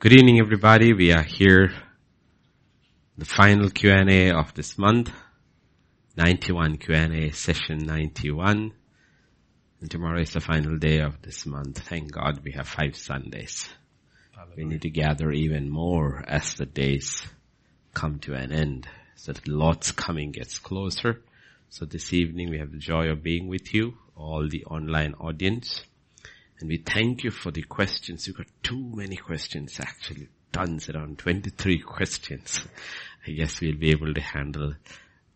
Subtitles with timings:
[0.00, 0.92] Good evening everybody.
[0.92, 1.72] We are here,
[3.16, 5.10] the final Q&A of this month,
[6.16, 8.72] 91 Q&A, session 91.
[9.80, 11.80] And tomorrow is the final day of this month.
[11.80, 13.68] Thank God we have five Sundays.
[14.56, 17.20] We need to gather even more as the days
[17.92, 18.86] come to an end.
[19.16, 21.24] So that Lord's coming gets closer.
[21.70, 25.82] So this evening we have the joy of being with you, all the online audience.
[26.60, 28.26] And we thank you for the questions.
[28.26, 30.28] You got too many questions actually.
[30.52, 32.64] Tons, around 23 questions.
[33.26, 34.74] I guess we'll be able to handle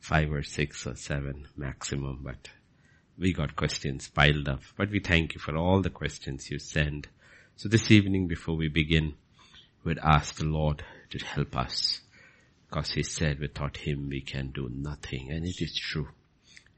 [0.01, 2.49] five or six or seven maximum, but
[3.17, 4.63] we got questions piled up.
[4.77, 7.07] But we thank you for all the questions you send.
[7.55, 9.15] So this evening before we begin,
[9.85, 12.01] we'd ask the Lord to help us.
[12.69, 15.31] Because He said without Him we can do nothing.
[15.31, 16.09] And it is true.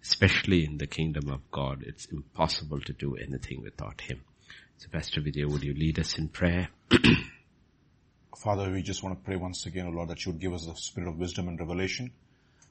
[0.03, 4.21] Especially in the kingdom of God, it's impossible to do anything without Him.
[4.77, 6.69] So Pastor Vidya, would you lead us in prayer?
[8.37, 10.67] Father, we just want to pray once again, oh Lord, that you would give us
[10.67, 12.11] the spirit of wisdom and revelation.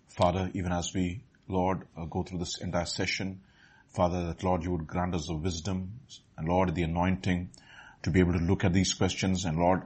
[0.09, 3.41] Father, even as we, Lord, uh, go through this entire session,
[3.87, 5.99] Father, that Lord, you would grant us the wisdom
[6.37, 7.49] and Lord, the anointing
[8.03, 9.83] to be able to look at these questions and Lord,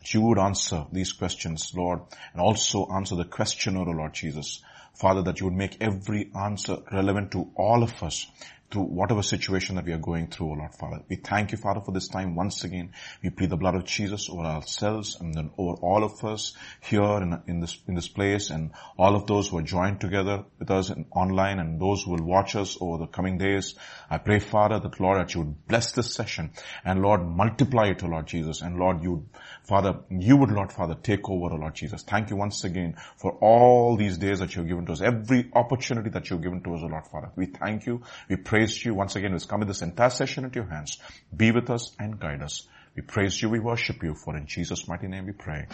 [0.00, 2.00] that you would answer these questions, Lord,
[2.32, 4.60] and also answer the questioner, oh Lord Jesus.
[4.94, 8.26] Father, that you would make every answer relevant to all of us
[8.70, 11.02] through whatever situation that we are going through, O Lord Father.
[11.08, 12.92] We thank you, Father, for this time once again.
[13.22, 17.02] We plead the blood of Jesus over ourselves and then over all of us here
[17.02, 20.70] in, in this, in this place and all of those who are joined together with
[20.70, 23.74] us in, online and those who will watch us over the coming days.
[24.08, 26.52] I pray, Father, that Lord, that you would bless this session
[26.84, 28.62] and Lord, multiply it, O Lord Jesus.
[28.62, 29.26] And Lord, you,
[29.64, 32.02] Father, you would, Lord Father, take over, O Lord Jesus.
[32.02, 36.10] Thank you once again for all these days that you've given to us, every opportunity
[36.10, 37.30] that you've given to us, O Lord Father.
[37.34, 38.02] We thank you.
[38.28, 39.32] We pray praise you once again.
[39.32, 40.98] Let's come with this entire session into your hands.
[41.34, 42.68] Be with us and guide us.
[42.94, 43.48] We praise you.
[43.48, 44.14] We worship you.
[44.14, 45.66] For in Jesus' mighty name we pray.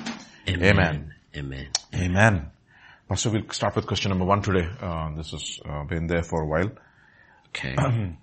[0.48, 0.78] Amen.
[0.78, 1.15] Amen.
[1.37, 1.69] Amen.
[1.93, 2.51] Amen.
[3.09, 4.69] Pastor, we'll start with question number one today.
[4.81, 6.70] Uh, this has uh, been there for a while.
[7.49, 7.75] Okay.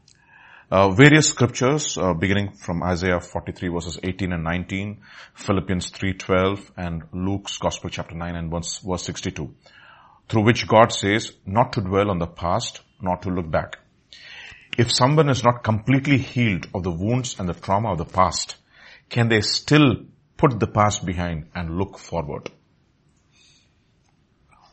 [0.71, 5.01] Uh, various scriptures, uh, beginning from Isaiah 43 verses 18 and 19,
[5.35, 9.53] Philippians 3.12, and Luke's Gospel chapter 9 and verse, verse 62,
[10.29, 13.82] through which God says not to dwell on the past, not to look back.
[14.78, 18.56] If someone is not completely healed of the wounds and the trauma of the past,
[19.09, 20.06] can they still
[20.38, 22.50] put the past behind and look forward?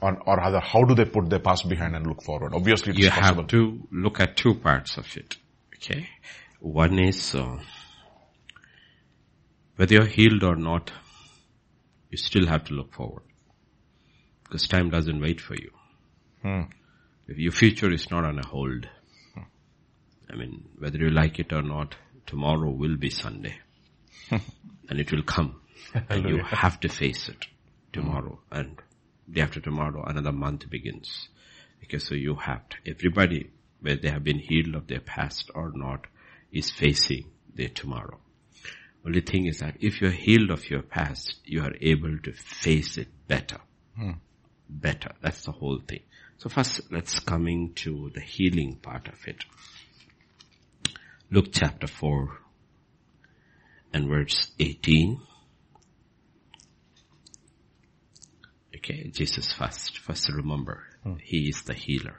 [0.00, 2.55] Or, or rather, how do they put their past behind and look forward?
[2.55, 5.37] Obviously, you have to look at two parts of it.
[5.77, 6.09] Okay.
[6.60, 7.59] One is, uh,
[9.77, 10.91] whether you're healed or not,
[12.09, 13.22] you still have to look forward.
[14.44, 15.71] Because time doesn't wait for you.
[16.43, 16.62] Hmm.
[17.28, 18.89] Your future is not on a hold.
[20.30, 21.96] I mean, whether you like it or not,
[22.26, 23.58] tomorrow will be Sunday.
[24.30, 25.60] and it will come.
[26.08, 27.46] and you have to face it
[27.92, 28.38] tomorrow.
[28.50, 28.78] And
[29.30, 31.28] day after tomorrow, another month begins.
[31.84, 35.72] Okay, so you have to, everybody, whether they have been healed of their past or
[35.74, 36.06] not,
[36.52, 37.24] is facing
[37.54, 38.20] their tomorrow.
[39.04, 42.98] Only thing is that if you're healed of your past, you are able to face
[42.98, 43.58] it better.
[43.97, 44.12] Hmm.
[44.68, 45.12] Better.
[45.22, 46.02] That's the whole thing.
[46.38, 49.44] So first, let's coming to the healing part of it.
[51.32, 52.28] Luke chapter 4
[53.92, 55.20] and verse 18.
[58.74, 60.00] Okay, Jesus first.
[60.00, 61.14] First remember, hmm.
[61.22, 62.16] He is the healer.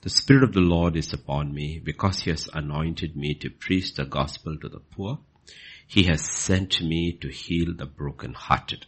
[0.00, 3.94] The Spirit of the Lord is upon me because He has anointed me to preach
[3.94, 5.20] the gospel to the poor.
[5.86, 8.84] He has sent me to heal the brokenhearted.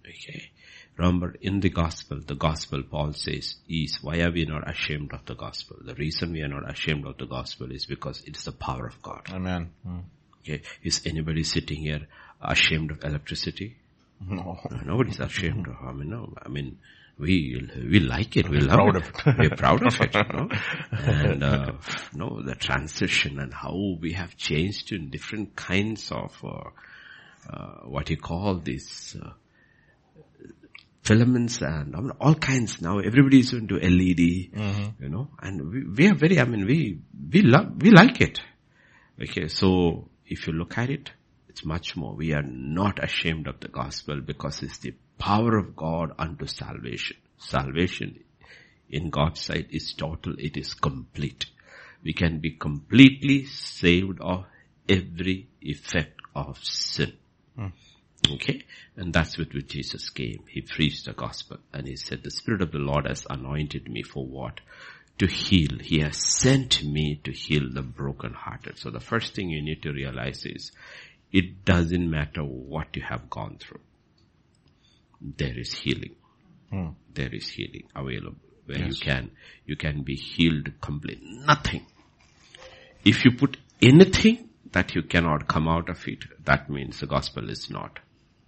[0.00, 0.50] Okay.
[0.96, 5.24] Remember, in the gospel, the gospel, Paul says, is why are we not ashamed of
[5.26, 5.76] the gospel?
[5.84, 9.02] The reason we are not ashamed of the gospel is because it's the power of
[9.02, 9.22] God.
[9.32, 9.70] Amen.
[9.86, 10.02] Mm.
[10.40, 10.62] Okay.
[10.84, 12.06] Is anybody sitting here
[12.40, 13.76] ashamed of electricity?
[14.28, 14.60] No.
[14.84, 16.78] Nobody's ashamed of, I mean, no, I mean,
[17.18, 19.04] we, we like it, we love proud it.
[19.26, 19.38] it.
[19.38, 20.48] We're proud of it, you know?
[20.92, 21.72] And, uh,
[22.12, 26.70] no, the transition and how we have changed in different kinds of, uh,
[27.50, 29.30] uh, what you call this, uh,
[31.04, 32.98] filaments and I mean, all kinds now.
[32.98, 35.02] Everybody is into LED, mm-hmm.
[35.02, 36.98] you know, and we, we are very, I mean, we,
[37.32, 38.40] we love, we like it.
[39.22, 39.48] Okay.
[39.48, 41.10] So if you look at it,
[41.48, 42.14] it's much more.
[42.14, 47.16] We are not ashamed of the gospel because it's the power of God unto salvation.
[47.38, 48.24] Salvation
[48.90, 50.34] in God's sight is total.
[50.38, 51.46] It is complete.
[52.02, 54.46] We can be completely saved of
[54.88, 57.12] every effect of sin.
[58.30, 58.64] Okay?
[58.96, 60.44] And that's with which Jesus came.
[60.48, 64.02] He preached the gospel and he said, the Spirit of the Lord has anointed me
[64.02, 64.60] for what?
[65.18, 65.78] To heal.
[65.80, 68.78] He has sent me to heal the brokenhearted.
[68.78, 70.72] So the first thing you need to realize is,
[71.32, 73.80] it doesn't matter what you have gone through.
[75.20, 76.16] There is healing.
[76.70, 76.88] Hmm.
[77.12, 78.88] There is healing available where yes.
[78.88, 79.30] you can,
[79.66, 81.38] you can be healed completely.
[81.44, 81.86] Nothing.
[83.04, 87.50] If you put anything that you cannot come out of it, that means the gospel
[87.50, 87.98] is not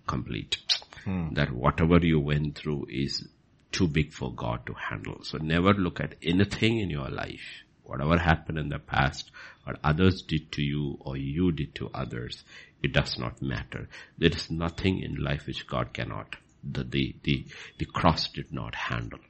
[0.06, 0.58] complete.
[1.05, 1.35] Hmm.
[1.35, 3.26] That whatever you went through is
[3.73, 5.19] too big for God to handle.
[5.23, 9.31] So never look at anything in your life, whatever happened in the past,
[9.64, 12.43] what others did to you or you did to others,
[12.82, 13.88] it does not matter.
[14.19, 17.47] There is nothing in life which God cannot, the, the, the,
[17.79, 19.20] the cross did not handle.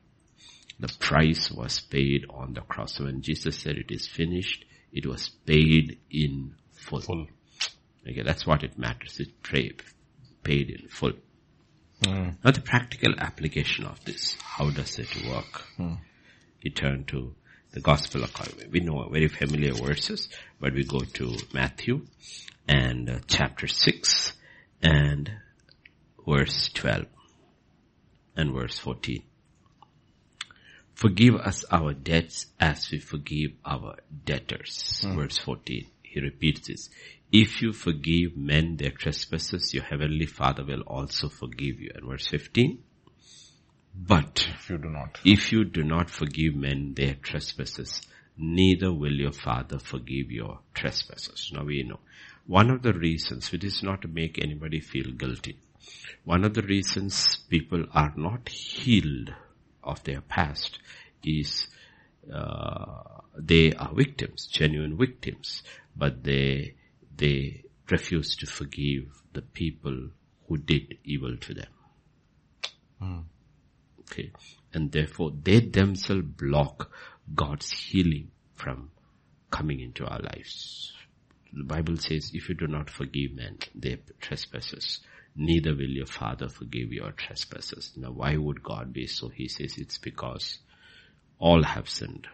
[0.78, 3.00] The price was paid on the cross.
[3.00, 7.00] When Jesus said it is finished, it was paid in full.
[7.00, 7.26] full.
[8.08, 9.18] Okay, that's what it matters.
[9.18, 9.42] It
[10.46, 11.12] paid, in full.
[12.02, 12.36] Mm.
[12.44, 15.62] Now the practical application of this, how does it work?
[15.78, 15.98] Mm.
[16.60, 17.34] You turn to
[17.72, 18.70] the Gospel according.
[18.70, 20.28] We know very familiar verses,
[20.60, 22.06] but we go to Matthew
[22.68, 24.32] and uh, chapter 6
[24.82, 25.30] and
[26.26, 27.06] verse 12
[28.36, 29.22] and verse 14.
[30.94, 35.02] Forgive us our debts as we forgive our debtors.
[35.04, 35.16] Mm.
[35.16, 35.86] Verse 14.
[36.02, 36.88] He repeats this.
[37.32, 41.90] If you forgive men their trespasses, your heavenly father will also forgive you.
[41.94, 42.78] And verse 15.
[43.94, 48.02] But if you do not, if you do not forgive men their trespasses,
[48.36, 51.50] neither will your father forgive your trespasses.
[51.52, 52.00] Now we know.
[52.46, 55.58] One of the reasons, which is not to make anybody feel guilty.
[56.24, 59.32] One of the reasons people are not healed
[59.82, 60.78] of their past
[61.24, 61.68] is
[62.32, 63.02] uh,
[63.36, 65.62] they are victims, genuine victims,
[65.96, 66.74] but they
[67.16, 70.10] they refuse to forgive the people
[70.48, 71.72] who did evil to them.
[73.02, 73.24] Mm.
[74.00, 74.32] Okay,
[74.72, 76.90] and therefore they themselves block
[77.34, 78.90] God's healing from
[79.50, 80.92] coming into our lives.
[81.52, 85.00] The Bible says, if you do not forgive men their trespasses,
[85.34, 87.92] neither will your father forgive your trespasses.
[87.96, 89.28] Now why would God be so?
[89.28, 90.58] He says it's because
[91.38, 92.26] all have sinned.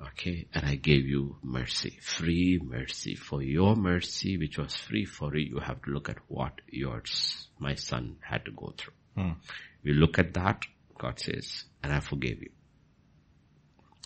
[0.00, 3.16] Okay, and I gave you mercy, free mercy.
[3.16, 7.48] For your mercy, which was free for you, you have to look at what yours,
[7.58, 8.94] my son, had to go through.
[9.16, 9.32] Hmm.
[9.82, 10.64] We look at that,
[10.96, 12.50] God says, and I forgave you.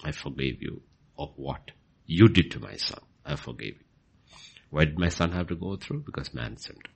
[0.02, 0.82] I forgave you
[1.18, 1.72] of what
[2.06, 3.00] you did to my son.
[3.24, 4.36] I forgave you.
[4.70, 6.04] Why did my son have to go through?
[6.06, 6.88] Because man sinned.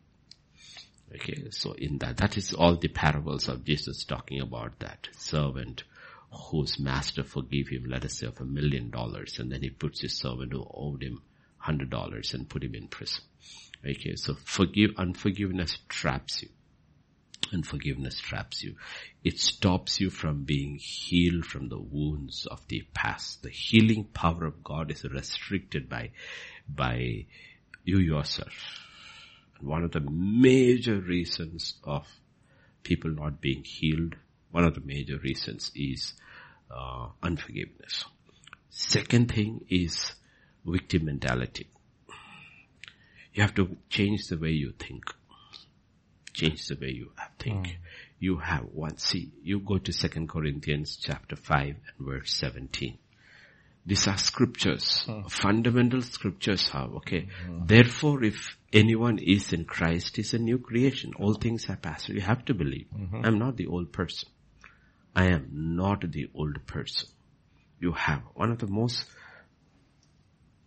[1.15, 5.85] Okay, so in that, that is all the parables of Jesus talking about that servant
[6.37, 10.01] whose master forgave him, let us say of a million dollars, and then he puts
[10.01, 11.23] his servant who owed him
[11.59, 13.23] hundred dollars and put him in prison.
[13.85, 16.49] Okay, so forgive, unforgiveness traps you.
[17.53, 18.77] Unforgiveness traps you.
[19.25, 23.43] It stops you from being healed from the wounds of the past.
[23.43, 26.11] The healing power of God is restricted by,
[26.69, 27.27] by
[27.85, 28.53] you yourself
[29.59, 32.07] And one of the major reasons of
[32.83, 34.17] people not being healed,
[34.51, 36.15] one of the major reasons is
[36.71, 38.05] uh, unforgiveness.
[38.71, 40.13] Second thing is
[40.65, 41.69] victim mentality.
[43.33, 45.05] You have to change the way you think.
[46.33, 47.67] Change the way you think.
[47.67, 47.77] Mm.
[48.19, 52.99] You have one, see, you go to Second Corinthians chapter 5 and verse 17.
[53.85, 55.23] These are scriptures, hmm.
[55.29, 57.29] fundamental scriptures have, okay.
[57.47, 57.67] Hmm.
[57.67, 61.13] Therefore, if anyone is in Christ, is a new creation.
[61.17, 62.09] All things have passed.
[62.09, 62.89] You have to believe.
[62.93, 63.21] Mm-hmm.
[63.25, 64.29] I'm not the old person.
[65.17, 67.09] I am not the old person.
[67.81, 69.07] You have one of the most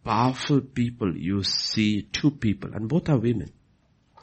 [0.04, 3.52] powerful people you see two people and both are women.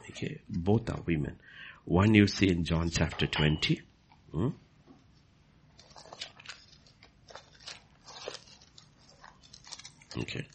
[0.09, 0.41] Okay.
[0.49, 1.39] Both are women.
[1.85, 3.81] One you see in John chapter 20.
[4.33, 4.49] Hmm?
[10.17, 10.45] Okay.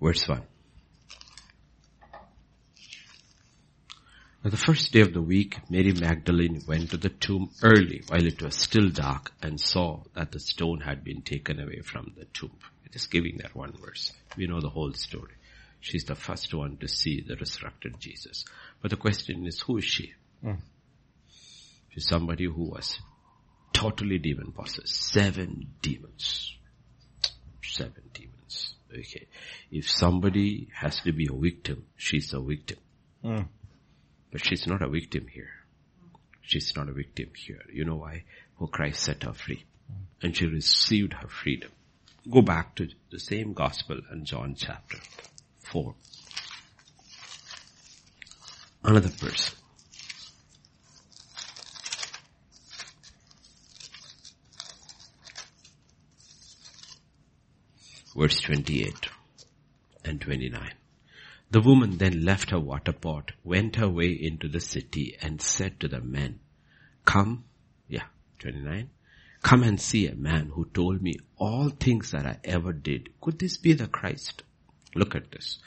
[0.00, 0.42] Verse 1.
[4.42, 8.24] On the first day of the week, Mary Magdalene went to the tomb early while
[8.24, 12.24] it was still dark and saw that the stone had been taken away from the
[12.24, 12.56] tomb.
[12.90, 14.14] Just giving that one verse.
[14.38, 15.34] We know the whole story.
[15.80, 18.46] She's the first one to see the resurrected Jesus.
[18.80, 20.14] But the question is, who is she?
[20.42, 20.60] Mm.
[21.90, 22.98] She's somebody who was
[23.74, 25.12] totally demon possessed.
[25.12, 26.56] Seven demons.
[27.62, 28.74] Seven demons.
[28.90, 29.26] Okay.
[29.70, 32.78] If somebody has to be a victim, she's a victim.
[33.22, 33.46] Mm.
[34.30, 35.50] But she's not a victim here.
[36.42, 37.62] She's not a victim here.
[37.72, 38.24] You know why?
[38.58, 39.64] For Christ set her free.
[40.22, 41.70] And she received her freedom.
[42.30, 44.98] Go back to the same gospel in John chapter
[45.60, 45.94] 4.
[48.84, 49.56] Another person.
[58.14, 59.08] Verse 28
[60.04, 60.72] and 29.
[61.50, 65.80] The woman then left her water pot, went her way into the city and said
[65.80, 66.38] to the men,
[67.04, 67.44] come,
[67.88, 68.04] yeah,
[68.38, 68.88] 29,
[69.42, 73.08] come and see a man who told me all things that I ever did.
[73.20, 74.44] Could this be the Christ?
[74.94, 75.58] Look at this.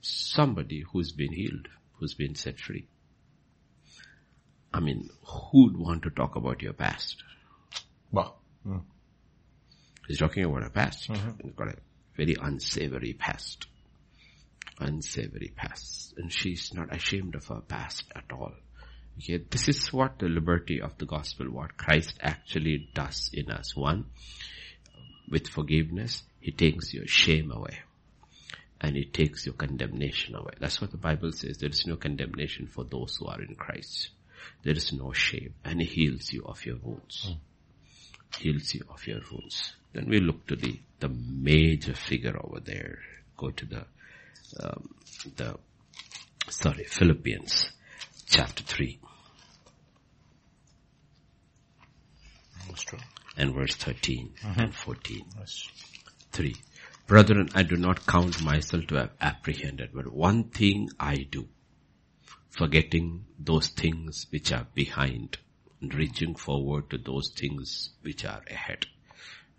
[0.00, 2.88] Somebody who's been healed, who's been set free.
[4.72, 7.22] I mean, who'd want to talk about your past?
[8.10, 8.36] Wow.
[8.66, 8.82] Mm.
[10.08, 11.10] He's talking about a past.
[11.10, 11.30] Mm-hmm.
[11.42, 11.76] He's got a
[12.16, 13.66] very unsavory past
[14.78, 16.14] unsavory past.
[16.16, 18.52] And she's not ashamed of her past at all.
[19.18, 23.74] Okay, this is what the liberty of the gospel, what Christ actually does in us.
[23.74, 24.06] One,
[25.30, 27.78] with forgiveness, He takes your shame away.
[28.80, 30.52] And He takes your condemnation away.
[30.60, 31.58] That's what the Bible says.
[31.58, 34.10] There is no condemnation for those who are in Christ.
[34.62, 35.54] There is no shame.
[35.64, 37.26] And He heals you of your wounds.
[37.30, 38.38] Mm.
[38.38, 39.72] Heals you of your wounds.
[39.94, 42.98] Then we look to the, the major figure over there.
[43.38, 43.86] Go to the
[44.60, 44.94] um,
[45.36, 45.56] the
[46.48, 47.70] sorry Philippians
[48.28, 49.00] chapter three
[53.36, 54.60] and verse 13 mm-hmm.
[54.60, 55.24] and 14.
[55.38, 55.68] Yes.
[56.32, 56.54] 3.
[57.06, 61.48] Brethren, I do not count myself to have apprehended, but one thing I do,
[62.50, 65.38] forgetting those things which are behind
[65.80, 68.86] and reaching forward to those things which are ahead.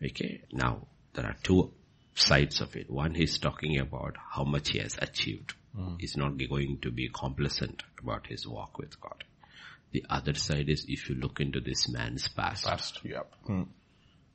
[0.03, 1.71] Okay, now there are two
[2.19, 2.89] sides of it.
[2.89, 5.53] One, he's talking about how much he has achieved.
[5.77, 5.97] Mm.
[5.99, 9.23] He's not going to be complacent about his walk with God.
[9.91, 12.65] The other side is if you look into this man's past.
[12.65, 13.31] Past, yep.
[13.47, 13.67] Mm.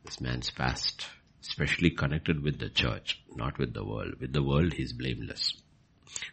[0.04, 1.06] This man's past,
[1.42, 4.14] especially connected with the church, not with the world.
[4.20, 5.54] With the world, he's blameless.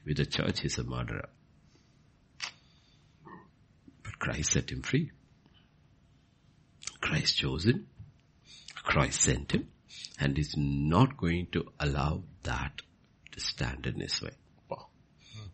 [0.06, 1.30] With the church, he's a murderer.
[4.04, 5.12] But Christ set him free.
[7.02, 7.88] Christ chose him.
[8.84, 9.68] Christ sent him
[10.20, 12.82] and is not going to allow that
[13.32, 14.32] to stand in his way.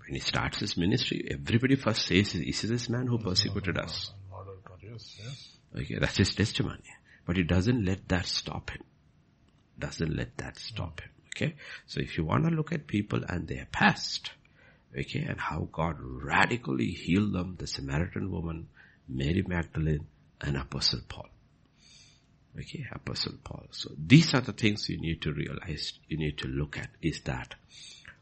[0.07, 4.11] When he starts his ministry, everybody first says, this is this man who persecuted us.
[5.75, 6.83] Okay, that's his testimony.
[7.25, 8.83] But he doesn't let that stop him.
[9.79, 11.09] Doesn't let that stop him.
[11.35, 11.55] Okay?
[11.87, 14.31] So if you want to look at people and their past,
[14.97, 18.67] okay, and how God radically healed them, the Samaritan woman,
[19.09, 20.05] Mary Magdalene,
[20.39, 21.29] and Apostle Paul.
[22.57, 23.65] Okay, Apostle Paul.
[23.71, 27.19] So these are the things you need to realize, you need to look at is
[27.21, 27.55] that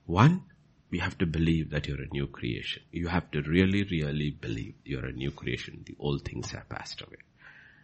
[0.06, 0.44] one,
[0.90, 2.84] we have to believe that you're a new creation.
[2.92, 5.84] You have to really, really believe you're a new creation.
[5.86, 7.18] The old things have passed away.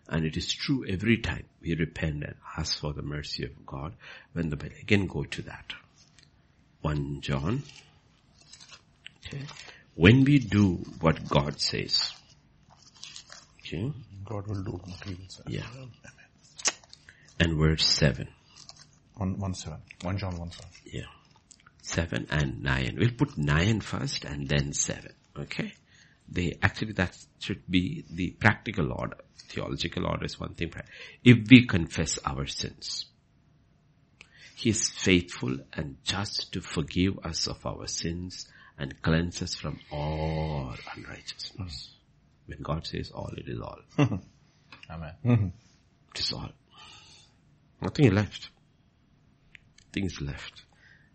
[0.08, 3.94] And it is true every time we repent and ask for the mercy of God
[4.34, 5.74] when the, again go to that.
[6.82, 7.62] 1 John.
[9.28, 9.44] Okay.
[9.94, 12.12] When we do what God says.
[13.60, 13.92] Okay.
[14.26, 15.44] God will do what he will say.
[15.48, 15.68] Yeah
[17.40, 18.28] and verse 7.
[19.16, 19.78] 1, 1 7.
[20.02, 20.70] 1 John 1 7.
[20.86, 21.02] Yeah.
[21.82, 22.96] 7 and 9.
[23.00, 25.12] We'll put 9 first and then 7.
[25.38, 25.74] Okay?
[26.32, 29.18] They, actually that should be the practical order.
[29.50, 30.72] Theological order is one thing.
[31.24, 33.06] If we confess our sins,
[34.56, 39.80] He is faithful and just to forgive us of our sins and cleanse us from
[39.92, 41.90] all unrighteousness.
[42.46, 43.80] When God says all, it is all.
[44.90, 45.14] Amen.
[45.26, 45.48] Mm-hmm.
[46.14, 46.50] It is all.
[47.82, 48.50] Nothing is left.
[49.94, 50.64] Things left.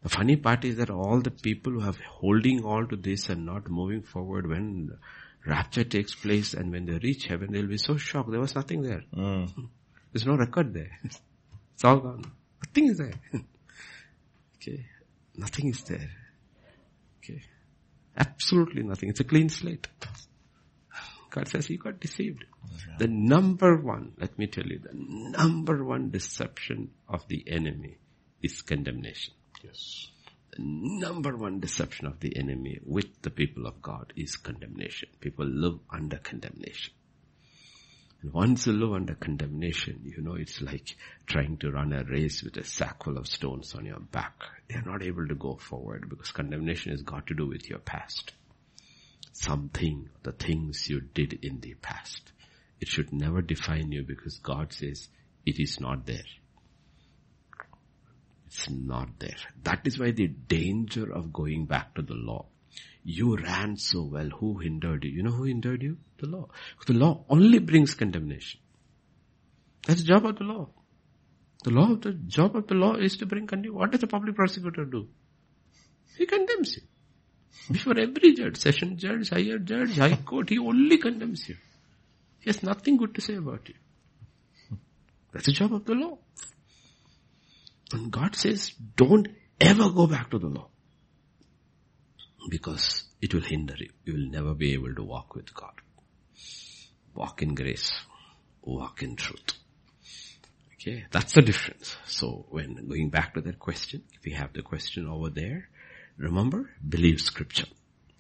[0.03, 3.47] The funny part is that all the people who have holding on to this and
[3.47, 4.99] not moving forward when
[5.47, 8.31] rapture takes place and when they reach heaven, they'll be so shocked.
[8.31, 9.03] There was nothing there.
[9.15, 9.51] Mm.
[10.13, 10.91] There's no record there.
[11.75, 12.23] It's all gone.
[12.65, 13.15] Nothing is there.
[14.57, 14.87] okay.
[15.37, 16.09] Nothing is there.
[17.19, 17.43] Okay.
[18.17, 19.09] Absolutely nothing.
[19.09, 19.89] It's a clean slate.
[21.35, 22.45] God says you got deceived.
[22.99, 27.99] The number one, let me tell you, the number one deception of the enemy
[28.41, 29.35] is condemnation.
[29.65, 30.13] Yes.
[30.53, 35.09] The number one deception of the enemy with the people of God is condemnation.
[35.19, 36.95] People live under condemnation.
[38.23, 42.45] And once you live under condemnation, you know, it's like trying to run a race
[42.45, 44.41] with a sack full of stones on your back.
[44.69, 48.35] They're not able to go forward because condemnation has got to do with your past
[49.35, 52.33] something, the things you did in the past.
[52.81, 55.09] It should never define you because God says
[55.45, 56.31] it is not there.
[58.47, 59.37] It's not there.
[59.65, 62.47] That is why the danger of going back to the law.
[63.03, 64.29] You ran so well.
[64.29, 65.11] Who hindered you?
[65.11, 65.99] You know who hindered you?
[66.19, 66.49] The law.
[66.87, 68.61] The law only brings condemnation.
[69.87, 70.71] That's the job of the law.
[71.65, 73.79] The law, the job of the law is to bring condemnation.
[73.79, 75.09] What does the public prosecutor do?
[76.17, 76.83] He condemns you.
[77.71, 81.57] Before every judge, session judge, higher judge, high court, he only condemns you.
[82.41, 83.75] He has nothing good to say about you.
[85.33, 86.19] That's the job of the law.
[87.93, 89.29] And God says, don't
[89.61, 90.69] ever go back to the law.
[92.51, 93.91] Because it will hinder you.
[94.05, 95.73] You will never be able to walk with God.
[97.15, 97.93] Walk in grace.
[98.63, 99.55] Walk in truth.
[100.75, 101.97] Okay, that's the difference.
[102.07, 105.69] So when going back to that question, if you have the question over there,
[106.17, 107.67] remember, believe scripture.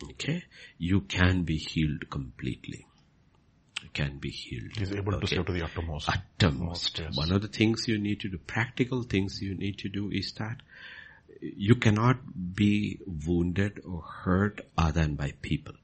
[0.03, 0.45] Okay,
[0.79, 2.87] you can be healed completely.
[3.83, 4.77] You can be healed.
[4.77, 5.27] He's able okay.
[5.27, 6.09] to save to the uttermost.
[6.09, 6.99] Uttermost.
[6.99, 7.17] Yes.
[7.17, 10.33] One of the things you need to do, practical things you need to do is
[10.33, 10.63] that
[11.41, 12.17] you cannot
[12.55, 15.75] be wounded or hurt other than by people.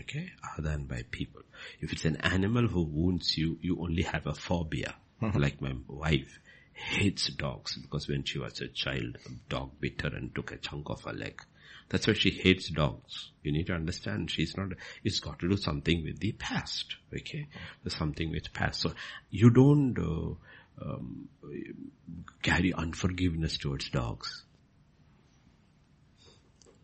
[0.00, 1.42] Okay, other than by people.
[1.80, 4.94] If it's an animal who wounds you, you only have a phobia.
[5.22, 5.38] Mm-hmm.
[5.38, 6.38] Like my wife
[6.76, 10.56] hates dogs because when she was a child, a dog bit her and took a
[10.56, 11.40] chunk of her leg.
[11.88, 13.30] That's why she hates dogs.
[13.42, 14.68] You need to understand she's not,
[15.04, 16.96] it's got to do something with the past.
[17.14, 17.46] Okay?
[17.82, 18.80] There's something with past.
[18.80, 18.92] So
[19.30, 21.28] you don't uh, um,
[22.42, 24.44] carry unforgiveness towards dogs.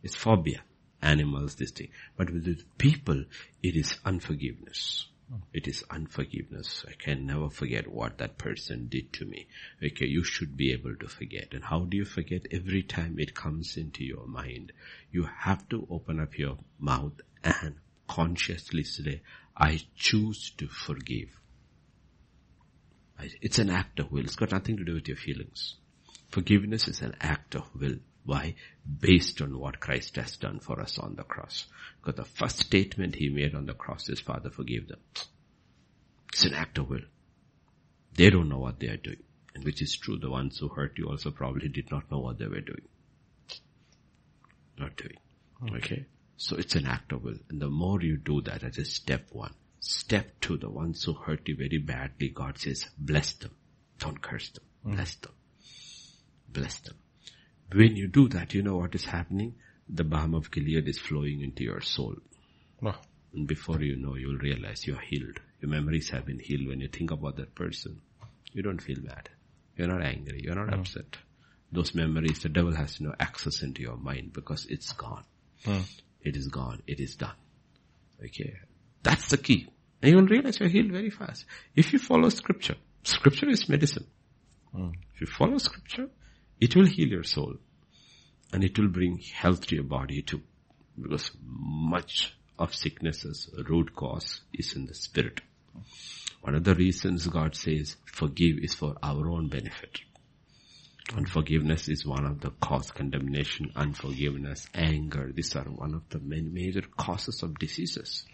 [0.03, 0.63] It's phobia.
[1.01, 1.89] Animals, this thing.
[2.17, 3.25] But with people,
[3.61, 5.07] it is unforgiveness.
[5.53, 6.85] It is unforgiveness.
[6.89, 9.47] I can never forget what that person did to me.
[9.83, 11.53] Okay, you should be able to forget.
[11.53, 12.47] And how do you forget?
[12.51, 14.73] Every time it comes into your mind,
[15.11, 17.77] you have to open up your mouth and
[18.09, 19.23] consciously say,
[19.57, 21.39] I choose to forgive.
[23.41, 24.25] It's an act of will.
[24.25, 25.77] It's got nothing to do with your feelings.
[26.29, 27.97] Forgiveness is an act of will.
[28.25, 28.55] Why?
[29.01, 31.67] Based on what Christ has done for us on the cross.
[31.99, 34.99] Because the first statement he made on the cross is, Father, forgive them.
[36.33, 37.03] It's an act of will.
[38.15, 39.23] They don't know what they are doing.
[39.55, 42.39] And which is true, the ones who hurt you also probably did not know what
[42.39, 42.89] they were doing.
[44.79, 45.17] Not doing.
[45.61, 45.77] Hmm.
[45.77, 46.07] Okay?
[46.37, 47.39] So it's an act of will.
[47.51, 49.55] And the more you do that, that is step one.
[49.81, 53.53] Step two, the ones who hurt you very badly, God says, bless them.
[53.99, 54.65] Don't curse them.
[54.83, 54.95] Hmm.
[54.95, 55.33] Bless them.
[56.49, 56.97] Bless them.
[57.75, 59.55] When you do that, you know what is happening?
[59.89, 62.15] The balm of Gilead is flowing into your soul.
[62.81, 62.95] No.
[63.35, 65.39] And before you know, you'll realize you're healed.
[65.61, 68.01] Your memories have been healed when you think about that person.
[68.53, 69.31] You don't feel bad.
[69.77, 70.43] You're not angry.
[70.43, 71.17] You're not upset.
[71.71, 75.25] Those memories, the devil has no access into your mind because it's gone.
[75.65, 75.81] Hmm.
[76.21, 76.83] It is gone.
[76.87, 77.37] It is done.
[78.23, 78.55] Okay.
[79.03, 79.69] That's the key.
[80.03, 81.47] And you'll realize you're healed very fast.
[81.75, 84.07] If you follow scripture, scripture is medicine.
[84.75, 84.91] Hmm.
[85.15, 86.09] If you follow scripture,
[86.61, 87.57] it will heal your soul.
[88.53, 90.43] And it will bring health to your body too.
[91.01, 95.41] Because much of sicknesses, root cause is in the spirit.
[96.43, 100.01] One of the reasons God says forgive is for our own benefit.
[101.17, 105.33] Unforgiveness is one of the cause, condemnation, unforgiveness, anger.
[105.35, 108.25] These are one of the many major causes of diseases.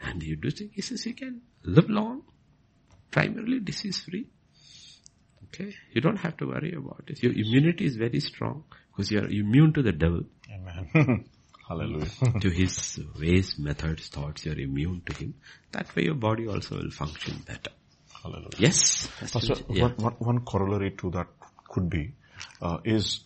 [0.00, 2.22] And you do think he says you can live long,
[3.10, 4.26] primarily disease free.
[5.48, 7.22] Okay, you don't have to worry about it.
[7.22, 11.24] Your immunity is very strong because you are immune to the devil, Amen.
[11.68, 12.06] Hallelujah.
[12.40, 14.46] to his ways, methods, thoughts.
[14.46, 15.34] You are immune to him.
[15.72, 17.70] That way, your body also will function better.
[18.22, 18.48] Hallelujah.
[18.58, 19.06] Yes.
[19.20, 19.82] Pastor, Yeah.
[19.84, 21.26] one, one, one corollary to that
[21.68, 22.14] could be,
[22.62, 23.20] uh, is,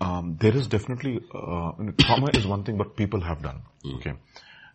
[0.00, 3.60] um, there is definitely, uh, trauma is one thing, but people have done.
[3.96, 4.14] Okay.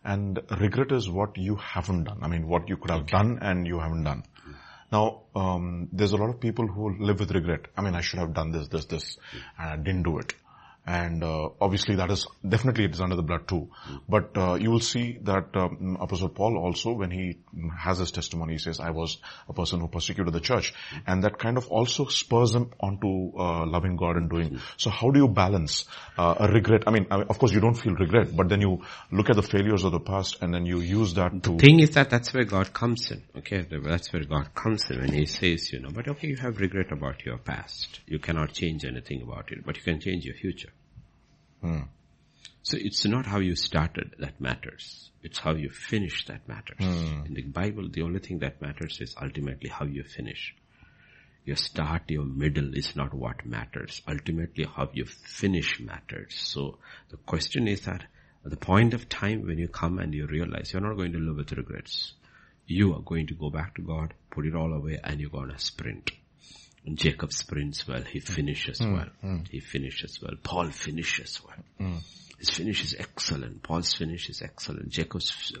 [0.04, 2.20] And regret is what you haven't done.
[2.22, 4.22] I mean, what you could have done and you haven't done.
[4.90, 7.66] Now, um, there's a lot of people who live with regret.
[7.76, 9.18] I mean, I should have done this, this, this,
[9.58, 10.34] and I didn't do it.
[10.88, 13.68] And uh, obviously, that is definitely it is under the blood too.
[14.08, 17.40] But uh, you will see that um, Apostle Paul also, when he
[17.78, 19.18] has his testimony, he says, "I was
[19.50, 20.72] a person who persecuted the church,"
[21.06, 24.60] and that kind of also spurs him onto uh, loving God and doing.
[24.78, 25.84] So, how do you balance
[26.16, 26.84] uh, a regret?
[26.86, 29.36] I mean, I mean, of course, you don't feel regret, but then you look at
[29.36, 31.58] the failures of the past, and then you use that to.
[31.58, 33.22] thing is that that's where God comes in.
[33.36, 36.58] Okay, that's where God comes in when He says, you know, but okay, you have
[36.58, 38.00] regret about your past.
[38.06, 40.70] You cannot change anything about it, but you can change your future.
[41.60, 41.82] Hmm.
[42.62, 45.10] So it's not how you started that matters.
[45.22, 46.76] It's how you finish that matters.
[46.78, 47.24] Hmm.
[47.26, 50.54] In the Bible, the only thing that matters is ultimately how you finish.
[51.44, 54.02] Your start, your middle is not what matters.
[54.06, 56.34] Ultimately, how you finish matters.
[56.34, 58.04] So the question is that
[58.44, 61.18] at the point of time when you come and you realize you're not going to
[61.18, 62.12] live with regrets,
[62.66, 65.48] you are going to go back to God, put it all away, and you're going
[65.48, 66.10] to sprint.
[66.96, 68.02] Jacob sprints well.
[68.02, 69.08] He finishes mm, well.
[69.24, 69.48] Mm, mm.
[69.48, 70.34] He finishes well.
[70.42, 72.00] Paul finishes well.
[72.38, 73.62] His finish is excellent.
[73.64, 74.90] Paul's finish is excellent.
[74.90, 75.52] Jacob's,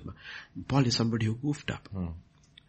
[0.68, 1.88] Paul is somebody who goofed up.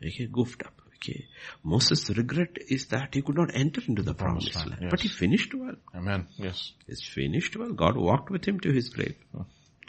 [0.04, 0.74] Okay, goofed up.
[0.95, 1.28] Okay.
[1.63, 4.89] Moses' regret is that he could not enter into the promised land, yes.
[4.91, 5.76] But he finished well.
[5.95, 6.28] Amen.
[6.38, 6.74] Yes.
[6.88, 7.72] He's finished well.
[7.72, 9.15] God walked with him to his grave.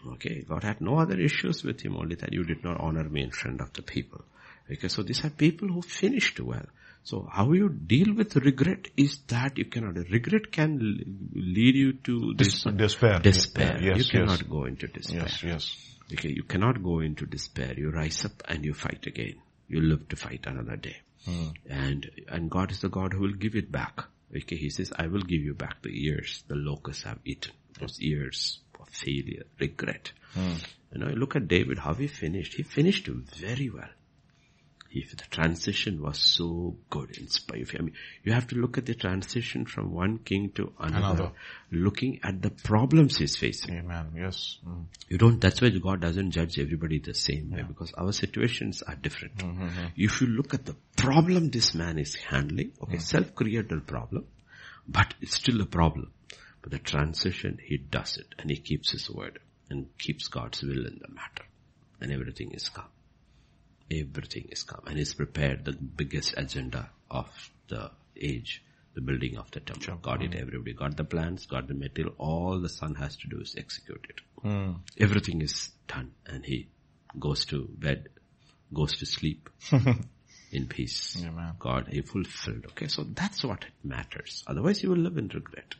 [0.06, 0.44] Okay.
[0.48, 3.30] God had no other issues with him, only that you did not honor me in
[3.30, 4.22] front of the people.
[4.70, 4.88] Okay.
[4.88, 6.66] So these are people who finished well.
[7.02, 11.00] So how you deal with regret is that you cannot, regret can
[11.32, 13.20] lead you to this despair.
[13.20, 13.78] Despair.
[13.80, 14.10] Yes, you yes.
[14.10, 15.22] cannot go into despair.
[15.22, 15.96] Yes, yes.
[16.12, 17.74] Okay, you cannot go into despair.
[17.76, 19.36] You rise up and you fight again.
[19.68, 20.96] You live to fight another day.
[21.24, 21.48] Hmm.
[21.68, 24.04] And, and God is the God who will give it back.
[24.36, 27.52] Okay, He says, I will give you back the years the locusts have eaten.
[27.78, 30.12] Those years of failure, regret.
[30.34, 30.54] Hmm.
[30.92, 32.54] You know, look at David, how he finished.
[32.54, 33.88] He finished very well.
[34.92, 38.86] If the transition was so good in of, I mean, you have to look at
[38.86, 41.32] the transition from one king to another, Another.
[41.70, 43.78] looking at the problems he's facing.
[43.78, 44.12] Amen.
[44.16, 44.58] Yes.
[44.66, 44.86] Mm.
[45.08, 48.96] You don't, that's why God doesn't judge everybody the same way because our situations are
[48.96, 49.36] different.
[49.36, 53.00] Mm-hmm, If you look at the problem this man is handling, okay, Mm.
[53.02, 54.26] self-created problem,
[54.88, 56.10] but it's still a problem.
[56.62, 59.38] But the transition, he does it and he keeps his word
[59.70, 61.44] and keeps God's will in the matter
[62.00, 62.86] and everything is calm.
[63.90, 67.28] Everything is come and he's prepared the biggest agenda of
[67.68, 68.62] the age,
[68.94, 69.96] the building of the temple.
[69.96, 73.40] Got it, everybody got the plans, got the material, all the son has to do
[73.40, 74.20] is execute it.
[74.46, 74.80] Mm.
[74.98, 76.68] Everything is done and he
[77.18, 78.08] goes to bed,
[78.72, 79.50] goes to sleep
[80.52, 81.20] in peace.
[81.24, 81.54] Amen.
[81.58, 82.66] God, he fulfilled.
[82.70, 84.44] Okay, so that's what it matters.
[84.46, 85.74] Otherwise you will live in regret.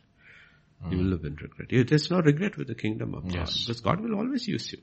[0.89, 1.87] You will live in regret.
[1.87, 4.79] There's no regret with the kingdom of God because God will always use you.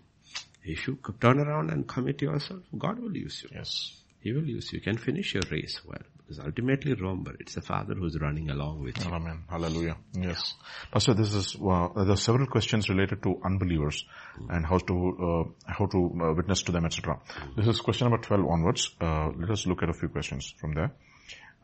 [0.69, 3.51] If you turn around and commit yourself, God will use you.
[3.55, 3.97] Yes.
[4.21, 4.79] He will use you.
[4.79, 6.03] You can finish your race well.
[6.19, 9.11] Because ultimately remember, it's the Father who's running along with you.
[9.11, 9.45] Amen.
[9.49, 9.97] Hallelujah.
[10.13, 10.53] Yes.
[10.93, 14.05] Pastor, this is, uh, there are several questions related to unbelievers
[14.51, 14.95] and how to,
[15.29, 17.19] uh, how to uh, witness to them, etc.
[17.57, 18.91] This is question number 12 onwards.
[19.01, 20.93] Uh, let us look at a few questions from there.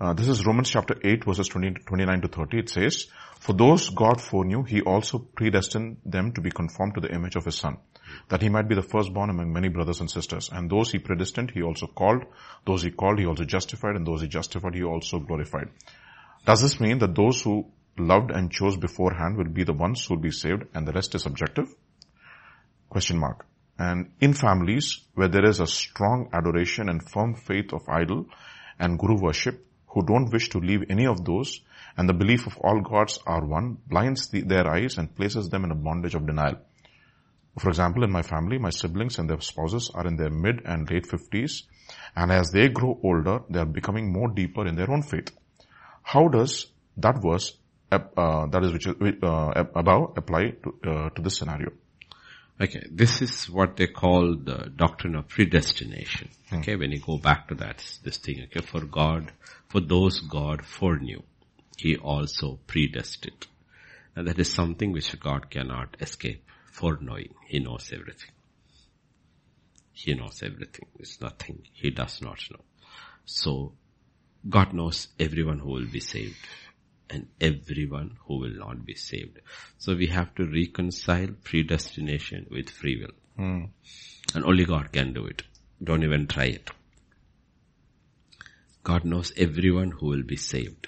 [0.00, 2.58] Uh, this is Romans chapter 8 verses 20, 29 to 30.
[2.58, 3.06] It says,
[3.38, 7.44] For those God foreknew, He also predestined them to be conformed to the image of
[7.44, 7.78] His Son,
[8.28, 10.50] that He might be the firstborn among many brothers and sisters.
[10.52, 12.24] And those He predestined, He also called.
[12.66, 13.94] Those He called, He also justified.
[13.94, 15.68] And those He justified, He also glorified.
[16.44, 20.14] Does this mean that those who loved and chose beforehand will be the ones who
[20.14, 21.72] will be saved and the rest is subjective?
[22.88, 23.46] Question mark.
[23.78, 28.26] And in families where there is a strong adoration and firm faith of idol
[28.80, 31.60] and guru worship, who don't wish to leave any of those,
[31.96, 35.64] and the belief of all gods are one, blinds the, their eyes and places them
[35.64, 36.58] in a bondage of denial.
[37.60, 40.90] For example, in my family, my siblings and their spouses are in their mid and
[40.90, 41.62] late fifties,
[42.16, 45.30] and as they grow older, they are becoming more deeper in their own faith.
[46.02, 47.56] How does that verse,
[47.92, 51.70] uh, that is which is, uh, above apply to, uh, to this scenario?
[52.60, 56.28] Okay, this is what they call the doctrine of predestination.
[56.50, 56.58] Hmm.
[56.58, 59.32] Okay, when you go back to that, this thing, okay, for God,
[59.68, 61.22] for those God foreknew,
[61.76, 63.48] He also predestined.
[64.14, 67.34] And that is something which God cannot escape, foreknowing.
[67.48, 68.30] He knows everything.
[69.92, 70.86] He knows everything.
[71.00, 72.60] It's nothing He does not know.
[73.24, 73.72] So,
[74.48, 76.36] God knows everyone who will be saved
[77.10, 79.40] and everyone who will not be saved.
[79.78, 83.14] So we have to reconcile predestination with free will.
[83.36, 83.64] Hmm.
[84.34, 85.42] And only God can do it.
[85.82, 86.70] Don't even try it.
[88.82, 90.86] God knows everyone who will be saved.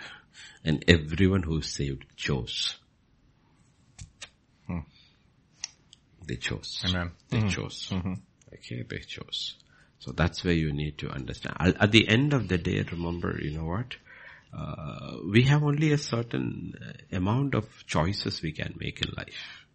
[0.64, 2.76] And everyone who is saved chose.
[4.66, 4.80] Hmm.
[6.26, 6.82] They chose.
[6.88, 7.12] Amen.
[7.30, 7.48] They hmm.
[7.48, 7.92] chose.
[8.54, 9.56] Okay, they chose.
[9.98, 11.56] So that's where you need to understand.
[11.58, 13.96] At the end of the day, remember, you know what?
[14.56, 19.66] Uh, we have only a certain uh, amount of choices we can make in life.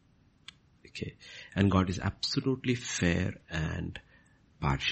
[0.88, 1.15] Okay.
[1.56, 4.00] And God is absolutely fair and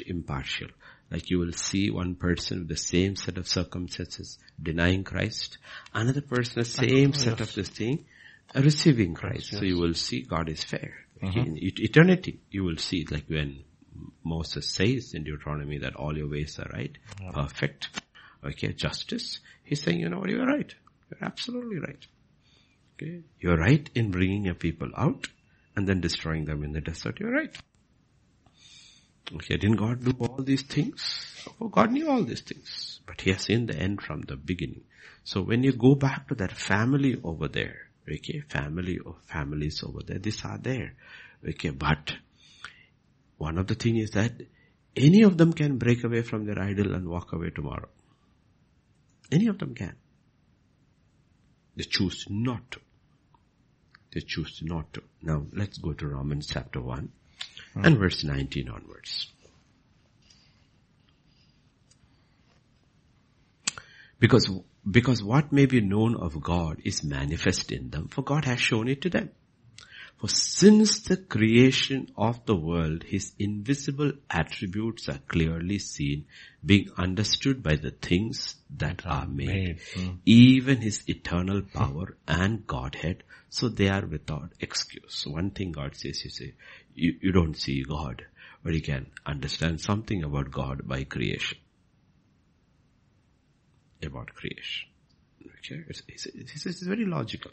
[0.05, 0.67] impartial.
[1.11, 5.57] Like you will see one person with the same set of circumstances denying Christ,
[5.93, 8.05] another person the same set of this thing
[8.55, 9.51] uh, receiving Christ.
[9.51, 10.93] So you will see God is fair.
[11.23, 11.39] Okay?
[11.39, 13.63] In eternity, you will see it like when
[14.23, 16.95] Moses says in Deuteronomy that all your ways are right,
[17.33, 17.89] perfect,
[18.43, 19.39] okay, justice.
[19.69, 20.73] He's saying, you know what, you're right.
[21.11, 22.03] You're absolutely right.
[22.95, 23.21] Okay.
[23.39, 25.27] You're right in bringing your people out
[25.75, 27.19] and then destroying them in the desert.
[27.19, 27.55] You're right.
[29.31, 31.43] Okay, didn't God do all these things?
[31.61, 34.81] Oh, God knew all these things, but He has seen the end from the beginning.
[35.23, 39.99] So when you go back to that family over there, okay, family or families over
[40.03, 40.95] there, these are there,
[41.47, 42.13] okay, but
[43.37, 44.31] one of the thing is that
[44.95, 47.89] any of them can break away from their idol and walk away tomorrow.
[49.31, 49.95] Any of them can.
[51.75, 52.79] They choose not to.
[54.13, 55.03] They choose not to.
[55.21, 57.09] Now let's go to Romans chapter 1
[57.73, 57.85] hmm.
[57.85, 59.27] and verse 19 onwards.
[64.19, 64.51] Because,
[64.89, 68.89] because what may be known of God is manifest in them, for God has shown
[68.89, 69.29] it to them.
[70.19, 76.25] For since the creation of the world, his invisible attributes are clearly seen,
[76.65, 80.15] being understood by the things that are made, hmm.
[80.25, 85.25] even his eternal power and Godhead, so they are without excuse.
[85.25, 86.53] One thing God says, you say,
[86.93, 88.25] you, you don't see God,
[88.61, 91.59] but you can understand something about God by creation.
[94.03, 94.89] About creation.
[95.59, 97.51] Okay, it's, it's, it's, it's very logical.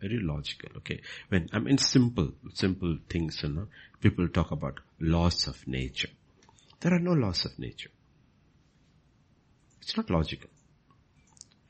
[0.00, 1.00] Very logical, okay.
[1.28, 3.66] When, I mean simple, simple things, you know,
[4.00, 6.08] people talk about laws of nature.
[6.80, 7.90] There are no laws of nature.
[9.82, 10.48] It's not logical.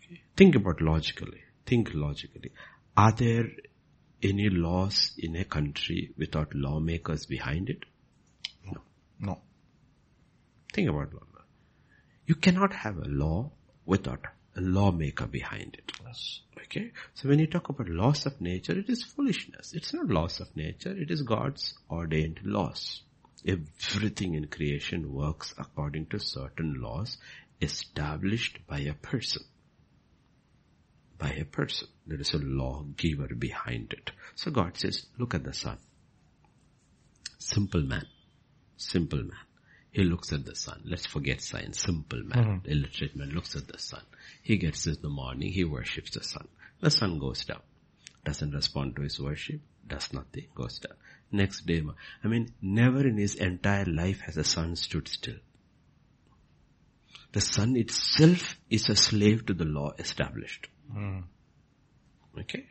[0.05, 0.23] Okay.
[0.37, 1.41] Think about logically.
[1.67, 2.53] Think logically.
[2.97, 3.47] Are there
[4.23, 7.85] any laws in a country without lawmakers behind it?
[8.65, 8.81] No.
[9.19, 9.41] No.
[10.73, 11.23] Think about law.
[12.27, 13.51] You cannot have a law
[13.85, 15.93] without a lawmaker behind it.
[16.05, 16.43] Yes.
[16.65, 16.93] Okay.
[17.15, 19.73] So when you talk about laws of nature, it is foolishness.
[19.75, 20.93] It's not laws of nature.
[20.93, 23.03] It is God's ordained laws.
[23.47, 27.19] Everything in creation works according to certain laws
[27.61, 29.43] established by a person.
[31.19, 31.89] By a person.
[32.07, 34.11] There is a lawgiver behind it.
[34.35, 35.79] So God says, look at the sun.
[37.39, 38.07] Simple man.
[38.77, 39.50] Simple man.
[39.93, 40.83] He looks at the sun.
[40.85, 41.81] Let's forget science.
[41.81, 42.45] Simple man.
[42.45, 42.59] Mm-hmm.
[42.65, 44.03] The illiterate man looks at the sun.
[44.43, 45.53] He gets in the morning.
[45.53, 46.47] He worships the sun.
[46.81, 47.63] The sun goes down.
[48.25, 49.61] Doesn't respond to his worship.
[49.87, 50.47] Does nothing.
[50.55, 50.97] Goes down.
[51.33, 51.83] Next day,
[52.25, 55.39] I mean, never in his entire life has the sun stood still.
[57.33, 60.69] The sun itself is a slave to the law established.
[60.93, 61.21] Mm-hmm.
[62.41, 62.67] Okay.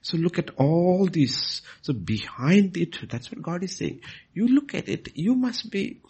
[0.00, 1.62] So look at all these.
[1.82, 4.00] So behind it, that's what God is saying.
[4.34, 6.00] You look at it, you must be,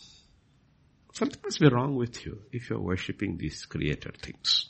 [1.12, 4.68] something must be wrong with you if you're worshipping these creator things.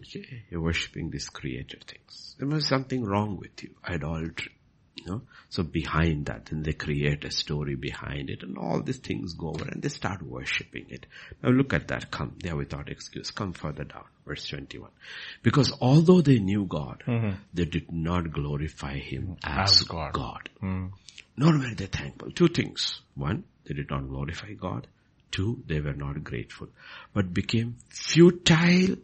[0.00, 2.34] Okay, you're worshipping these creator things.
[2.38, 3.70] There must be something wrong with you.
[3.88, 4.52] Idolatry.
[4.96, 5.22] You know?
[5.50, 9.48] So behind that, then they create a story behind it and all these things go
[9.48, 11.06] over and they start worshipping it.
[11.42, 12.10] Now look at that.
[12.10, 13.30] Come, they are without excuse.
[13.30, 14.04] Come further down.
[14.26, 14.90] Verse 21.
[15.42, 17.36] Because although they knew God, mm-hmm.
[17.52, 20.12] they did not glorify Him as, As God.
[20.12, 20.48] God.
[20.62, 20.92] Mm.
[21.36, 22.30] Nor were they thankful.
[22.30, 23.00] Two things.
[23.14, 24.86] One, they did not glorify God.
[25.30, 26.68] Two, they were not grateful,
[27.12, 28.96] but became futile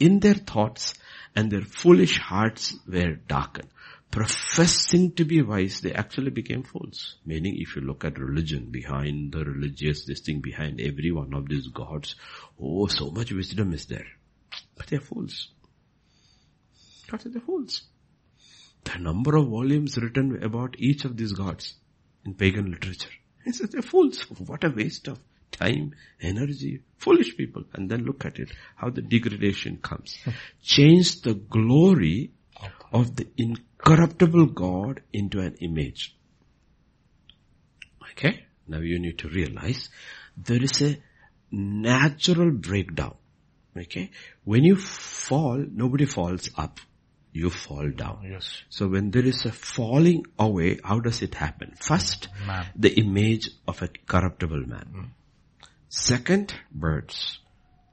[0.00, 0.94] in their thoughts
[1.34, 3.68] and their foolish hearts were darkened.
[4.10, 7.16] Professing to be wise, they actually became fools.
[7.26, 11.48] Meaning if you look at religion, behind the religious, this thing behind every one of
[11.48, 12.14] these gods,
[12.60, 14.06] oh, so much wisdom is there.
[14.76, 15.50] But they're fools.
[17.10, 17.82] God said they're fools.
[18.84, 21.74] The number of volumes written about each of these gods
[22.24, 23.10] in pagan literature.
[23.48, 24.20] He said they're fools.
[24.46, 25.18] What a waste of
[25.50, 27.64] time, energy, foolish people.
[27.72, 30.18] And then look at it, how the degradation comes.
[30.62, 32.32] Change the glory
[32.92, 36.14] of the incorruptible God into an image.
[38.10, 38.44] Okay?
[38.66, 39.88] Now you need to realize
[40.36, 40.98] there is a
[41.50, 43.16] natural breakdown.
[43.74, 44.10] Okay?
[44.44, 46.80] When you fall, nobody falls up.
[47.40, 48.24] You fall down.
[48.28, 48.46] Yes.
[48.68, 51.74] So when there is a falling away, how does it happen?
[51.80, 52.66] First, Man.
[52.74, 55.12] the image of a corruptible man.
[55.88, 57.38] Second, birds.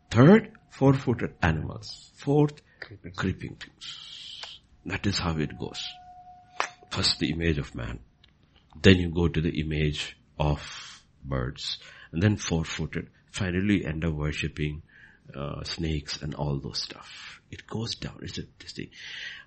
[0.09, 2.09] Third, four-footed animals.
[2.15, 3.13] Fourth, Creeping.
[3.13, 3.85] creeping things.
[4.85, 5.83] That is how it goes.
[6.91, 7.99] First the image of man.
[8.81, 10.59] Then you go to the image of
[11.23, 11.77] birds.
[12.11, 13.09] And then four-footed.
[13.31, 14.81] Finally end up worshipping
[15.35, 17.41] uh, snakes and all those stuff.
[17.55, 18.19] It goes down.
[18.21, 18.89] It's a, this thing.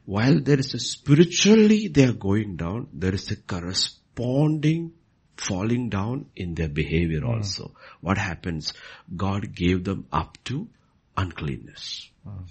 [0.06, 4.92] While there is a spiritually they are going down, there is a corresponding
[5.36, 7.34] falling down in their behavior hmm.
[7.34, 7.74] also.
[8.00, 8.72] What happens?
[9.14, 10.68] God gave them up to
[11.16, 12.08] uncleanness.
[12.24, 12.44] Hmm.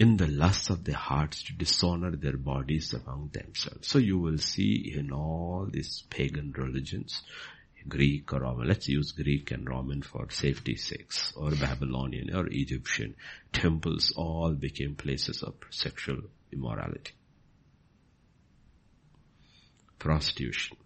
[0.00, 3.86] In the lust of their hearts to dishonor their bodies among themselves.
[3.86, 7.22] So you will see in all these pagan religions,
[7.86, 13.14] Greek or Roman, let's use Greek and Roman for safety sakes, or Babylonian or Egyptian,
[13.52, 17.12] temples all became places of sexual immorality.
[19.98, 20.76] Prostitution,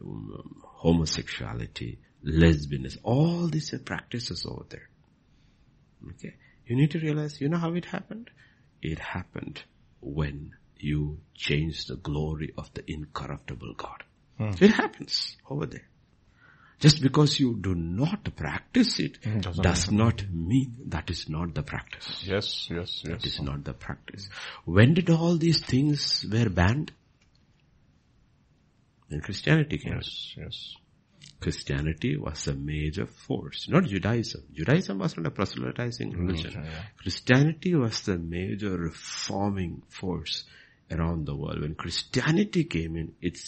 [0.00, 4.88] um, homosexuality, lesbianism, all these practices over there.
[6.10, 6.34] Okay.
[6.66, 8.30] You need to realize, you know how it happened?
[8.80, 9.62] It happened
[10.00, 14.04] when you change the glory of the incorruptible God.
[14.42, 14.64] Hmm.
[14.64, 15.86] It happens over there.
[16.80, 21.54] Just because you do not practice it hmm, doesn't does not mean that is not
[21.54, 22.24] the practice.
[22.26, 23.24] Yes, yes, yes.
[23.24, 24.28] is not the practice.
[24.64, 26.90] When did all these things were banned?
[29.08, 29.94] When Christianity came.
[29.94, 30.76] Yes, yes.
[31.38, 34.42] Christianity was a major force, not Judaism.
[34.52, 36.64] Judaism was not a proselytizing hmm, religion.
[36.64, 36.82] yeah.
[36.96, 40.44] Christianity was the major reforming force
[40.90, 41.60] around the world.
[41.60, 43.38] When Christianity came in, it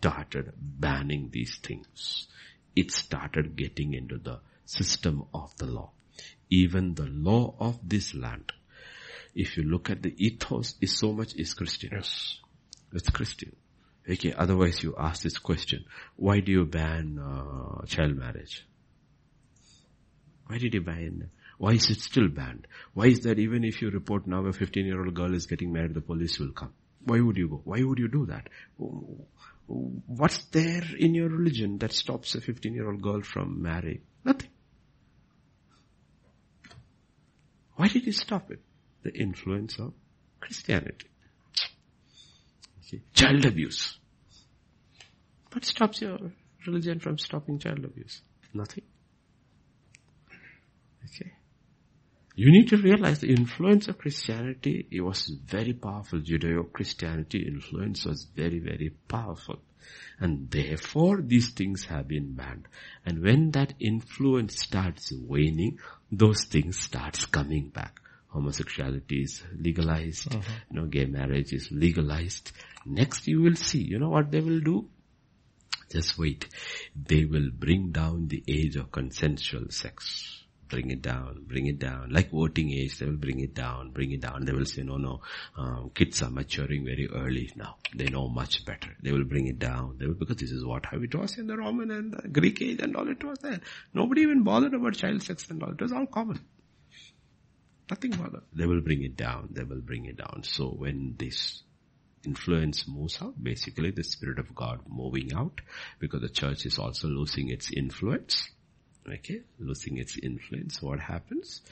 [0.00, 2.26] started banning these things.
[2.74, 5.90] It started getting into the system of the law.
[6.48, 8.52] Even the law of this land.
[9.34, 11.90] If you look at the ethos, is so much is Christian.
[11.92, 12.38] Yes.
[12.92, 13.54] It's Christian.
[14.10, 15.84] Okay, otherwise you ask this question,
[16.16, 18.66] why do you ban uh, child marriage?
[20.46, 21.30] Why did you ban?
[21.58, 22.66] Why is it still banned?
[22.94, 25.72] Why is that even if you report now a 15 year old girl is getting
[25.72, 26.72] married, the police will come?
[27.04, 27.60] Why would you go?
[27.64, 28.48] Why would you do that?
[29.70, 34.02] What's there in your religion that stops a 15 year old girl from marrying?
[34.24, 34.50] Nothing.
[37.76, 38.60] Why did you stop it?
[39.02, 39.94] The influence of
[40.40, 41.06] Christianity.
[43.14, 43.98] Child abuse.
[45.52, 46.18] What stops your
[46.66, 48.22] religion from stopping child abuse?
[48.52, 48.84] Nothing.
[51.04, 51.32] Okay.
[52.36, 56.20] You need to realize the influence of Christianity, it was very powerful.
[56.20, 59.58] Judeo-Christianity influence was very, very powerful.
[60.20, 62.68] And therefore these things have been banned.
[63.04, 65.78] And when that influence starts waning,
[66.12, 68.00] those things starts coming back.
[68.28, 70.52] Homosexuality is legalized, Mm-hmm.
[70.74, 72.52] you know, gay marriage is legalized.
[72.86, 74.88] Next you will see, you know what they will do?
[75.90, 76.46] Just wait.
[76.94, 80.39] They will bring down the age of consensual sex.
[80.70, 82.10] Bring it down, bring it down.
[82.10, 84.44] Like voting age, they will bring it down, bring it down.
[84.44, 85.20] They will say, no, no,
[85.56, 87.76] um, kids are maturing very early now.
[87.94, 88.90] They know much better.
[89.02, 89.96] They will bring it down.
[89.98, 92.80] They will, because this is what it was in the Roman and the Greek age
[92.80, 93.60] and all it was there.
[93.92, 95.72] Nobody even bothered about child sex and all.
[95.72, 96.38] It was all common.
[97.90, 98.42] Nothing bothered.
[98.54, 99.48] They will bring it down.
[99.50, 100.42] They will bring it down.
[100.44, 101.62] So when this
[102.24, 105.60] influence moves out, basically the Spirit of God moving out
[105.98, 108.48] because the church is also losing its influence.
[109.08, 110.82] Okay, losing its influence.
[110.82, 111.62] What happens?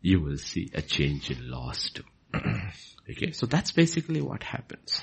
[0.00, 2.04] You will see a change in laws too.
[3.10, 5.00] okay, so that's basically what happens.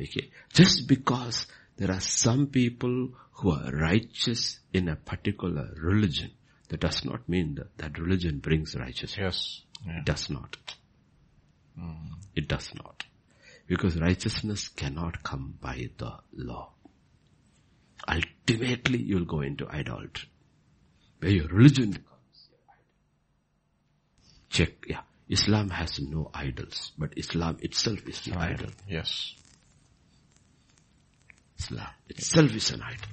[0.00, 6.32] Okay, just because there are some people who are righteous in a particular religion,
[6.68, 9.18] that does not mean that that religion brings righteousness.
[9.18, 9.60] Yes.
[9.86, 9.98] Yeah.
[9.98, 10.56] It does not.
[11.78, 12.14] Hmm.
[12.34, 13.04] It does not.
[13.66, 16.72] Because righteousness cannot come by the law.
[18.08, 20.28] Ultimately, you'll go into idolatry.
[21.22, 22.84] Where your religion becomes your idol.
[24.50, 25.02] Check, yeah.
[25.28, 28.70] Islam has no idols, but Islam itself is the idol.
[28.88, 29.32] Yes.
[31.60, 33.08] Islam itself is an idol.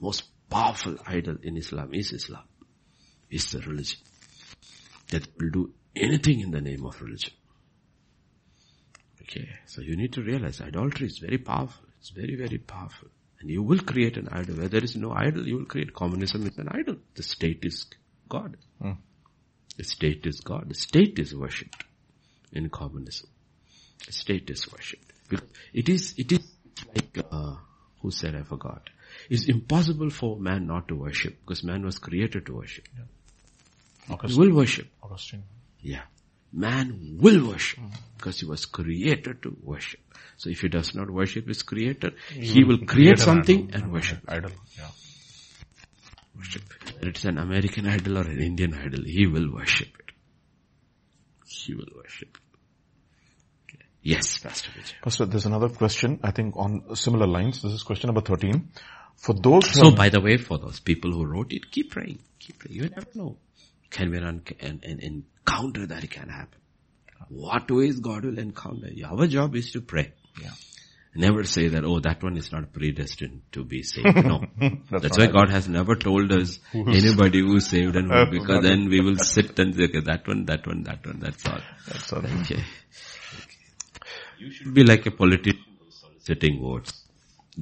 [0.00, 2.42] Most powerful idol in Islam is Islam.
[3.30, 4.00] Is the religion.
[5.12, 7.32] That will do anything in the name of religion.
[9.22, 11.84] Okay, so you need to realize idolatry is very powerful.
[12.00, 13.08] It's very, very powerful.
[13.42, 14.56] And you will create an idol.
[14.56, 16.96] Where there is no idol, you will create communism is an idol.
[17.14, 17.86] The state is
[18.28, 18.56] God.
[18.80, 18.92] Hmm.
[19.76, 20.68] The state is God.
[20.68, 21.84] The state is worshipped
[22.52, 23.28] in communism.
[24.06, 25.12] The state is worshipped.
[25.72, 26.40] It is, it is
[26.94, 27.54] like, uh,
[28.00, 28.90] who said I forgot.
[29.28, 32.86] It's impossible for man not to worship because man was created to worship.
[34.10, 34.40] Augustine.
[34.40, 34.88] will worship.
[35.02, 35.44] Augustine.
[35.80, 36.02] Yeah.
[36.52, 37.80] Man will worship
[38.16, 40.00] because he was created to worship.
[40.36, 44.20] So if he does not worship his creator, he will create something and worship.
[44.28, 44.50] Idol.
[44.76, 44.88] Yeah.
[46.36, 46.62] Worship.
[46.94, 50.12] Whether it's an American idol or an Indian idol, he will worship it.
[51.46, 53.74] He will worship it.
[53.74, 53.84] Okay.
[54.02, 55.00] Yes, Pastor Vijay.
[55.02, 57.62] Pastor, there's another question, I think on similar lines.
[57.62, 58.70] This is question number 13.
[59.16, 62.18] For those who So by the way, for those people who wrote it, keep praying.
[62.40, 62.76] Keep praying.
[62.76, 63.36] You never know.
[63.92, 66.58] Can be an, an, an encounter that can happen.
[67.28, 68.88] What ways God will encounter.
[69.06, 70.12] Our job is to pray.
[70.40, 70.50] Yeah.
[71.14, 74.16] Never say that, oh, that one is not predestined to be saved.
[74.16, 74.46] No.
[74.90, 78.88] That's That's why God has never told us anybody who's saved and who, because then
[78.88, 81.60] we will sit and say, okay, that one, that one, that one, that's all.
[81.86, 82.24] That's all.
[82.40, 82.64] Okay.
[84.38, 87.04] You should be like a politician soliciting votes.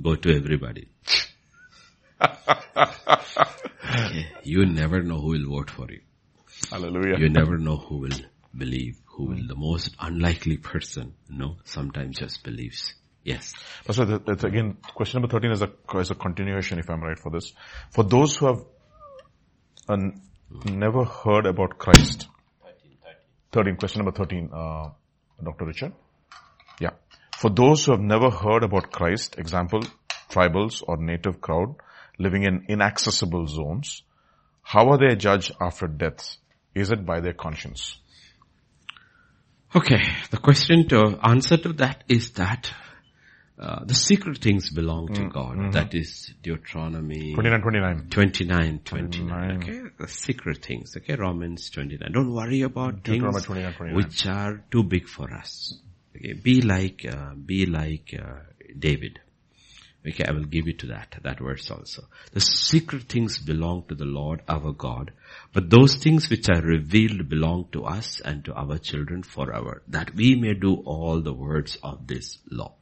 [0.00, 0.88] Go to everybody.
[2.22, 4.26] Okay.
[4.44, 6.00] You never know who will vote for you.
[6.70, 7.18] Hallelujah.
[7.18, 8.18] You never know who will
[8.56, 12.94] believe, who will, the most unlikely person, you know, sometimes just believes.
[13.24, 13.52] Yes.
[13.84, 17.18] Pastor, that- that's again, question number 13 is a, is a continuation, if I'm right
[17.18, 17.52] for this.
[17.90, 18.64] For those who have
[19.88, 19.96] uh,
[20.64, 22.26] never heard about Christ.
[23.52, 24.90] 13, question number 13, uh,
[25.42, 25.66] Dr.
[25.66, 25.92] Richard.
[26.80, 26.90] Yeah.
[27.36, 29.82] For those who have never heard about Christ, example,
[30.30, 31.74] tribals or native crowd
[32.18, 34.02] living in inaccessible zones,
[34.62, 36.36] how are they judged after death?
[36.74, 37.98] Is it by their conscience?
[39.74, 40.02] Okay.
[40.30, 42.72] The question to answer to that is that
[43.60, 45.74] uh, the secret things belong to God.
[45.74, 48.06] That is Deuteronomy 29, 29.
[48.08, 49.28] 29, 29.
[49.28, 49.56] 29.
[49.62, 50.96] Okay, the secret things.
[50.96, 52.10] Okay, Romans 29.
[52.10, 53.94] Don't worry about things 29, 29.
[53.94, 55.74] which are too big for us.
[56.16, 58.40] Okay, be like, uh, be like uh,
[58.78, 59.20] David.
[60.06, 62.04] Okay, I will give you to that, that verse also.
[62.32, 65.12] The secret things belong to the Lord our God,
[65.52, 70.14] but those things which are revealed belong to us and to our children forever, that
[70.14, 72.72] we may do all the words of this law.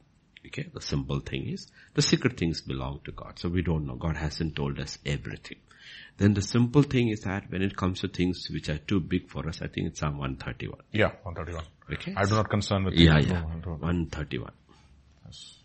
[0.45, 3.37] Okay, the simple thing is, the secret things belong to God.
[3.37, 3.95] So we don't know.
[3.95, 5.57] God hasn't told us everything.
[6.17, 9.29] Then the simple thing is that when it comes to things which are too big
[9.29, 10.79] for us, I think it's Psalm 131.
[10.91, 11.63] Yeah, 131.
[11.93, 12.13] Okay?
[12.15, 13.41] I do not concern with Yeah, yeah.
[13.41, 13.81] No, I don't.
[13.81, 14.51] 131.
[15.25, 15.58] Yes.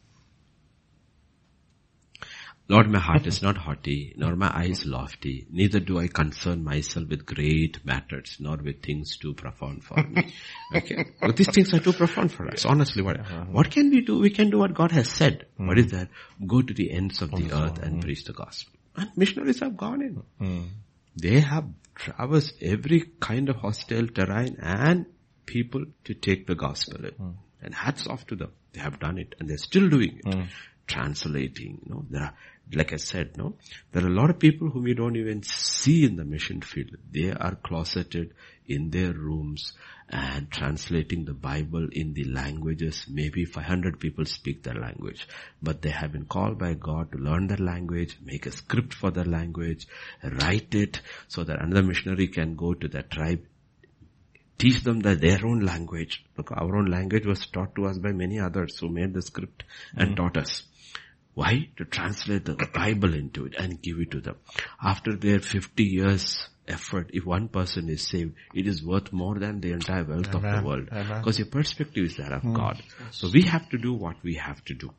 [2.67, 7.09] Lord, my heart is not haughty, nor my eyes lofty, neither do I concern myself
[7.11, 10.33] with great matters, nor with things too profound for me.
[10.75, 11.05] Okay?
[11.21, 13.03] But these things are too profound for us, honestly.
[13.03, 13.19] What,
[13.51, 14.19] what can we do?
[14.19, 15.47] We can do what God has said.
[15.59, 16.09] What is that?
[16.47, 18.73] Go to the ends of the earth and preach the gospel.
[18.97, 20.23] And missionaries have gone in.
[21.21, 25.05] They have traversed every kind of hostile terrain and
[25.45, 27.37] people to take the gospel in.
[27.61, 28.53] And hats off to them.
[28.73, 30.35] They have done it and they're still doing it.
[30.87, 32.35] Translating, you know, there are,
[32.73, 33.55] like I said, no,
[33.93, 36.97] there are a lot of people whom you don't even see in the mission field.
[37.11, 38.35] They are closeted
[38.67, 39.73] in their rooms
[40.09, 43.07] and translating the Bible in the languages.
[43.09, 45.27] Maybe 500 people speak their language,
[45.62, 49.11] but they have been called by God to learn their language, make a script for
[49.11, 49.87] their language,
[50.23, 53.45] write it so that another missionary can go to their tribe,
[54.59, 56.25] teach them that their own language.
[56.37, 59.65] Look, our own language was taught to us by many others who made the script
[59.97, 60.17] and mm.
[60.17, 60.62] taught us.
[61.35, 61.68] Why?
[61.76, 64.37] To translate the Bible into it and give it to them.
[64.82, 69.61] After their 50 years effort, if one person is saved, it is worth more than
[69.61, 70.89] the entire wealth of the world.
[70.93, 71.20] Amen.
[71.20, 72.55] Because your perspective is that of hmm.
[72.55, 72.82] God.
[73.11, 74.91] So we have to do what we have to do.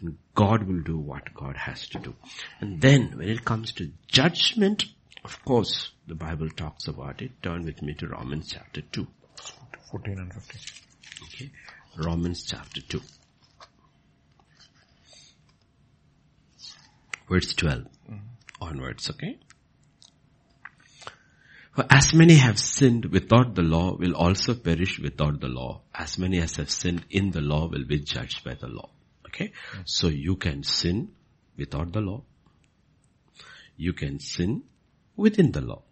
[0.00, 2.14] And God will do what God has to do.
[2.60, 4.84] And then when it comes to judgment,
[5.24, 7.30] of course, the Bible talks about it.
[7.42, 9.06] Turn with me to Romans chapter 2.
[9.90, 10.60] 14 and 15.
[11.24, 11.50] Okay.
[11.96, 13.00] Romans chapter 2.
[17.32, 17.84] Verse 12
[18.60, 19.38] onwards, okay?
[21.74, 25.80] For as many have sinned without the law will also perish without the law.
[25.94, 28.90] As many as have sinned in the law will be judged by the law.
[29.28, 29.52] Okay?
[29.86, 31.12] So you can sin
[31.56, 32.22] without the law.
[33.78, 34.64] You can sin
[35.16, 35.84] within the law.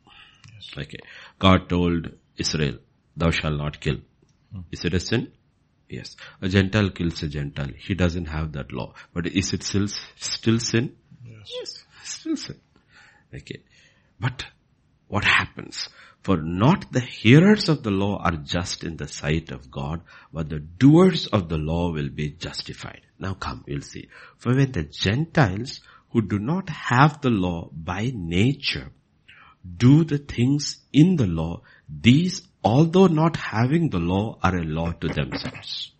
[0.76, 0.99] Okay.
[1.38, 2.76] God told Israel,
[3.16, 3.97] thou shalt not kill.
[4.53, 4.61] Hmm.
[4.70, 5.32] Is it a sin?
[5.88, 6.16] Yes.
[6.43, 7.72] A Gentile kills a Gentile.
[7.78, 8.93] He doesn't have that law.
[9.14, 10.97] But is it still, still sin?
[11.47, 11.84] Yes.
[12.05, 12.61] Still sin.
[13.34, 13.62] Okay.
[14.18, 14.45] But
[15.09, 15.88] what happens?
[16.22, 20.51] For not the hearers of the law are just in the sight of God, but
[20.51, 23.01] the doers of the law will be justified.
[23.18, 24.09] Now come, we'll see.
[24.36, 25.80] For when the Gentiles
[26.11, 28.91] who do not have the law by nature
[29.76, 34.93] do the things in the law, these although not having the law are a law
[34.93, 35.93] to themselves.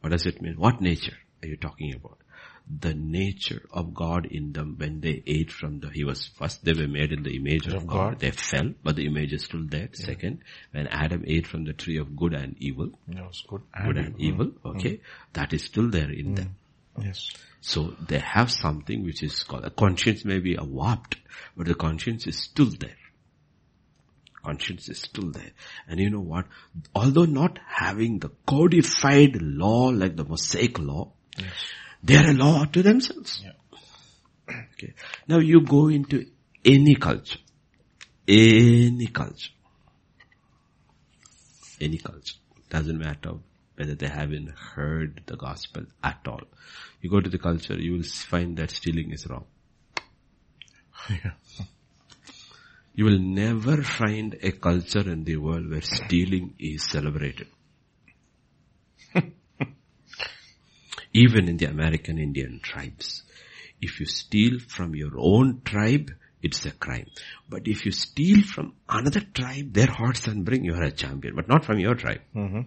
[0.00, 0.54] What does it mean?
[0.54, 2.18] What nature are you talking about?
[2.66, 6.72] The nature of God in them when they ate from the, he was first, they
[6.72, 7.96] were made in the image of, Of God.
[8.12, 8.20] God.
[8.20, 9.90] They fell, but the image is still there.
[9.92, 10.40] Second,
[10.72, 13.62] when Adam ate from the tree of good and evil, Yeah, good.
[13.84, 14.68] good and evil, mm-hmm.
[14.78, 15.00] okay,
[15.34, 16.56] that is still there in them.
[16.96, 17.06] Mm-hmm.
[17.08, 17.30] Yes.
[17.60, 21.16] So they have something which is called, a conscience may be a warped,
[21.56, 22.96] but the conscience is still there.
[24.42, 25.52] Conscience is still there.
[25.88, 26.46] And you know what?
[26.94, 31.12] Although not having the codified law like the Mosaic law,
[32.04, 33.42] they are a law to themselves.
[34.48, 34.92] Okay.
[35.26, 36.26] Now you go into
[36.64, 37.38] any culture,
[38.28, 39.52] any culture,
[41.80, 42.36] any culture,
[42.68, 43.32] doesn't matter
[43.76, 46.42] whether they haven't heard the gospel at all.
[47.00, 49.46] You go to the culture, you will find that stealing is wrong.
[51.10, 51.32] Yeah.
[52.94, 57.48] You will never find a culture in the world where stealing is celebrated.
[61.14, 63.22] Even in the American Indian tribes.
[63.80, 66.10] If you steal from your own tribe,
[66.42, 67.06] it's a crime.
[67.48, 71.34] But if you steal from another tribe, their hearts and bring, you are a champion.
[71.34, 72.20] But not from your tribe.
[72.34, 72.60] Mm-hmm.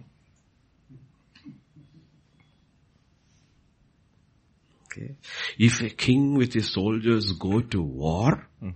[4.90, 5.14] Okay.
[5.58, 8.74] If a king with his soldiers go to war mm.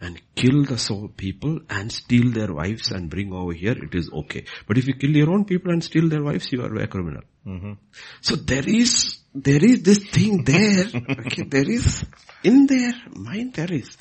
[0.00, 4.10] and kill the soul people and steal their wives and bring over here, it is
[4.12, 4.44] okay.
[4.66, 7.22] But if you kill your own people and steal their wives, you are a criminal.
[7.46, 7.72] Mm-hmm.
[8.20, 12.04] So there is, there is this thing there, okay, there is,
[12.44, 13.96] in their mind there is.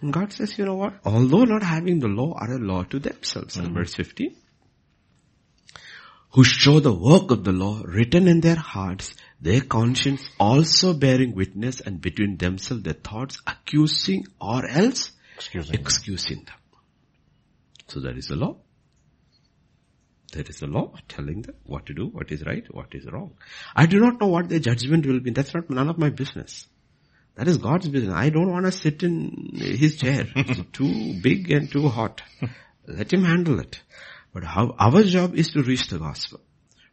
[0.00, 2.98] And God says, you know what, although not having the law are a law to
[2.98, 3.56] themselves.
[3.56, 3.78] And mm-hmm.
[3.78, 4.36] verse 15
[6.36, 11.34] who show the work of the law written in their hearts, their conscience also bearing
[11.34, 15.78] witness and between themselves their thoughts accusing or else Excuse me.
[15.78, 16.58] excusing them.
[17.88, 18.56] So there is a law.
[20.36, 23.32] There is a law telling them what to do, what is right, what is wrong.
[23.74, 25.30] I do not know what their judgment will be.
[25.30, 26.66] That's not none of my business.
[27.36, 28.12] That is God's business.
[28.14, 30.26] I don't want to sit in his chair.
[30.36, 32.20] It's too big and too hot.
[32.86, 33.80] Let him handle it.
[34.34, 36.40] But how, our job is to reach the gospel.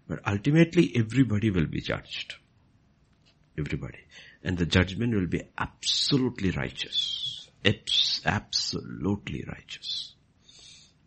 [0.08, 2.36] But ultimately everybody will be judged.
[3.60, 4.00] Everybody.
[4.42, 7.50] And the judgment will be absolutely righteous.
[7.66, 10.13] Abs- absolutely righteous.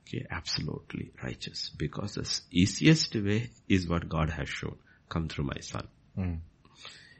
[0.06, 1.70] Okay, absolutely righteous.
[1.76, 4.76] Because the easiest way is what God has shown.
[5.08, 5.88] Come through my son.
[6.14, 6.34] Hmm.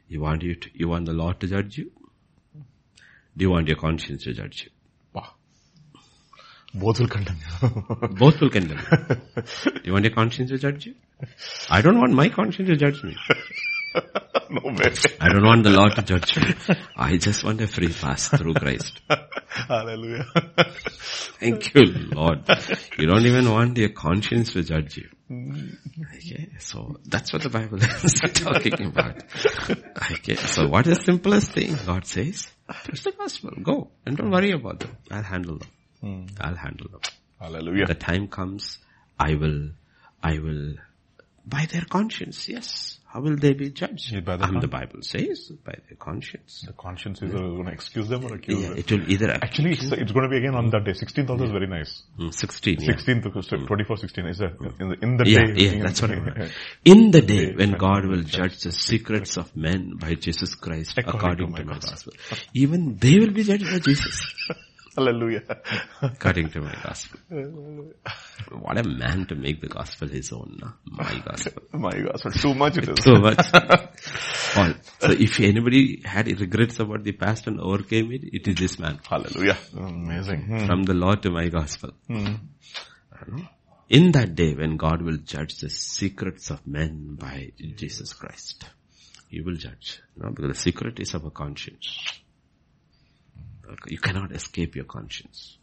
[0.07, 1.91] You want you to, you want the law to judge you?
[3.35, 4.71] Do you want your conscience to judge you?
[5.13, 5.33] Wow.
[6.73, 8.07] Both will condemn you.
[8.17, 9.43] Both will condemn you.
[9.63, 10.95] Do you want your conscience to judge you?
[11.69, 13.17] I don't want my conscience to judge me.
[14.49, 14.93] no way.
[15.19, 16.53] I don't want the law to judge me.
[16.95, 19.01] I just want a free pass through Christ.
[19.47, 20.25] Hallelujah.
[21.39, 22.43] Thank you, Lord.
[22.97, 25.09] You don't even want your conscience to judge you.
[26.15, 29.23] Okay, so that's what the Bible is talking about.
[30.13, 31.75] Okay, so what is the simplest thing?
[31.85, 32.47] God says,
[32.85, 34.95] preach the gospel, go, and don't worry about them.
[35.11, 36.27] I'll handle them.
[36.39, 37.01] I'll handle them.
[37.39, 37.85] Hallelujah.
[37.87, 38.77] The time comes,
[39.19, 39.71] I will,
[40.23, 40.75] I will,
[41.45, 42.96] by their conscience, yes.
[43.17, 44.11] How will they be judged?
[44.11, 46.61] Yeah, by the Um, the Bible says, by their conscience.
[46.67, 48.77] The conscience is going to excuse them or accuse Yeah, them.
[48.77, 50.91] it will either Actually, it's, it's going to be again on that day.
[50.91, 52.03] 16th also is very nice.
[52.19, 54.45] Mm, 16, 16th, to- so 24, 16 is a,
[54.79, 55.77] in the, in the Yeah, day.
[55.77, 56.51] yeah, that's what I meant.
[56.85, 61.55] In the day when God will judge the secrets of men by Jesus Christ according,
[61.55, 62.13] to, my gospel.
[62.53, 64.31] Even they will be judged by Jesus
[64.97, 65.43] Hallelujah.
[66.01, 67.19] according to my gospel.
[68.49, 70.73] What a man to make the gospel his own, no?
[70.85, 71.61] my gospel.
[71.73, 72.31] My gospel.
[72.31, 73.03] too much it is.
[73.03, 73.37] So much.
[74.55, 74.73] All.
[74.99, 78.99] So if anybody had regrets about the past and overcame it, it is this man.
[79.07, 79.57] Hallelujah.
[79.77, 80.41] Amazing.
[80.47, 80.65] Hmm.
[80.65, 81.91] From the law to my gospel.
[83.89, 88.65] In that day when God will judge the secrets of men by Jesus Christ.
[89.29, 89.99] He will judge.
[90.15, 92.19] No, because the secret is of a conscience.
[93.87, 95.57] You cannot escape your conscience.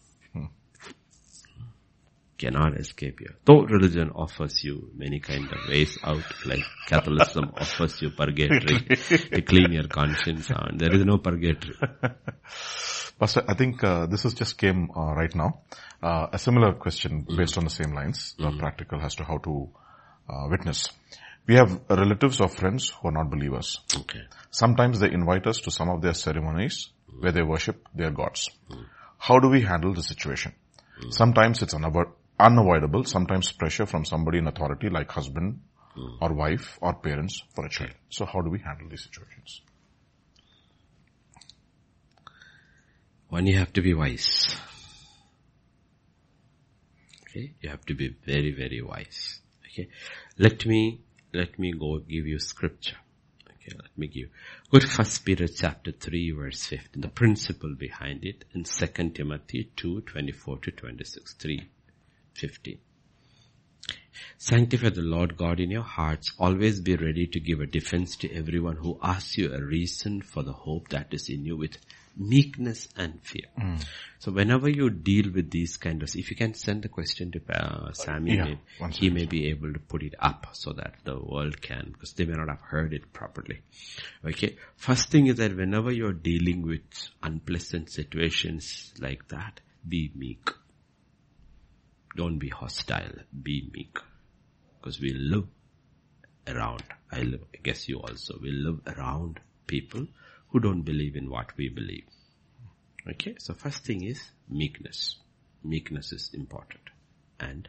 [2.36, 3.30] Cannot escape your.
[3.44, 9.42] Though religion offers you many kind of ways out, like Catholicism offers you purgatory to
[9.42, 11.76] clean your conscience and There is no purgatory.
[13.20, 15.60] Pastor, I think uh, this has just came uh, right now.
[16.02, 19.68] Uh, a similar question based on the same lines, uh, practical as to how to
[20.28, 20.90] uh, witness.
[21.46, 23.78] We have relatives or friends who are not believers.
[23.96, 24.22] Okay.
[24.50, 26.88] Sometimes they invite us to some of their ceremonies
[27.20, 28.50] where they worship their gods.
[29.18, 30.54] How do we handle the situation?
[31.10, 35.60] Sometimes it's unavo- unavoidable, sometimes pressure from somebody in authority like husband
[36.20, 37.94] or wife or parents for a child.
[38.10, 39.62] So how do we handle these situations?
[43.28, 44.54] One, you have to be wise.
[47.28, 49.40] Okay, you have to be very, very wise.
[49.66, 49.88] Okay,
[50.38, 51.00] let me,
[51.32, 52.96] let me go give you scripture.
[53.66, 54.28] Okay, let me give,
[54.70, 59.70] go to First Peter chapter 3 verse 15, the principle behind it, and Second Timothy
[59.76, 61.66] 2, 24 to 26, 3,
[62.34, 62.78] 15.
[64.36, 66.34] Sanctify the Lord God in your hearts.
[66.38, 70.42] Always be ready to give a defense to everyone who asks you a reason for
[70.42, 71.78] the hope that is in you with
[72.16, 73.46] meekness and fear.
[74.20, 77.40] So whenever you deal with these kind of, if you can send the question to
[77.52, 78.58] uh, Sammy, Yeah, may-
[78.92, 82.24] he may be able to put it up so that the world can, because they
[82.24, 83.60] may not have heard it properly.
[84.24, 84.56] Okay.
[84.76, 86.82] First thing is that whenever you're dealing with
[87.22, 90.48] unpleasant situations like that, be meek.
[92.16, 93.12] Don't be hostile.
[93.42, 93.98] Be meek.
[94.80, 95.48] Because we live
[96.46, 100.06] around, I live, I guess you also, we live around people
[100.54, 102.06] who don't believe in what we believe.
[103.10, 105.16] Okay, so first thing is meekness.
[105.64, 106.90] Meekness is important.
[107.40, 107.68] And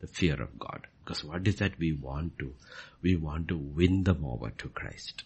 [0.00, 0.86] the fear of God.
[1.02, 2.52] Because what is that we want to?
[3.00, 5.24] We want to win them over to Christ.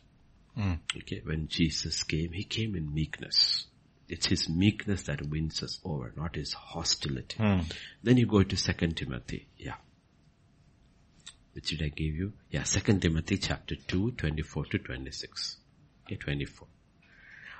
[0.56, 0.74] Hmm.
[0.96, 3.66] Okay, when Jesus came, He came in meekness.
[4.08, 7.36] It's His meekness that wins us over, not His hostility.
[7.36, 7.62] Hmm.
[8.04, 9.48] Then you go to Second Timothy.
[9.58, 9.74] Yeah.
[11.52, 12.34] Which did I give you?
[12.52, 15.56] Yeah, Second Timothy chapter 2, 24 to 26.
[16.06, 16.68] Okay, 24.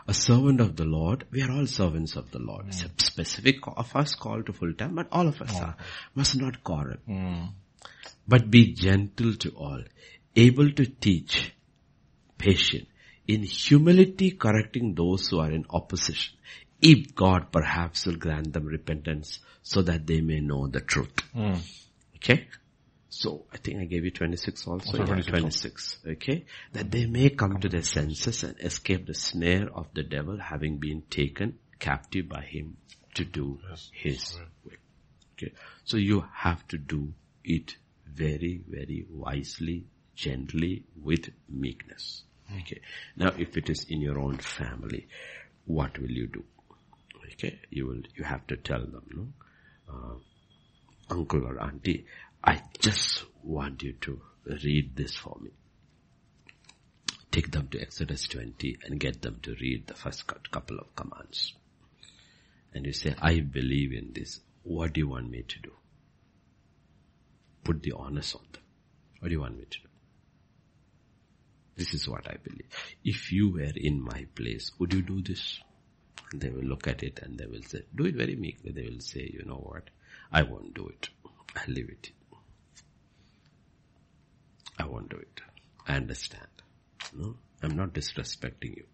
[0.08, 2.66] A servant of the Lord, we are all servants of the Lord.
[2.68, 2.98] It's a hmm.
[2.98, 5.64] specific of us called to full time, but all of us hmm.
[5.64, 5.76] are.
[6.14, 6.96] Must not quarrel.
[7.06, 7.44] Hmm.
[8.26, 9.82] But be gentle to all,
[10.34, 11.52] able to teach,
[12.38, 12.88] patient,
[13.26, 16.36] in humility correcting those who are in opposition.
[16.80, 21.14] If God perhaps will grant them repentance so that they may know the truth.
[22.16, 22.48] Okay?
[23.14, 24.86] So I think I gave you 26 also.
[24.86, 25.98] Also Yeah, 26 26.
[26.12, 26.46] Okay?
[26.72, 30.78] That they may come to their senses and escape the snare of the devil having
[30.78, 32.78] been taken captive by him
[33.16, 33.60] to do
[33.92, 34.72] his will.
[35.34, 35.52] Okay?
[35.84, 37.12] So you have to do
[37.44, 39.84] it very, very wisely,
[40.14, 42.22] gently, with meekness.
[42.60, 42.80] Okay.
[43.16, 45.06] Now, if it is in your own family,
[45.66, 46.44] what will you do?
[47.34, 47.60] Okay.
[47.68, 49.28] You will, you have to tell them, no?
[49.92, 50.14] Uh,
[51.10, 52.06] uncle or auntie,
[52.44, 54.20] I just want you to
[54.64, 55.50] read this for me.
[57.30, 61.54] Take them to Exodus 20 and get them to read the first couple of commands.
[62.74, 64.40] And you say, I believe in this.
[64.64, 65.72] What do you want me to do?
[67.64, 68.62] Put the onus on them.
[69.20, 69.88] What do you want me to do?
[71.76, 72.68] This is what I believe.
[73.04, 75.60] If you were in my place, would you do this?
[76.32, 78.72] And they will look at it and they will say, do it very meekly.
[78.72, 79.84] They will say, you know what?
[80.32, 81.08] I won't do it.
[81.56, 82.10] I'll leave it.
[84.78, 85.40] I won't do it.
[85.86, 86.46] I understand.
[87.14, 88.84] No, I'm not disrespecting you.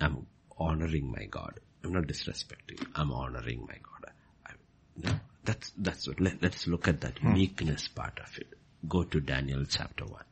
[0.00, 0.26] I'm
[0.58, 1.60] honoring my God.
[1.82, 2.86] I'm not disrespecting you.
[2.94, 4.12] I'm honoring my God.
[4.46, 4.52] I,
[4.96, 7.34] no, that's, that's what, let, us look at that hmm.
[7.34, 8.48] meekness part of it.
[8.88, 10.22] Go to Daniel chapter 1.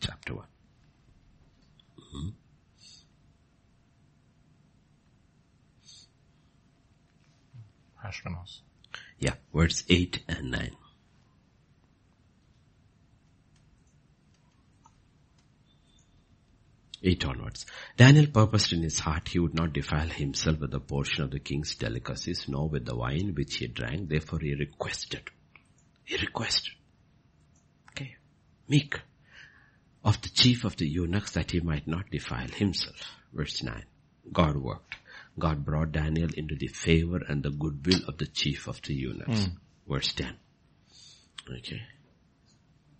[0.00, 0.46] Chapter 1.
[2.00, 2.28] Mm-hmm.
[9.18, 10.76] Yeah, words 8 and 9.
[17.02, 17.66] 8 onwards.
[17.96, 21.38] Daniel purposed in his heart he would not defile himself with a portion of the
[21.38, 24.08] king's delicacies, nor with the wine which he drank.
[24.08, 25.30] Therefore he requested.
[26.04, 26.72] He requested.
[27.90, 28.16] Okay.
[28.68, 29.00] Meek.
[30.04, 32.96] Of the chief of the eunuchs that he might not defile himself.
[33.32, 33.84] Verse 9.
[34.32, 34.94] God worked.
[35.38, 39.46] God brought Daniel into the favor and the goodwill of the chief of the eunuchs.
[39.46, 39.56] Mm.
[39.88, 40.34] Verse 10.
[41.58, 41.82] Okay.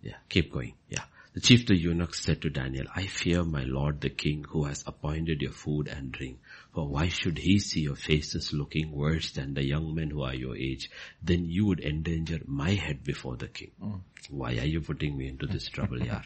[0.01, 0.73] Yeah, keep going.
[0.89, 1.03] Yeah.
[1.37, 4.63] The chief of the eunuchs said to Daniel, I fear my lord the king who
[4.63, 6.39] has appointed your food and drink.
[6.73, 10.33] For why should he see your faces looking worse than the young men who are
[10.33, 10.89] your age?
[11.21, 13.69] Then you would endanger my head before the king.
[13.79, 14.01] Mm.
[14.31, 16.23] Why are you putting me into this trouble, yar?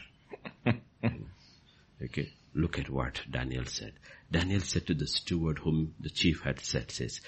[2.02, 2.32] okay.
[2.54, 3.92] Look at what Daniel said.
[4.30, 7.20] Daniel said to the steward whom the chief had said, says,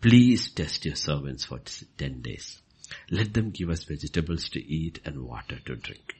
[0.00, 1.58] please test your servants for
[1.98, 2.62] ten days.
[3.10, 6.14] Let them give us vegetables to eat and water to drink.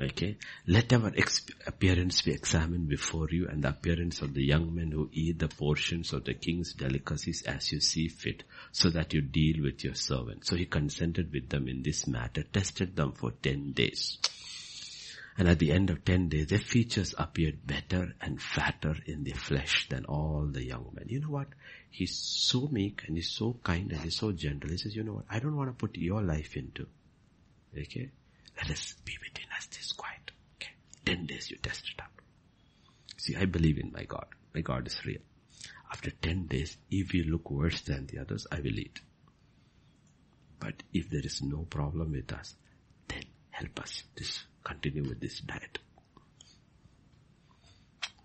[0.00, 0.36] Okay.
[0.68, 1.12] Let our
[1.66, 5.48] appearance be examined before you and the appearance of the young men who eat the
[5.48, 9.94] portions of the king's delicacies as you see fit so that you deal with your
[9.94, 10.46] servant.
[10.46, 14.18] So he consented with them in this matter, tested them for 10 days.
[15.36, 19.32] And at the end of 10 days, their features appeared better and fatter in the
[19.32, 21.06] flesh than all the young men.
[21.08, 21.48] You know what?
[21.90, 24.70] He's so meek and he's so kind and he's so gentle.
[24.70, 25.26] He says, you know what?
[25.28, 26.86] I don't want to put your life into.
[27.76, 28.10] Okay?
[28.58, 30.32] Let us be between us this quiet.
[30.56, 30.70] Okay.
[31.04, 32.10] Ten days you test it out.
[33.16, 34.26] See, I believe in my God.
[34.54, 35.20] My God is real.
[35.90, 39.00] After ten days, if you look worse than the others, I will eat.
[40.60, 42.56] But if there is no problem with us,
[43.06, 44.02] then help us.
[44.16, 45.78] This continue with this diet.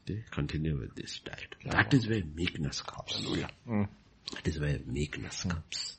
[0.04, 0.24] Okay?
[0.32, 1.56] Continue with this diet.
[1.66, 3.14] That is where meekness comes.
[3.14, 3.50] Hallelujah.
[3.70, 3.88] Mm.
[4.34, 5.52] That is where meekness mm.
[5.52, 5.98] comes.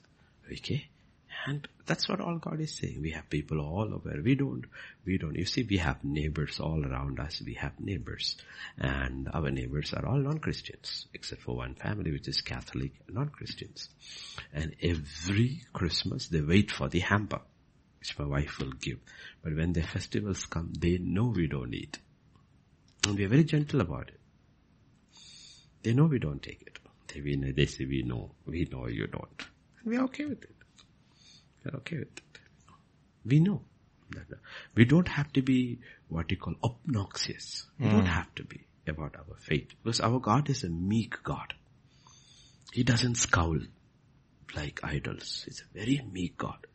[0.52, 0.88] Okay?
[1.46, 3.02] And that's what all God is saying.
[3.02, 4.18] We have people all over.
[4.22, 4.64] We don't,
[5.04, 7.42] we don't, you see, we have neighbors all around us.
[7.44, 8.36] We have neighbors.
[8.78, 13.90] And our neighbors are all non-Christians, except for one family which is Catholic, non-Christians.
[14.54, 17.42] And every Christmas they wait for the hamper,
[18.00, 19.00] which my wife will give.
[19.42, 21.98] But when the festivals come, they know we don't eat.
[23.06, 24.20] And we are very gentle about it.
[25.82, 26.78] They know we don't take it.
[27.08, 29.42] They, they say we know, we know you don't.
[29.80, 30.50] And we are okay with it.
[31.64, 32.40] We're okay with it.
[33.24, 33.62] We know
[34.10, 34.26] that
[34.74, 37.66] we don't have to be what you call obnoxious.
[37.78, 37.92] We mm.
[37.92, 41.54] don't have to be about our faith because our God is a meek God.
[42.72, 43.58] He doesn't scowl
[44.54, 45.44] like idols.
[45.46, 46.66] He's a very meek God.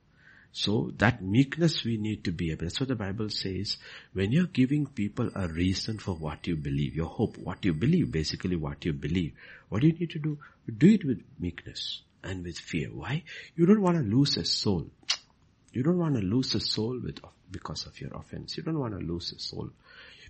[0.52, 2.64] So that meekness we need to be able.
[2.64, 3.78] That's what the Bible says.
[4.14, 8.12] When you're giving people a reason for what you believe, your hope, what you believe,
[8.12, 9.34] basically what you believe,
[9.70, 10.40] what do you need to do?
[10.76, 12.90] Do it with meekness and with fear.
[12.92, 13.24] Why?
[13.56, 14.88] You don't want to lose a soul.
[15.72, 17.20] You don't want to lose a soul with,
[17.52, 18.58] because of your offense.
[18.58, 19.70] You don't want to lose a soul.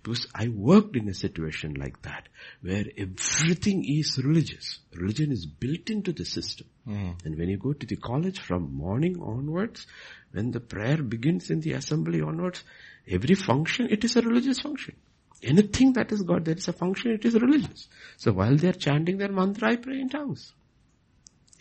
[0.02, 2.28] Because I worked in a situation like that
[2.62, 4.78] where everything is religious.
[4.94, 6.68] Religion is built into the system.
[6.88, 7.24] Mm.
[7.24, 9.86] And when you go to the college from morning onwards,
[10.32, 12.64] when the prayer begins in the assembly onwards,
[13.06, 14.94] every function, it is a religious function.
[15.42, 17.88] Anything that is God, there is a function, it is religious.
[18.16, 20.52] So while they are chanting their mantra, I pray in tongues.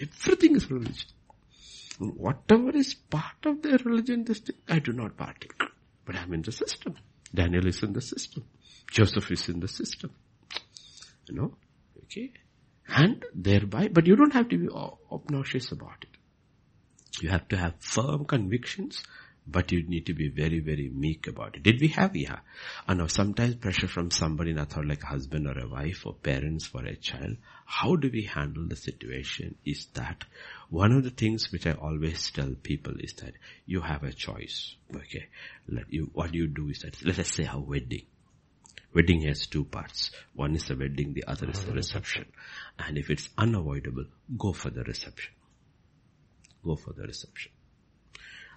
[0.01, 1.09] Everything is religion.
[1.99, 5.61] Whatever is part of their religion, this thing, I do not partake.
[6.05, 6.95] But I'm in the system.
[7.33, 8.45] Daniel is in the system.
[8.89, 10.11] Joseph is in the system.
[11.27, 11.57] You know?
[12.03, 12.31] Okay?
[12.87, 14.69] And thereby, but you don't have to be
[15.11, 17.21] obnoxious about it.
[17.21, 19.03] You have to have firm convictions,
[19.51, 21.63] but you need to be very, very meek about it.
[21.63, 22.15] Did we have?
[22.15, 22.39] Yeah.
[22.87, 26.65] Know sometimes pressure from somebody, not thought like a husband or a wife or parents
[26.65, 27.37] for a child.
[27.65, 30.23] How do we handle the situation is that
[30.69, 33.33] one of the things which I always tell people is that
[33.65, 34.75] you have a choice.
[34.93, 35.27] Okay.
[35.67, 38.05] Let you, what you do is that, let us say a wedding.
[38.93, 40.11] Wedding has two parts.
[40.33, 42.25] One is the wedding, the other is the reception.
[42.79, 44.05] And if it's unavoidable,
[44.37, 45.33] go for the reception.
[46.63, 47.51] Go for the reception.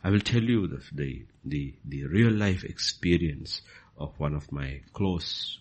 [0.04, 3.62] I will tell you the, the, the, the real life experience
[3.96, 5.60] of one of my close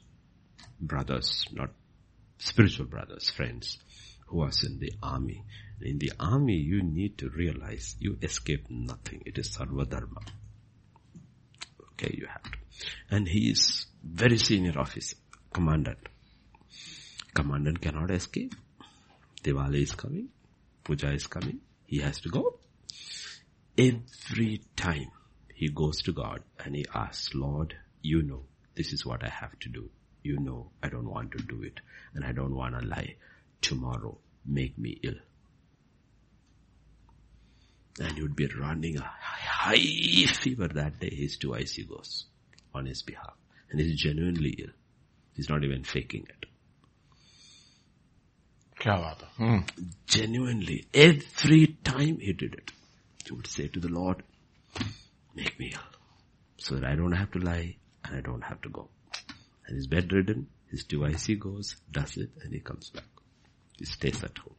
[0.79, 1.69] brothers, not
[2.39, 3.77] spiritual brothers, friends,
[4.27, 5.43] who was in the army.
[5.81, 9.21] In the army, you need to realize you escape nothing.
[9.25, 10.23] It is sarvadharma.
[11.93, 12.57] Okay, you have to.
[13.11, 15.17] And he is very senior officer,
[15.53, 16.09] commandant.
[17.33, 18.55] Commandant cannot escape.
[19.43, 20.29] Diwali is coming.
[20.83, 21.59] Puja is coming.
[21.85, 22.59] He has to go.
[23.81, 25.11] Every time
[25.55, 28.43] he goes to God and he asks, Lord, you know,
[28.75, 29.89] this is what I have to do.
[30.21, 31.79] You know, I don't want to do it
[32.13, 33.15] and I don't want to lie.
[33.59, 35.15] Tomorrow, make me ill.
[37.99, 41.15] And he would be running a high fever that day.
[41.15, 42.25] His two IC goes
[42.75, 43.33] on his behalf
[43.71, 44.73] and he's genuinely ill.
[45.33, 46.45] He's not even faking it.
[49.37, 49.59] Hmm.
[50.05, 52.71] Genuinely, every time he did it,
[53.31, 54.23] he would say to the Lord,
[55.33, 55.79] make me ill
[56.57, 58.89] so that I don't have to lie and I don't have to go.
[59.65, 63.05] And he's bedridden, his device he goes, does it, and he comes back.
[63.79, 64.55] He stays at home.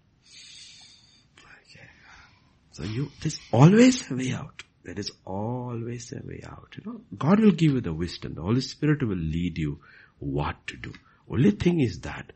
[2.73, 4.63] So you, there's always a way out.
[4.83, 6.75] There is always a way out.
[6.79, 8.35] You know, God will give you the wisdom.
[8.35, 9.81] The Holy Spirit will lead you
[10.19, 10.95] what to do.
[11.31, 12.33] Only thing is that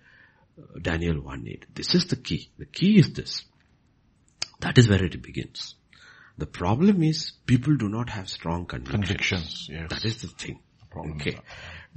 [0.59, 1.63] uh, Daniel 1.8.
[1.75, 2.51] This is the key.
[2.59, 3.47] The key is this.
[4.61, 5.75] That is where it begins.
[6.39, 9.07] The problem is people do not have strong convictions.
[9.07, 9.91] Convictions, yes.
[9.91, 10.61] That is the thing.
[10.91, 11.39] problem okay.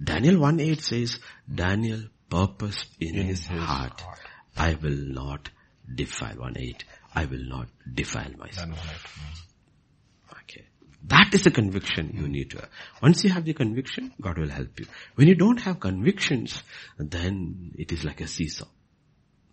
[0.02, 1.20] Daniel 1.8 says,
[1.54, 4.20] Daniel purposed in, In his, his heart, heart.
[4.56, 5.50] I will not
[5.94, 6.84] defile 1.8.
[7.14, 8.68] I will not defile myself.
[8.68, 10.40] Then one it.
[10.44, 10.66] Okay.
[11.08, 12.70] That is a conviction you need to have.
[13.02, 14.86] Once you have the conviction, God will help you.
[15.16, 16.62] When you don't have convictions,
[16.98, 18.68] then it is like a seesaw.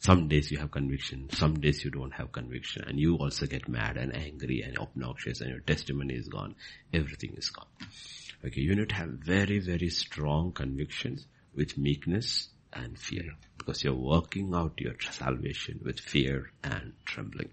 [0.06, 3.66] Some days you have conviction, some days you don't have conviction, and you also get
[3.66, 6.54] mad and angry and obnoxious and your testimony is gone.
[6.92, 7.66] Everything is gone.
[8.44, 11.26] Okay, you need to have very, very strong convictions
[11.56, 13.34] with meekness and fear.
[13.58, 17.50] Because you're working out your salvation with fear and trembling.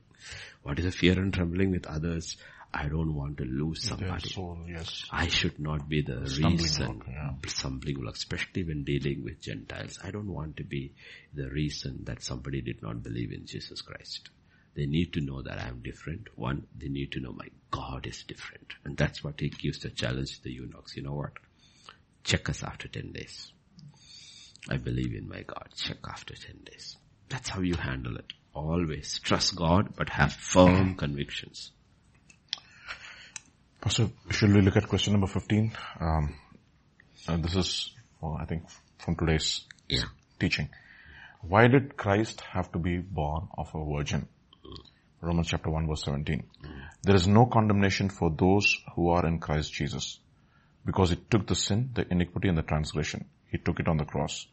[0.62, 2.38] What is the fear and trembling with others?
[2.74, 4.30] I don't want to lose somebody.
[4.30, 5.06] soul, yes.
[5.12, 7.30] I should not be the Stumbling reason, block, yeah.
[7.48, 10.00] stumbling block, especially when dealing with Gentiles.
[10.04, 10.94] I don't want to be
[11.34, 14.30] the reason that somebody did not believe in Jesus Christ.
[14.76, 16.30] They need to know that I am different.
[16.36, 18.74] One, they need to know my God is different.
[18.84, 20.96] And that's what he gives the challenge to the eunuchs.
[20.96, 21.34] You know what?
[22.24, 23.52] Check us after 10 days.
[24.70, 25.68] I believe in my God.
[25.76, 26.98] Check after 10 days.
[27.30, 28.34] That's how you handle it.
[28.56, 31.72] Always trust God, but have firm convictions.
[33.84, 35.74] Pastor, should we look at question number 15?
[36.00, 36.36] Um,
[37.28, 38.64] and this is, well, I think
[38.98, 40.06] from today's Yeah.
[40.40, 40.70] teaching.
[41.42, 44.30] Why did Christ have to be born of a virgin?
[45.20, 46.44] Romans chapter 1 verse 17.
[46.64, 46.70] Mm.
[47.04, 50.20] There is no condemnation for those who are in Christ Jesus
[50.86, 53.26] because he took the sin, the iniquity and the transgression.
[53.52, 54.48] He took it on the cross.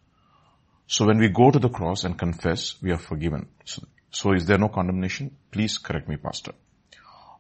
[0.89, 3.49] So when we go to the cross and confess, we are forgiven.
[3.65, 5.37] So, so is there no condemnation?
[5.53, 6.53] Please correct me, pastor.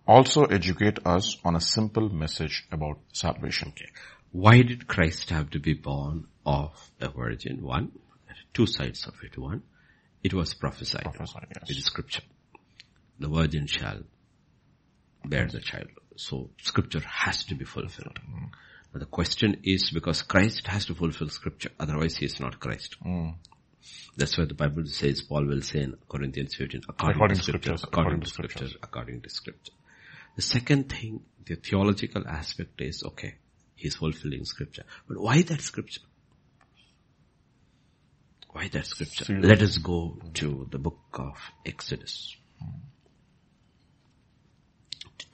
[0.06, 3.72] Also educate us on a simple message about salvation.
[4.32, 7.62] Why did Christ have to be born of a virgin?
[7.62, 7.92] One,
[8.54, 9.36] two sides of it.
[9.38, 9.62] One,
[10.22, 11.04] it was prophesied.
[11.04, 11.70] Prophesied, yes.
[11.70, 12.22] It is scripture.
[13.18, 14.00] The virgin shall
[15.24, 15.88] bear the child.
[16.16, 18.18] So scripture has to be fulfilled.
[18.28, 18.50] Mm.
[18.92, 22.96] Now the question is because Christ has to fulfill scripture, otherwise he is not Christ.
[23.04, 23.34] Mm.
[24.16, 27.76] That's why the Bible says, Paul will say in Corinthians 15, according, According to scripture,
[27.76, 29.72] scriptures, according, according to scripture, according to scripture.
[30.40, 33.34] The second thing, the theological aspect is, okay,
[33.74, 34.84] he's fulfilling scripture.
[35.06, 36.00] But why that scripture?
[38.48, 39.38] Why that scripture?
[39.38, 41.36] Let us go to the book of
[41.66, 42.34] Exodus.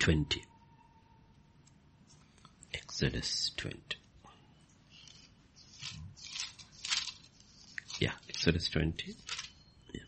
[0.00, 0.42] 20.
[2.74, 3.78] Exodus 20.
[8.00, 9.14] Yeah, Exodus 20.
[9.94, 10.00] Yeah.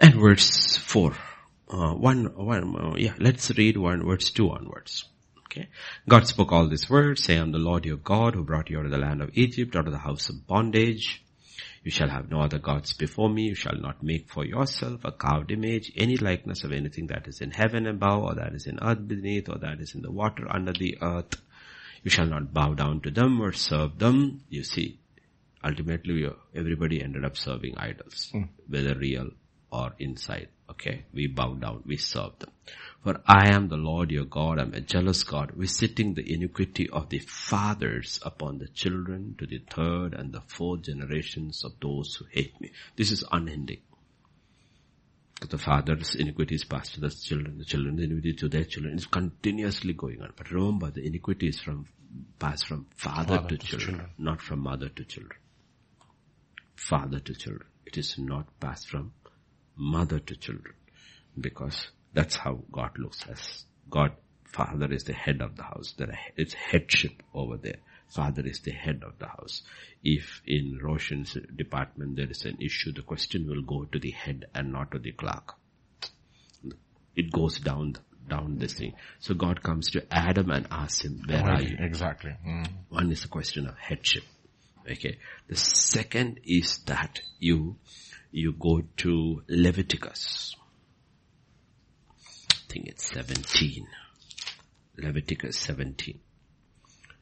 [0.00, 1.14] And verse 4.
[1.74, 5.06] Uh, one, one, uh, yeah, let's read one, verse 2 onwards.
[5.46, 5.66] Okay.
[6.08, 8.78] God spoke all these words, say, I am the Lord your God who brought you
[8.78, 11.24] out of the land of Egypt, out of the house of bondage.
[11.82, 13.48] You shall have no other gods before me.
[13.48, 17.40] You shall not make for yourself a carved image, any likeness of anything that is
[17.40, 20.46] in heaven above, or that is in earth beneath, or that is in the water
[20.48, 21.42] under the earth.
[22.04, 24.42] You shall not bow down to them or serve them.
[24.48, 25.00] You see,
[25.64, 28.48] ultimately everybody ended up serving idols, mm.
[28.68, 29.30] whether real
[29.72, 30.48] or inside.
[30.74, 32.50] Okay, we bow down, we serve them.
[33.02, 36.88] For I am the Lord your God, I am a jealous God, visiting the iniquity
[36.88, 42.16] of the fathers upon the children to the third and the fourth generations of those
[42.16, 42.72] who hate me.
[42.96, 43.80] This is unending.
[45.48, 48.94] The father's iniquity is passed to the children, the children's iniquity to their children.
[48.94, 50.32] It's continuously going on.
[50.36, 51.86] But remember, the iniquity is from
[52.38, 55.38] passed from father, father to, to children, children, not from mother to children.
[56.76, 57.68] Father to children.
[57.84, 59.12] It is not passed from
[59.76, 60.74] mother to children.
[61.38, 64.12] Because that's how God looks as God.
[64.44, 65.94] Father is the head of the house.
[65.98, 67.78] There it's headship over there.
[68.06, 69.62] Father is the head of the house.
[70.04, 74.44] If in Roshan's department there is an issue, the question will go to the head
[74.54, 75.54] and not to the clerk.
[77.16, 77.96] It goes down
[78.28, 78.94] down this thing.
[79.18, 81.76] So God comes to Adam and asks him, where are you?
[81.78, 82.34] Exactly.
[82.46, 82.68] Mm.
[82.88, 84.24] One is a question of headship.
[84.90, 85.18] Okay.
[85.48, 87.76] The second is that you,
[88.36, 90.56] you go to Leviticus
[92.50, 93.86] I think it's 17.
[94.96, 96.18] Leviticus 17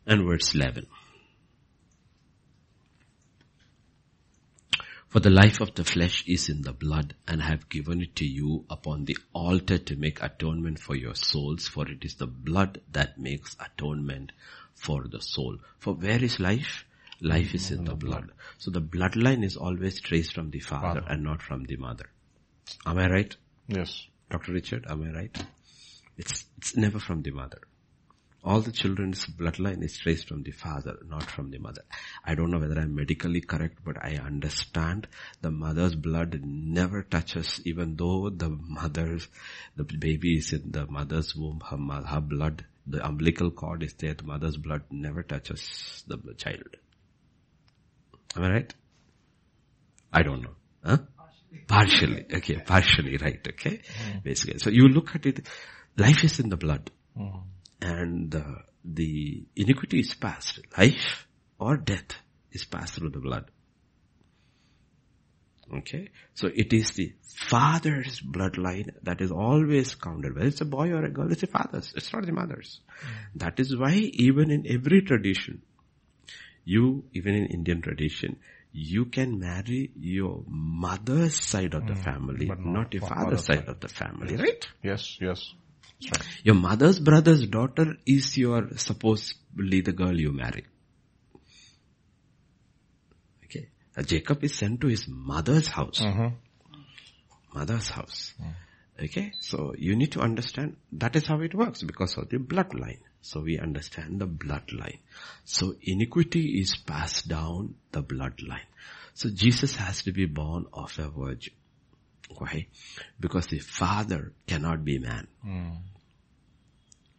[0.07, 0.87] and verse 11.
[5.09, 8.17] For the life of the flesh is in the blood and I have given it
[8.17, 12.27] to you upon the altar to make atonement for your souls for it is the
[12.27, 14.33] blood that makes atonement
[14.75, 15.59] for the soul.
[15.79, 16.87] For where is life?
[17.23, 18.33] Life is in the blood.
[18.59, 21.07] So the bloodline is always traced from the father, father.
[21.09, 22.07] and not from the mother.
[22.85, 23.37] Am I right?
[23.69, 24.07] Yes.
[24.29, 24.53] Dr.
[24.53, 25.45] Richard, am I right?
[26.17, 27.61] It's, it's never from the mother.
[28.45, 31.83] All the children's bloodline is traced from the father, not from the mother.
[32.25, 35.07] I don't know whether I'm medically correct, but I understand
[35.43, 39.29] the mother's blood never touches, even though the mother's,
[39.77, 44.15] the baby is in the mother's womb, her, her blood, the umbilical cord is there,
[44.15, 46.77] the mother's blood never touches the child.
[48.37, 48.75] Am I right?
[50.13, 50.55] I don't know.
[50.85, 50.99] Huh?
[51.67, 54.23] Partially, okay, partially right, okay, mm.
[54.23, 54.59] basically.
[54.59, 55.47] So you look at it,
[55.97, 57.43] life is in the blood, mm.
[57.81, 58.43] and uh,
[58.85, 60.61] the iniquity is passed.
[60.77, 61.27] Life
[61.59, 62.13] or death
[62.51, 63.51] is passed through the blood.
[65.75, 70.35] Okay, so it is the father's bloodline that is always counted.
[70.35, 71.93] Whether it's a boy or a girl, it's the father's.
[71.97, 72.81] It's not the mother's.
[73.01, 73.09] Mm.
[73.37, 75.63] That is why even in every tradition,
[76.65, 78.39] you, even in Indian tradition,
[78.73, 83.69] you can marry your mother's side of the mm, family, not, not, your father's side
[83.69, 84.67] of the family, right?
[84.83, 85.53] Yes, yes.
[86.05, 86.23] Right.
[86.43, 90.65] Your mother's brother's daughter is your supposedly the girl you marry.
[93.45, 93.69] Okay.
[93.97, 96.01] Now Jacob is sent to his mother's house.
[96.01, 96.35] Mm-hmm.
[97.55, 98.35] Mother's house.
[98.43, 99.05] Mm.
[99.05, 99.33] Okay.
[99.41, 103.01] So you need to understand that is how it works because of the bloodline.
[103.23, 104.99] So we understand the bloodline.
[105.45, 108.67] So iniquity is passed down the bloodline.
[109.15, 111.55] So Jesus has to be born of a virgin.
[112.37, 112.67] Why?
[113.21, 115.29] Because the father cannot be man.
[115.47, 115.77] Mm.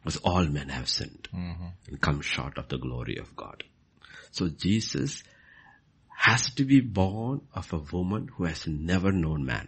[0.04, 1.68] Because all men have sinned mm-hmm.
[1.88, 3.64] and come short of the glory of God.
[4.32, 5.24] So Jesus
[6.10, 9.68] has to be born of a woman who has never known man.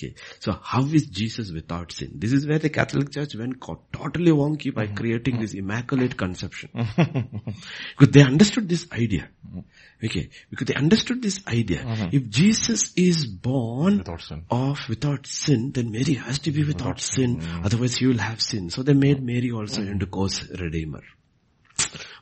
[0.00, 0.14] Okay.
[0.38, 2.12] So how is Jesus without sin?
[2.14, 3.60] This is where the Catholic Church went
[3.92, 4.94] totally wonky by mm-hmm.
[4.94, 5.70] creating this mm-hmm.
[5.70, 6.70] immaculate conception.
[6.74, 7.50] Mm-hmm.
[7.98, 9.28] because they understood this idea.
[9.46, 10.06] Mm-hmm.
[10.06, 10.30] Okay.
[10.48, 11.80] Because they understood this idea.
[11.80, 12.16] Mm-hmm.
[12.16, 14.44] If Jesus is born without sin.
[14.50, 17.40] of without sin, then Mary has to be without, without sin.
[17.42, 17.60] sin.
[17.62, 18.70] Otherwise he will have sin.
[18.70, 21.02] So they made Mary also into co-redeemer.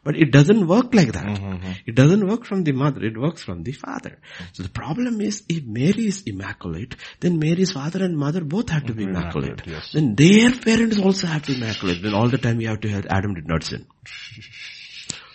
[0.04, 1.26] But it doesn't work like that.
[1.26, 1.72] Mm-hmm.
[1.86, 4.18] It doesn't work from the mother, it works from the father.
[4.52, 8.86] So the problem is if Mary is immaculate, then Mary's father and mother both have
[8.86, 9.60] to be immaculate.
[9.60, 9.92] immaculate yes.
[9.92, 12.02] Then their parents also have to be immaculate.
[12.02, 13.86] Then all the time you have to have Adam did not sin.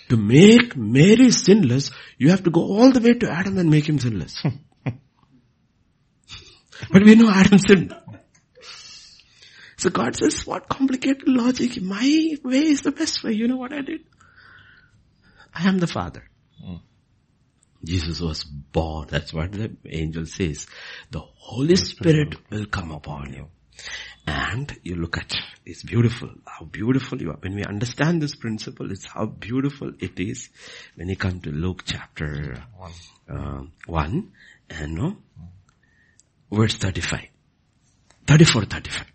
[0.10, 3.88] to make Mary sinless, you have to go all the way to Adam and make
[3.88, 4.44] him sinless.
[6.92, 7.96] but we know Adam sinned.
[9.78, 11.82] So God says, what complicated logic?
[11.82, 13.34] My way is the best way.
[13.34, 14.02] You know what I did?
[15.54, 16.24] I am the Father.
[16.64, 16.80] Mm.
[17.84, 19.08] Jesus was born.
[19.10, 20.68] That's what the angel says.
[21.12, 23.48] The Holy Spirit will come upon you.
[24.26, 25.34] And you look at,
[25.66, 27.38] it's beautiful, how beautiful you are.
[27.42, 30.50] When we understand this principle, it's how beautiful it is
[30.96, 32.92] when you come to Luke chapter one,
[33.30, 34.32] uh, one
[34.70, 35.18] and no,
[36.50, 37.28] verse 35.
[38.26, 39.13] 34, 35.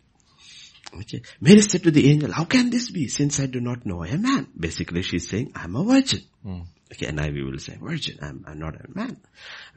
[0.94, 1.22] Okay.
[1.40, 4.08] Mary said to the angel, how can this be since I do not know I
[4.08, 4.48] a man?
[4.58, 6.22] Basically she's saying, I'm a virgin.
[6.42, 6.60] Hmm.
[6.90, 9.20] Okay, NIV will say, virgin, I'm, I'm not a man.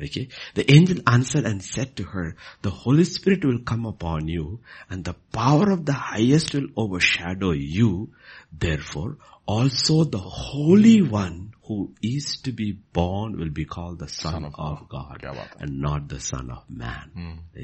[0.02, 0.30] Okay.
[0.54, 5.04] The angel answered and said to her, the Holy Spirit will come upon you and
[5.04, 8.12] the power of the highest will overshadow you.
[8.58, 14.46] Therefore, also the Holy One who is to be born will be called the Son,
[14.46, 14.54] of,
[14.90, 17.12] God Kya baat and not the Son of Man.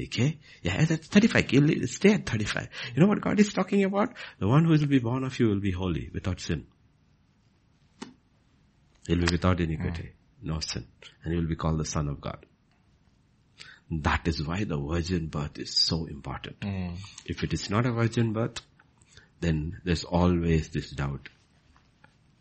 [0.04, 0.38] Okay?
[0.62, 1.52] Yeah, that's 35.
[1.52, 2.68] You'll Stay at 35.
[2.94, 4.14] You know what God is talking about?
[4.38, 6.66] The one who will be born of you will be holy, without sin.
[9.06, 10.86] He'll be without iniquity, no sin.
[11.22, 12.46] And he will be called the Son of God.
[13.90, 16.56] That is why the virgin birth is so important.
[17.26, 18.60] If it is not a virgin birth,
[19.40, 21.28] then there's always this doubt.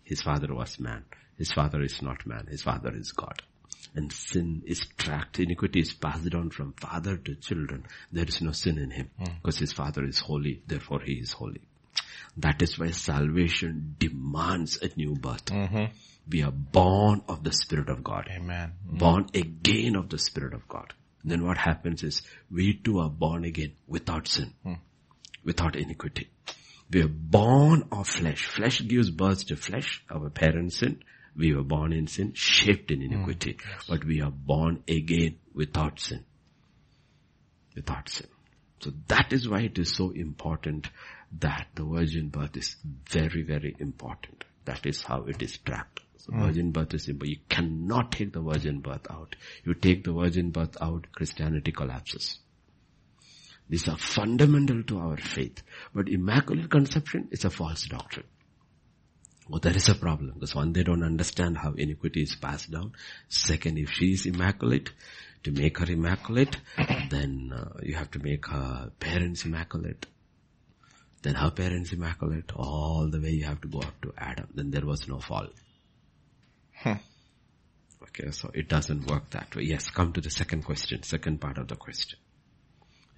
[0.04, 1.04] His father was man.
[1.38, 2.48] His father is not man.
[2.50, 3.42] His father is God.
[3.96, 5.40] And sin is tracked.
[5.40, 7.86] Iniquity is passed on from father to children.
[8.12, 9.34] There is no sin in him hmm.
[9.42, 10.62] because his father is holy.
[10.68, 11.62] Therefore he is holy.
[12.38, 15.46] That is why salvation demands a new birth.
[15.46, 15.86] Mm-hmm.
[16.30, 18.74] We are born of the Spirit of God Amen.
[18.86, 18.98] Mm-hmm.
[18.98, 20.94] born again of the Spirit of God.
[21.24, 22.22] Then what happens is
[22.52, 24.74] we too are born again without sin, hmm.
[25.44, 26.30] without iniquity.
[26.92, 28.46] We are born of flesh.
[28.46, 30.04] Flesh gives birth to flesh.
[30.10, 31.04] Our parents sin.
[31.38, 33.54] We were born in sin, shaped in iniquity.
[33.54, 36.26] Mm, but we are born again without sin.
[37.76, 38.28] Without sin.
[38.80, 40.90] So that is why it is so important
[41.40, 42.76] that the virgin birth is
[43.10, 44.46] very, very important.
[44.66, 46.02] That is how it is tracked.
[46.18, 46.46] So mm.
[46.46, 47.28] virgin birth is simple.
[47.28, 49.36] You cannot take the virgin birth out.
[49.64, 52.40] You take the virgin birth out, Christianity collapses.
[53.70, 55.62] These are fundamental to our faith.
[55.94, 58.26] But immaculate conception is a false doctrine.
[59.52, 62.94] Oh, there is a problem because one, they don't understand how iniquity is passed down.
[63.30, 64.92] Second, if she is immaculate,
[65.44, 66.58] to make her immaculate,
[67.10, 70.06] then uh, you have to make her parents immaculate.
[71.22, 74.48] Then her parents immaculate, all the way you have to go up to Adam.
[74.54, 75.48] Then there was no fall.
[78.04, 79.64] Okay, so it doesn't work that way.
[79.64, 82.20] Yes, come to the second question, second part of the question.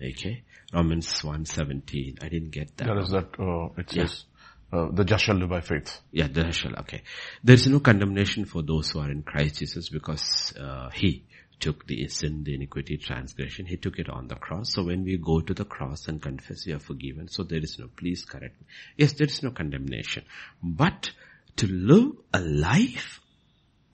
[0.02, 2.24] Okay, Romans 1.17.
[2.24, 2.88] I didn't get that.
[2.88, 4.24] That is that, uh, it says,
[4.72, 6.00] uh, the just shall live by faith.
[6.12, 6.76] Yeah, there shall.
[6.80, 7.02] Okay.
[7.44, 11.26] There is no condemnation for those who are in Christ Jesus because uh, He
[11.60, 13.66] took the sin, the iniquity, transgression.
[13.66, 14.74] He took it on the cross.
[14.74, 17.28] So when we go to the cross and confess, we are forgiven.
[17.28, 18.68] So there is no, please correct me.
[18.96, 20.24] Yes, there is no condemnation.
[20.64, 21.12] But
[21.58, 23.20] to live a life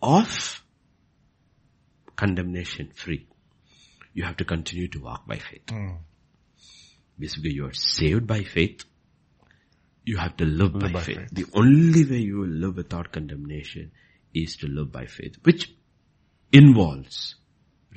[0.01, 0.61] of
[2.15, 3.27] condemnation free,
[4.13, 5.63] you have to continue to walk by faith.
[7.17, 8.83] Basically, you are saved by faith.
[10.05, 11.17] You have to live, by, by faith.
[11.17, 11.29] faith.
[11.31, 13.91] The only way you will live without condemnation
[14.33, 15.73] is to live by faith, which
[16.51, 17.35] involves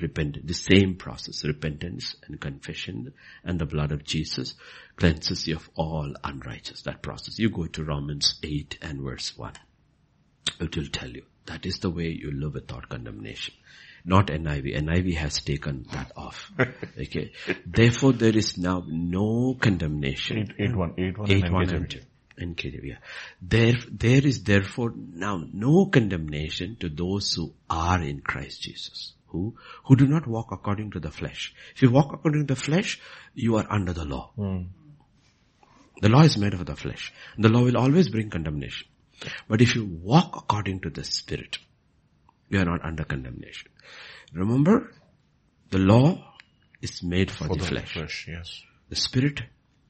[0.01, 4.55] repentance, the same process, repentance and confession and the blood of Jesus
[4.95, 7.37] cleanses you of all unrighteous, that process.
[7.37, 9.53] You go to Romans 8 and verse 1.
[10.61, 13.53] It will tell you that is the way you live without condemnation.
[14.05, 14.77] Not NIV.
[14.81, 16.51] NIV has taken that off.
[16.99, 17.31] Okay.
[17.65, 20.37] Therefore there is now no condemnation.
[20.59, 21.75] 8, 8 1, 8 1 Eight and one NKJV.
[21.75, 21.99] and two.
[22.39, 22.97] NKJV.
[23.41, 29.13] There, there is therefore now no condemnation to those who are in Christ Jesus.
[29.27, 31.53] Who, who do not walk according to the flesh.
[31.75, 32.99] If you walk according to the flesh,
[33.35, 34.31] you are under the law.
[34.35, 34.61] Hmm.
[36.01, 37.13] The law is made of the flesh.
[37.37, 38.87] The law will always bring condemnation.
[39.49, 41.57] But if you walk according to the spirit,
[42.49, 43.69] you are not under condemnation.
[44.33, 44.91] Remember,
[45.69, 46.23] the law
[46.81, 47.93] is made for, For the, the flesh.
[47.93, 48.61] flesh, yes.
[48.89, 49.41] The spirit,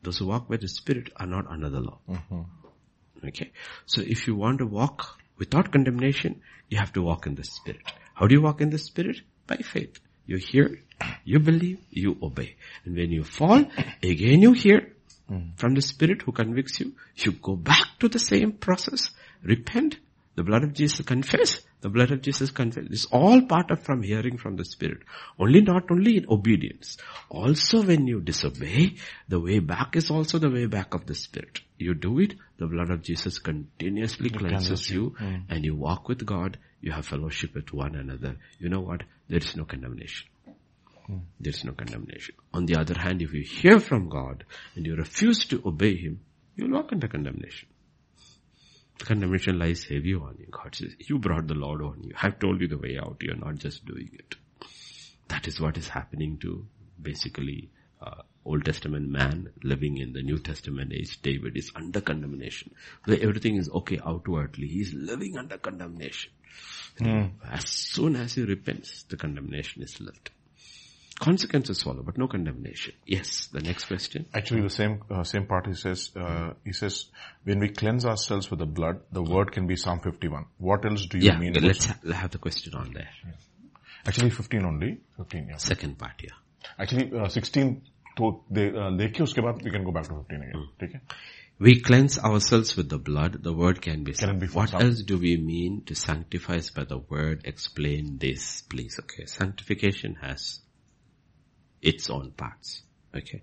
[0.02, 2.00] those who walk by the spirit are not under the law.
[2.10, 3.28] Mm-hmm.
[3.28, 3.52] Okay.
[3.86, 7.82] So if you want to walk without condemnation, you have to walk in the spirit.
[8.14, 9.22] How do you walk in the spirit?
[9.48, 10.00] By faith.
[10.26, 10.80] You hear,
[11.24, 12.56] you believe, you obey.
[12.86, 13.66] And when you fall,
[14.04, 14.94] again you hear
[15.56, 16.94] from the spirit who convicts you.
[17.16, 19.12] You go back to the same process,
[19.44, 19.98] repent,
[20.40, 22.86] the blood of Jesus confess, the blood of Jesus confess.
[22.90, 25.00] It's all part of from hearing from the spirit.
[25.38, 26.96] Only not only in obedience.
[27.28, 28.96] Also when you disobey,
[29.28, 31.60] the way back is also the way back of the spirit.
[31.78, 35.44] You do it, the blood of Jesus continuously cleanses you mm.
[35.50, 38.38] and you walk with God, you have fellowship with one another.
[38.60, 39.04] You know what?
[39.28, 40.30] There is no condemnation.
[41.10, 41.20] Mm.
[41.42, 42.36] There is no condemnation.
[42.54, 44.46] On the other hand, if you hear from God
[44.78, 46.22] and you refuse to obey Him,
[46.56, 47.68] you'll walk into condemnation.
[49.00, 50.48] The condemnation lies heavy on you.
[50.52, 52.14] God says, you brought the Lord on you.
[52.22, 53.18] I've told you the way out.
[53.22, 54.36] You're not just doing it.
[55.30, 56.68] That is what is happening to
[57.02, 57.70] basically
[58.02, 61.22] uh, Old Testament man living in the New Testament age.
[61.22, 62.74] David is under condemnation.
[63.06, 64.68] Where everything is okay outwardly.
[64.68, 66.32] He's living under condemnation.
[67.50, 70.32] As soon as he repents, the condemnation is lifted
[71.21, 72.93] Consequences follow, but no condemnation.
[73.07, 74.27] Yes, the next question.
[74.35, 77.07] Actually, the same uh, same part he says uh, he says
[77.45, 80.47] when we cleanse ourselves with the blood, the word can be Psalm 51.
[80.59, 81.53] What else do you Yeah, mean?
[81.55, 83.09] let's ha- have the question on there.
[84.07, 84.99] Actually, 15 only.
[85.17, 85.57] 15, yeah.
[85.57, 86.35] Second part, yeah.
[86.79, 87.81] Actually, uh, 16
[88.19, 90.67] तो दे- uh, लेके उसके बाद we can go back to 15 again.
[90.81, 91.01] ठीक है?
[91.61, 94.71] We cleanse ourselves with the blood, the word can be Can it be for What
[94.71, 94.83] some?
[94.83, 97.43] else do we mean to sanctify us by the word?
[97.45, 98.99] Explain this, please.
[99.05, 99.27] Okay.
[99.27, 100.61] Sanctification has
[101.82, 102.84] its own parts.
[103.16, 103.42] Okay.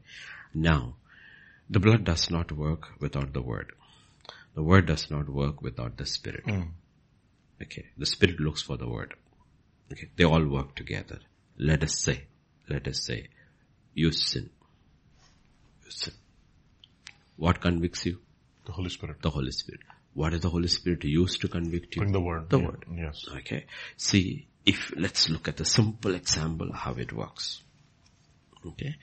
[0.54, 0.96] Now,
[1.68, 3.72] the blood does not work without the word.
[4.54, 6.44] The word does not work without the spirit.
[6.44, 6.62] Hmm.
[7.62, 7.86] Okay.
[7.98, 9.14] The spirit looks for the word.
[9.92, 10.08] Okay.
[10.16, 11.18] They all work together.
[11.58, 12.24] Let us say,
[12.68, 13.28] let us say,
[13.94, 14.50] you sin.
[15.84, 16.14] You sin.
[17.36, 18.18] What convicts you?
[18.66, 19.22] The Holy Spirit.
[19.22, 19.80] The Holy Spirit.
[20.14, 22.00] What is the Holy Spirit used to convict you?
[22.00, 22.48] Bring the word.
[22.48, 22.66] The Yeah.
[22.66, 22.84] word.
[22.94, 23.24] Yes.
[23.38, 23.66] Okay.
[23.96, 27.62] See, if, let's look at a simple example how it works.
[28.66, 28.96] Okay.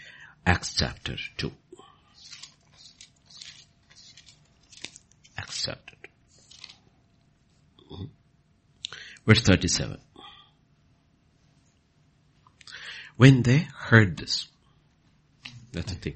[0.45, 1.51] Acts chapter 2.
[5.37, 5.95] Acts chapter
[7.77, 7.95] 2.
[7.95, 8.09] Mhm.
[9.25, 9.99] Verse 37.
[13.15, 13.59] When they
[13.89, 14.47] heard this,
[15.71, 16.15] that's the thing.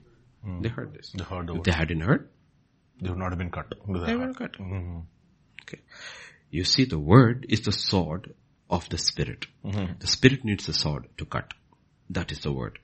[0.61, 1.11] They heard this.
[1.11, 2.29] They heard the If they hadn't heard,
[3.01, 3.73] They would not have been cut.
[3.87, 4.53] into they were cut.
[4.53, 5.05] Mhm.
[5.63, 5.81] Okay.
[6.49, 8.33] You see, the word is the sword
[8.69, 9.45] of the spirit.
[9.63, 11.53] The spirit needs the sword to cut.
[12.09, 12.79] That is the word.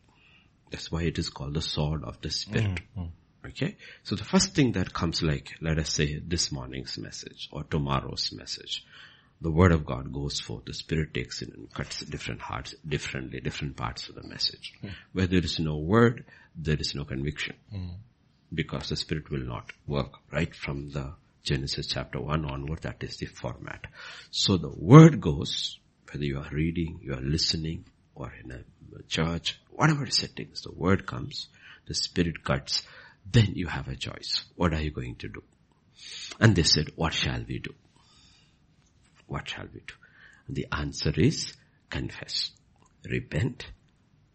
[0.74, 2.82] That's why it is called the sword of the spirit.
[2.97, 3.09] Mm, mm.
[3.45, 3.78] Okay.
[4.01, 8.32] So the first thing that comes like, let us say this morning's message or tomorrow's
[8.34, 8.84] message.
[9.39, 10.65] The word of God goes forth.
[10.65, 14.74] The spirit takes in and cuts different hearts differently, different parts of the message.
[14.84, 14.89] Mm.
[15.11, 17.55] Where there is no word, there is no conviction
[18.51, 21.13] because the spirit will not work right from the
[21.43, 22.82] Genesis chapter 1 onward.
[22.82, 23.86] That is the format.
[24.32, 25.78] So the word goes,
[26.11, 28.63] whether you are reading, you are listening, or in a
[29.07, 31.47] church, whatever settings, the word comes,
[31.88, 32.84] the spirit cuts,
[33.30, 34.43] then you have a choice.
[34.55, 35.43] What are you going to do?
[36.39, 37.74] And they said, what shall we do?
[39.28, 39.93] What shall we do?
[40.47, 41.53] And the answer is
[41.89, 42.51] confess.
[43.09, 43.65] Repent,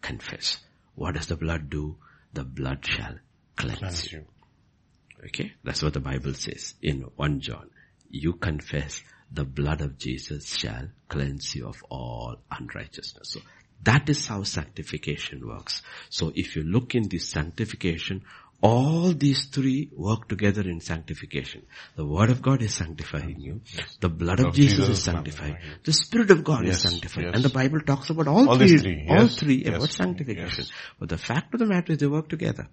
[0.00, 0.58] confess.
[0.94, 1.96] What does the blood do?
[2.32, 3.16] The blood shall
[3.56, 4.18] cleanse, Cleanse you.
[4.18, 5.26] you.
[5.26, 7.70] Okay, that's what the Bible says in 1 John.
[8.08, 13.30] You confess the blood of Jesus shall cleanse you of all unrighteousness.
[13.30, 13.40] So
[13.84, 15.82] that is how sanctification works.
[16.10, 18.22] So if you look in this sanctification,
[18.60, 21.62] all these three work together in sanctification.
[21.94, 23.60] The word of God is sanctifying you.
[24.00, 25.58] The blood of Of Jesus, Jesus is sanctifying.
[25.64, 25.74] you.
[25.84, 27.26] The Spirit of God is sanctifying.
[27.28, 27.36] yes.
[27.36, 30.64] And the Bible talks about all, All three, three, all yes, three yes, about sanctification.
[30.64, 30.72] yes.
[30.98, 32.66] But the fact of the matter is they work together.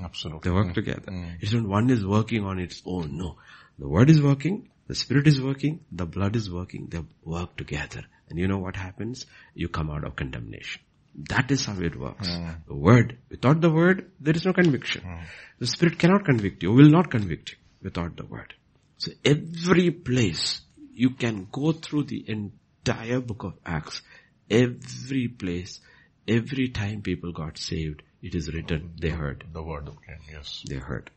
[0.00, 0.48] Absolutely.
[0.48, 1.10] They work together.
[1.10, 1.38] Mm.
[1.40, 3.16] It's not one is working on its own.
[3.18, 3.36] No.
[3.78, 8.04] The word is working, the spirit is working, the blood is working, they work together.
[8.28, 9.26] And you know what happens?
[9.54, 10.82] You come out of condemnation.
[11.28, 12.28] That is how it works.
[12.28, 12.50] Hmm.
[12.66, 15.02] The word, without the word, there is no conviction.
[15.02, 15.24] Hmm.
[15.58, 18.54] The spirit cannot convict you, will not convict you without the word.
[18.98, 20.60] So every place
[20.92, 24.02] you can go through the entire book of Acts,
[24.50, 25.80] every place,
[26.26, 29.44] every time people got saved, it is written, they heard.
[29.52, 30.64] The word of okay, yes.
[30.68, 31.10] They heard.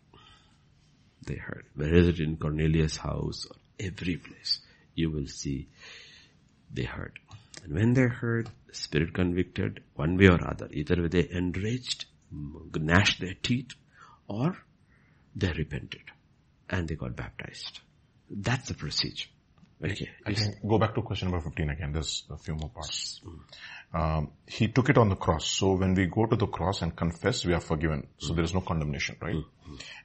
[1.25, 1.65] They heard.
[1.79, 4.59] Is it in Cornelius' house or every place,
[4.95, 5.69] you will see
[6.71, 7.19] they heard.
[7.63, 10.67] And when they heard, the Spirit convicted one way or other.
[10.71, 13.71] Either they enraged, gnashed their teeth,
[14.27, 14.57] or
[15.35, 16.01] they repented.
[16.69, 17.79] And they got baptized.
[18.29, 19.29] That's the procedure.
[19.83, 20.09] Okay.
[20.25, 21.91] I can go back to question number 15 again.
[21.91, 23.21] There's a few more parts.
[23.93, 25.45] Um, he took it on the cross.
[25.47, 28.07] So when we go to the cross and confess, we are forgiven.
[28.17, 29.35] So there is no condemnation, right?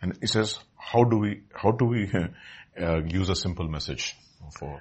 [0.02, 2.10] And he says, how do we, how do we
[2.80, 4.14] uh, use a simple message
[4.58, 4.80] for,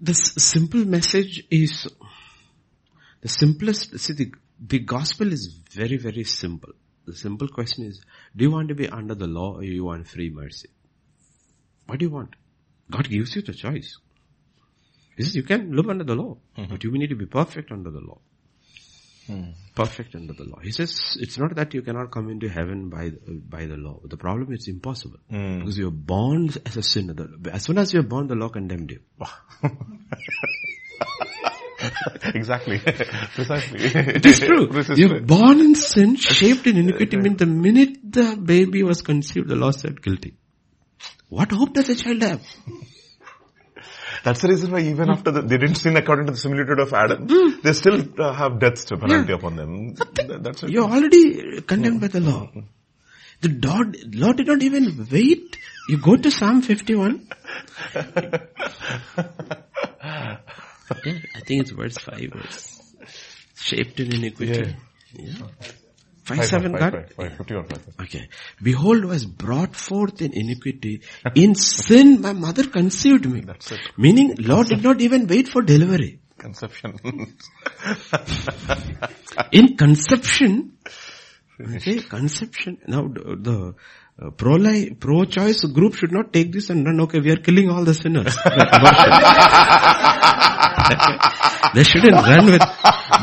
[0.00, 1.88] the s- simple message is
[3.20, 6.72] the simplest see the, the gospel is very very simple.
[7.06, 8.04] The simple question is
[8.36, 10.68] do you want to be under the law or you want free mercy?
[11.86, 12.36] What do you want?
[12.90, 13.96] God gives you the choice.
[15.16, 16.70] He says you can live under the law mm-hmm.
[16.70, 18.20] but you need to be perfect under the law
[19.74, 23.10] perfect under the law he says it's not that you cannot come into heaven by
[23.10, 23.18] the,
[23.48, 27.14] by the law the problem is impossible because you're born as a sinner
[27.52, 29.00] as soon as you're born the law condemned you
[32.34, 32.78] exactly,
[33.34, 33.78] precisely.
[33.80, 34.66] It is true.
[34.72, 35.04] Precisely.
[35.04, 37.16] You're born in sin, shaped in iniquity.
[37.16, 40.34] I mean, the minute the baby was conceived, the law said guilty.
[41.28, 42.42] What hope does a child have?
[44.24, 46.92] That's the reason why even after the, they didn't sin according to the similitude of
[46.92, 47.60] Adam, hmm.
[47.62, 49.94] they still uh, have death penalty upon them.
[49.94, 50.70] That- That's it.
[50.70, 52.00] You're already condemned hmm.
[52.00, 52.46] by the law.
[52.46, 52.60] Hmm.
[53.40, 53.82] The law,
[54.14, 55.56] law did not even wait.
[55.88, 57.28] You go to Psalm 51.
[60.90, 62.80] I think it's verse 5 verse.
[63.54, 64.74] Shaped in iniquity.
[65.14, 65.46] Yeah.
[66.28, 66.92] Five, seven, five, God?
[66.92, 68.06] five, five, 50 or five, five.
[68.06, 68.28] Okay.
[68.62, 71.02] Behold was brought forth in iniquity.
[71.34, 73.40] In sin my mother conceived me.
[73.40, 73.80] That's it.
[73.96, 76.20] Meaning Lord did not even wait for delivery.
[76.36, 76.98] Conception.
[79.52, 80.72] In conception,
[81.60, 82.78] okay, conception.
[82.86, 83.74] Now the, the
[84.20, 87.84] uh, pro-life, pro-choice group should not take this and run, okay, we are killing all
[87.84, 88.36] the sinners.
[91.74, 92.62] they shouldn't run with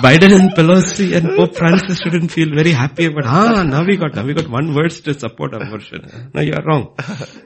[0.06, 4.16] Biden and Pelosi and Pope Francis shouldn't feel very happy about, ah, now we got,
[4.16, 6.32] now we got one verse to support abortion.
[6.34, 6.96] No, you are wrong.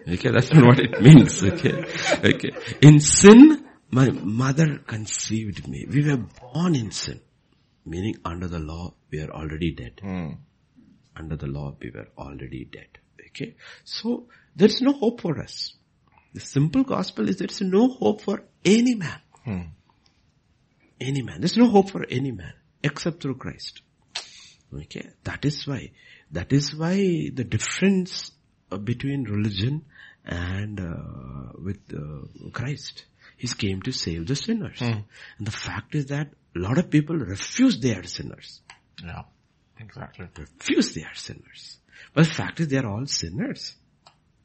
[0.08, 1.44] Okay, that's not what it means.
[1.44, 1.86] Okay,
[2.24, 2.52] okay.
[2.82, 5.86] In sin, my mother conceived me.
[5.90, 7.22] We were born in sin.
[7.86, 10.00] Meaning under the law, we are already dead.
[10.02, 10.34] Hmm.
[11.16, 13.00] Under the law, we were already dead.
[13.30, 13.56] Okay.
[13.84, 15.74] So, there's no hope for us.
[16.34, 19.20] The simple gospel is there's no hope for any man.
[19.44, 19.62] Hmm.
[21.00, 21.40] Any man.
[21.40, 22.54] There's no hope for any man
[22.84, 23.82] except through Christ.
[24.74, 25.10] Okay.
[25.24, 25.92] That is why,
[26.32, 26.96] that is why
[27.34, 28.32] the difference
[28.72, 29.86] uh, between religion
[30.26, 33.06] and uh, with uh, Christ.
[33.38, 34.80] He came to save the sinners.
[34.82, 35.06] And
[35.40, 38.62] the fact is that a lot of people refuse they are sinners.
[39.04, 39.24] Yeah.
[39.80, 40.28] Exactly.
[40.38, 41.80] Refuse they are sinners.
[42.14, 43.76] But the fact is they are all sinners.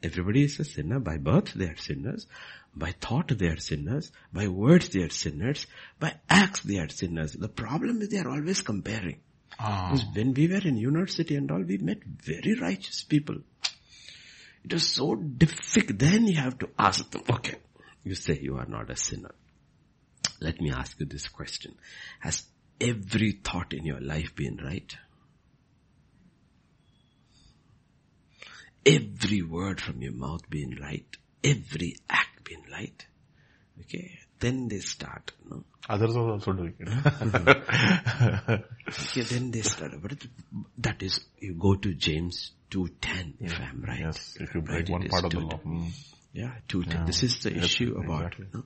[0.02, 1.00] Everybody is a sinner.
[1.00, 2.26] By birth they are sinners.
[2.74, 4.12] By thought they are sinners.
[4.32, 5.66] By words they are sinners.
[5.98, 7.32] By acts they are sinners.
[7.32, 9.20] The problem is they are always comparing.
[9.58, 9.90] Ah.
[9.92, 13.36] Because when we were in university and all, we met very righteous people.
[14.64, 15.98] It was so difficult.
[15.98, 17.56] Then you have to ask them, okay,
[18.02, 19.34] you say you are not a sinner.
[20.40, 21.76] Let me ask you this question.
[22.20, 22.44] Has
[22.80, 24.96] every thought in your life been right?
[28.86, 31.16] Every word from your mouth been light.
[31.42, 33.06] Every act been light.
[33.80, 34.18] Okay.
[34.40, 35.64] Then they start, no?
[35.88, 36.88] Others are also doing it.
[38.88, 39.92] Okay, then they start.
[40.02, 40.12] But
[40.78, 44.00] that is, you go to James 2.10, if I'm right.
[44.00, 44.36] yes.
[44.40, 45.56] If you break Right, one part of the law.
[45.58, 45.86] Hmm.
[46.32, 46.92] Yeah, 2.10.
[46.94, 47.04] Yeah.
[47.06, 48.46] This is the Yes, issue about, exactly.
[48.52, 48.64] no?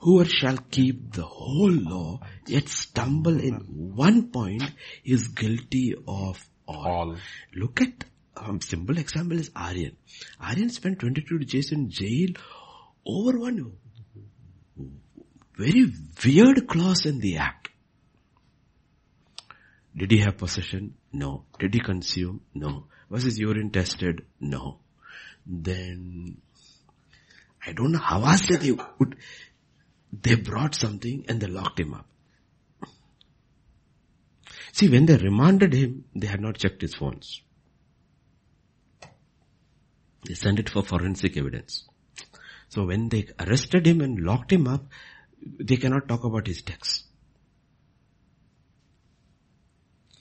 [0.00, 3.54] whoever shall keep the whole law, yet stumble in
[3.96, 4.62] one point
[5.04, 6.86] is guilty of all.
[6.86, 7.16] All.
[7.54, 8.04] Look at,
[8.40, 9.96] um, simple example is Aryan.
[10.40, 12.30] Aryan spent 22 days in jail
[13.06, 13.72] over one
[15.58, 15.92] very
[16.24, 17.68] weird clause in the act.
[19.96, 20.94] Did he have possession?
[21.12, 21.44] No.
[21.58, 22.42] Did he consume?
[22.54, 22.84] No.
[23.08, 24.24] Was his urine tested?
[24.38, 24.78] No.
[25.44, 26.38] Then,
[27.66, 29.16] I don't know how else they would,
[30.12, 32.06] they brought something and they locked him up.
[34.72, 37.42] See, when they remanded him, they had not checked his phones.
[40.24, 41.88] They sent it for forensic evidence.
[42.68, 44.84] So when they arrested him and locked him up,
[45.42, 47.04] they cannot talk about his texts.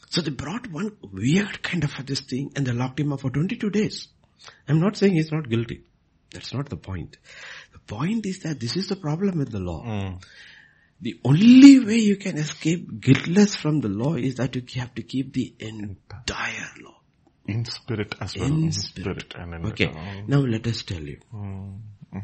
[0.10, 3.30] So they brought one weird kind of this thing and they locked him up for
[3.30, 4.08] 22 days.
[4.68, 5.84] I'm not saying he's not guilty.
[6.32, 7.18] That's not the point.
[7.74, 9.84] The point is that this is the problem with the law.
[9.84, 10.16] Hmm.
[11.02, 15.04] The only way you can escape guiltless from the law is that you have to
[15.04, 16.97] keep the entire law.
[17.48, 18.48] In spirit as well.
[18.48, 19.22] In In spirit.
[19.32, 19.36] spirit.
[19.38, 20.26] And in Okay, return.
[20.28, 21.20] now let us tell you.
[21.32, 21.76] Hmm.
[22.12, 22.20] Hmm.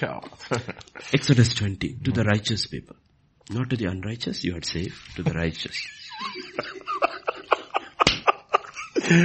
[0.00, 0.20] Yeah.
[1.12, 2.96] Exodus 20, to the righteous people.
[3.50, 5.12] Not to the unrighteous, you are safe.
[5.16, 5.76] To the righteous.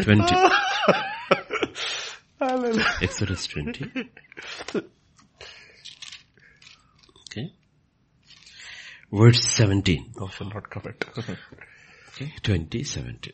[0.03, 0.35] 20.
[3.01, 3.91] Exodus 20.
[7.29, 7.53] Okay.
[9.11, 10.11] Verse 17.
[10.17, 11.05] Thou shalt not covet.
[12.19, 13.33] Okay, 20, 17.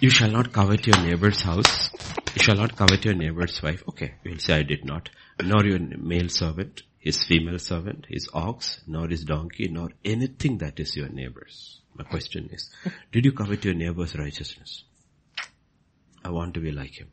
[0.00, 1.90] You shall not covet your neighbor's house.
[2.34, 3.82] You shall not covet your neighbor's wife.
[3.88, 5.08] Okay, we'll say I did not.
[5.42, 10.78] Nor your male servant, his female servant, his ox, nor his donkey, nor anything that
[10.78, 11.80] is your neighbor's.
[11.94, 12.70] My question is,
[13.10, 14.84] did you covet your neighbor's righteousness?
[16.22, 17.08] I want to be like him.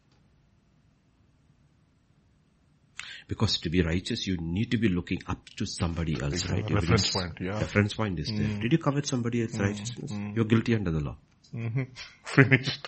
[3.27, 6.69] Because to be righteous, you need to be looking up to somebody else, right?
[6.69, 7.59] Reference point, yeah.
[7.59, 8.47] Reference point is there.
[8.47, 8.61] Mm.
[8.61, 9.65] Did you covet somebody else's mm.
[9.65, 10.11] righteousness?
[10.11, 10.35] Mm.
[10.35, 11.17] You're guilty under the law.
[12.23, 12.87] Finished.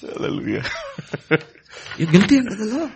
[0.00, 0.64] Hallelujah.
[1.98, 2.90] You're guilty under the law.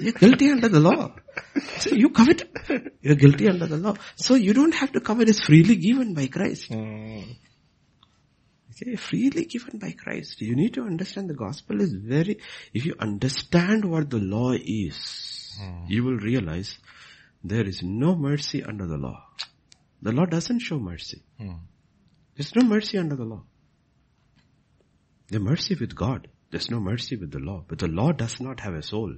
[0.00, 1.14] You're guilty under the law.
[1.78, 2.42] So you covet.
[3.00, 3.94] You're guilty under the law.
[4.16, 5.28] So you don't have to covet.
[5.28, 6.68] It's freely given by Christ.
[6.72, 7.22] Hmm.
[8.82, 10.40] Okay, freely given by Christ.
[10.40, 12.38] You need to understand the gospel is very,
[12.72, 15.52] if you understand what the law is,
[15.88, 16.78] you will realize
[17.44, 19.26] there is no mercy under the law.
[20.02, 21.22] The law doesn't show mercy.
[21.38, 21.52] Hmm.
[22.36, 23.42] There's no mercy under the law.
[25.28, 26.28] The mercy with God.
[26.50, 27.64] There's no mercy with the law.
[27.68, 29.14] But the law does not have a soul.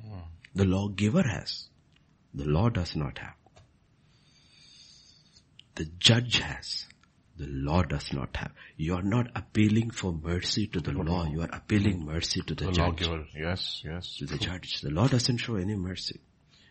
[0.00, 0.18] Hmm.
[0.54, 1.68] The lawgiver has.
[2.32, 3.34] The law does not have.
[5.74, 6.86] the judge has.
[7.36, 8.52] The law does not have.
[8.76, 11.24] You are not appealing for mercy to the law.
[11.26, 13.00] You are appealing mercy to the, The judge.
[13.00, 13.24] lawgiver.
[13.34, 14.16] Yes, yes.
[14.18, 14.80] To the judge.
[14.82, 16.20] The law doesn't show any mercy.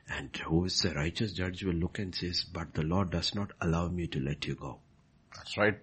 [0.09, 3.51] And who is the righteous judge will look and says, but the law does not
[3.61, 4.79] allow me to let you go.
[5.35, 5.77] That's right.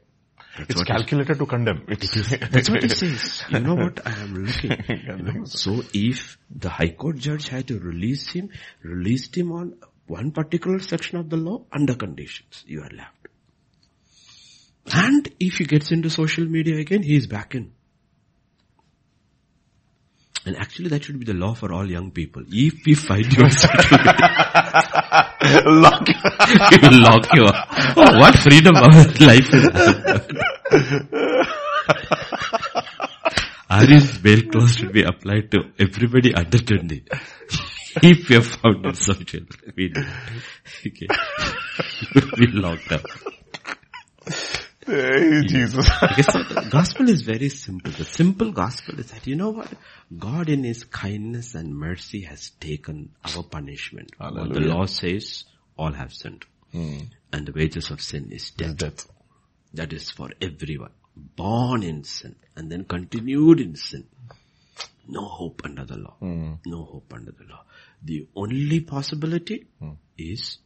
[0.58, 1.84] That's It's calculated to condemn.
[1.88, 2.12] It's,
[2.50, 3.44] That's what he says.
[3.50, 4.72] You know what I am looking.
[4.88, 5.44] you know?
[5.44, 8.50] So if the High Court judge had to release him,
[8.82, 9.76] released him on
[10.06, 13.28] one particular section of the law under conditions, you are left.
[14.92, 17.72] And if he gets into social media again, he is back in.
[20.46, 22.44] And actually that should be the law for all young people.
[22.48, 25.32] If we find you on social media,
[25.66, 26.08] Lock.
[26.70, 27.68] you will lock you up.
[27.96, 29.68] Oh, what freedom of life is?
[33.68, 37.04] Ari's bail clause should be applied to everybody under 20.
[38.02, 39.40] if you're found in social
[39.76, 40.06] media,
[40.86, 41.08] okay,
[42.00, 43.02] you will be locked up.
[44.86, 45.84] Hey, Jesus.
[45.84, 47.90] The gospel is very simple.
[47.90, 49.72] The simple gospel is that, you know what?
[50.16, 54.12] God in His kindness and mercy has taken our punishment.
[54.18, 55.44] What the law says,
[55.76, 56.44] all have sinned.
[56.70, 56.98] Hmm.
[57.32, 58.76] And the wages of sin is death.
[58.76, 59.08] Death.
[59.74, 60.92] That is for everyone.
[61.16, 64.06] Born in sin and then continued in sin.
[65.08, 66.14] No hope under the law.
[66.20, 66.54] Hmm.
[66.64, 67.64] No hope under the law.
[68.04, 69.92] The only possibility hmm.
[70.16, 70.58] is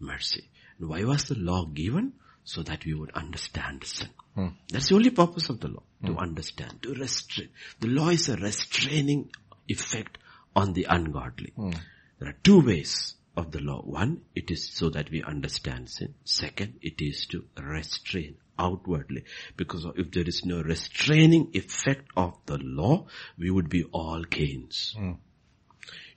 [0.00, 0.48] mercy.
[0.78, 2.14] And why was the law given?
[2.44, 4.08] So that we would understand sin.
[4.34, 4.48] Hmm.
[4.70, 5.82] That's the only purpose of the law.
[6.04, 6.18] To hmm.
[6.18, 7.50] understand, to restrain.
[7.80, 9.30] The law is a restraining
[9.68, 10.18] effect
[10.56, 11.52] on the ungodly.
[11.54, 11.70] Hmm.
[12.18, 13.82] There are two ways of the law.
[13.82, 16.14] One, it is so that we understand sin.
[16.24, 19.24] Second, it is to restrain outwardly.
[19.56, 23.06] Because if there is no restraining effect of the law,
[23.38, 24.94] we would be all Cains.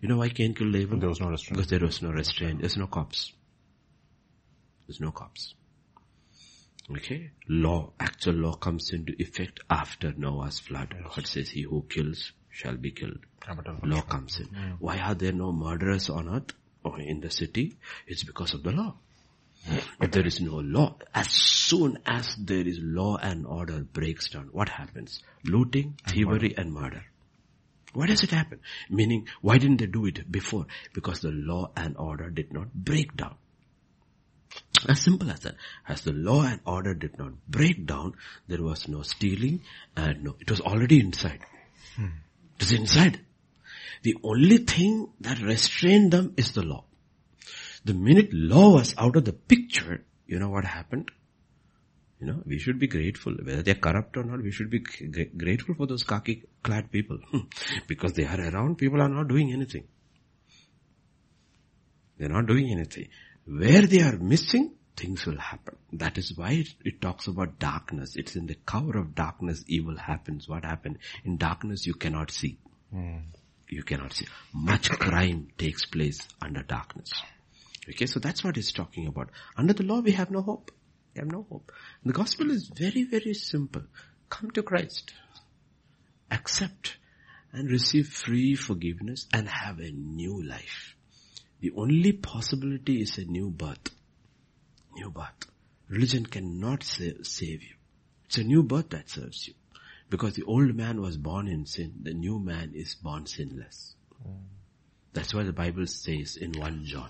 [0.02, 1.00] You know why Cain killed Abel?
[1.00, 1.58] There was no restraint.
[1.58, 2.60] Because there was no restraint.
[2.60, 3.34] There's no cops.
[4.88, 5.56] There's no cops.
[6.92, 7.32] Okay?
[7.48, 10.96] Law, actual law comes into effect after Noah's flood.
[11.04, 13.20] God says, he who kills shall be killed.
[13.84, 14.48] Law comes in.
[14.80, 16.54] Why are there no murderers on earth
[16.84, 17.76] or in the city?
[18.08, 18.96] It's because of the law.
[20.00, 24.50] If there is no law, as soon as there is law and order breaks down,
[24.52, 25.24] what happens?
[25.44, 27.04] Looting, thievery and murder.
[27.94, 28.60] Why does it happen?
[28.90, 30.68] Meaning, why didn't they do it before?
[30.94, 33.36] Because the law and order did not break down.
[34.88, 35.56] As simple as that.
[35.88, 38.14] As the law and order did not break down,
[38.48, 39.62] there was no stealing
[39.96, 41.40] and no, it was already inside.
[41.96, 42.06] Hmm.
[42.56, 43.20] It was inside.
[44.04, 46.86] The only thing that restrained them is the law.
[47.84, 51.12] The minute law was out of the picture, you know what happened?
[52.20, 53.34] You know, we should be grateful.
[53.34, 57.18] Whether they're corrupt or not, we should be g- grateful for those khaki clad people.
[57.32, 57.40] Hmm.
[57.88, 59.86] because they are around, people are not doing anything.
[62.18, 63.10] They're not doing anything.
[63.46, 65.76] Where they are missing, things will happen.
[65.94, 68.16] That is why it, it talks about darkness.
[68.16, 70.50] It's in the cover of darkness evil happens.
[70.50, 70.98] What happened?
[71.24, 72.58] In darkness you cannot see.
[72.92, 73.18] Hmm.
[73.70, 74.28] You cannot see.
[74.54, 77.12] Much crime takes place under darkness.
[77.90, 79.30] Okay, so that's what it's talking about.
[79.56, 80.72] Under the law we have no hope.
[81.14, 81.72] We have no hope.
[82.04, 83.84] The gospel is very, very simple.
[84.30, 85.14] Come to Christ.
[86.32, 86.98] Accept
[87.54, 90.95] and receive free forgiveness and have a new life.
[91.66, 93.90] The only possibility is a new birth.
[94.94, 95.50] New birth.
[95.90, 97.74] Religion cannot save, save you.
[98.28, 99.56] It's a new birth that serves you.
[100.12, 103.96] Because the old man was born in sin, the new man is born sinless.
[105.14, 107.10] That's why the Bible says in 1 John,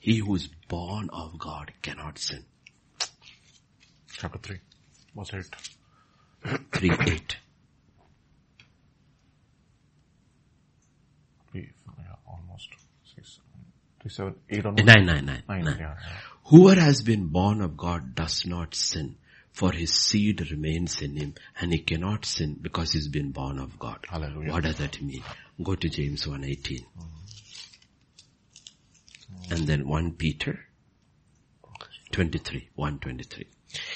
[0.00, 2.44] he who is born of God cannot sin.
[4.14, 4.58] Chapter 3.
[5.14, 5.46] What's it?
[6.72, 7.36] 3 8.
[11.52, 12.68] Three, yeah, almost.
[13.14, 13.62] Six, three,
[14.08, 14.84] seven, eight almost.
[14.84, 15.42] 9 9 9.
[15.48, 15.76] Nine, 9.
[15.78, 15.94] yeah, yeah.
[16.46, 19.16] Whoever has been born of God does not sin,
[19.52, 23.78] for his seed remains in him, and he cannot sin because he's been born of
[23.78, 24.04] God.
[24.08, 24.52] Hallelujah.
[24.52, 25.22] What does that mean?
[25.62, 26.58] Go to James 1.18.
[26.62, 27.12] Mm.
[29.50, 30.60] And then 1 Peter
[32.12, 33.46] 23, 123.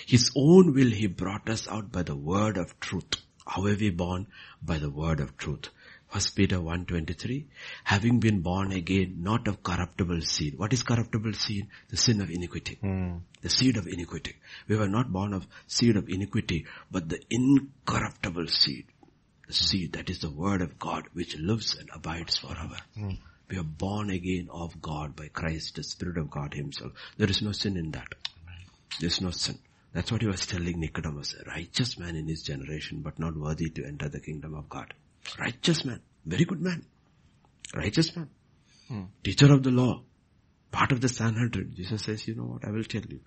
[0.07, 3.17] His own will he brought us out by the word of truth.
[3.47, 4.27] How were we born?
[4.63, 5.69] By the word of truth.
[6.17, 7.45] First Peter 1.23,
[7.85, 10.59] having been born again, not of corruptible seed.
[10.59, 11.67] What is corruptible seed?
[11.91, 12.79] The sin of iniquity.
[12.81, 13.19] Hmm.
[13.43, 14.35] The seed of iniquity.
[14.67, 18.87] We were not born of seed of iniquity, but the incorruptible seed.
[19.47, 19.65] The hmm.
[19.67, 22.79] seed that is the word of God which lives and abides forever.
[22.95, 23.17] Hmm.
[23.51, 26.93] We are born again of God by Christ, the Spirit of God himself.
[27.19, 28.15] There is no sin in that.
[29.01, 29.59] There's no sin.
[29.93, 33.69] That's what he was telling Nicodemus, a righteous man in his generation, but not worthy
[33.69, 34.95] to enter the kingdom of God.
[35.39, 36.01] Righteous man.
[36.25, 36.85] Very good man.
[37.75, 38.29] Righteous man.
[38.89, 39.03] Hmm.
[39.25, 40.03] Teacher of the law.
[40.71, 41.73] Part of the Sanhedrin.
[41.77, 43.21] Jesus says, you know what, I will tell you.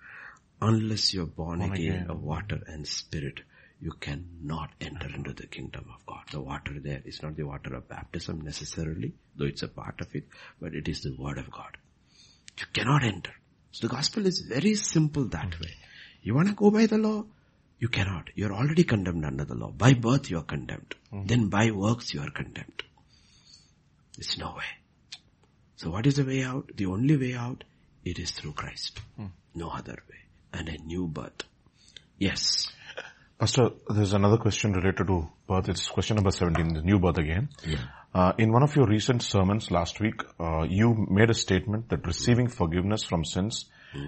[0.62, 2.10] unless you're born, Born again, again.
[2.10, 3.40] of water and spirit,
[3.80, 6.24] you cannot enter into the kingdom of God.
[6.30, 10.14] The water there is not the water of baptism necessarily, though it's a part of
[10.14, 10.24] it,
[10.60, 11.76] but it is the word of God.
[12.58, 13.32] You cannot enter.
[13.72, 15.72] So the gospel is very simple that way.
[16.22, 17.24] You want to go by the law?
[17.80, 18.28] You cannot.
[18.34, 19.70] You're already condemned under the law.
[19.70, 20.94] By birth you are condemned.
[21.10, 22.82] Then by works you are condemned.
[24.18, 24.70] It's no way.
[25.76, 26.70] So what is the way out?
[26.76, 27.64] The only way out,
[28.04, 29.00] it is through Christ.
[29.54, 30.18] No other way.
[30.52, 31.44] And a new birth.
[32.18, 32.70] Yes.
[33.38, 35.70] Pastor, there's another question related to birth.
[35.70, 37.48] It's question number 17, the new birth again.
[38.14, 42.06] Uh, in one of your recent sermons last week, uh, you made a statement that
[42.06, 43.64] receiving forgiveness from sins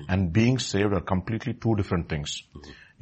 [0.09, 2.43] and being saved are completely two different things.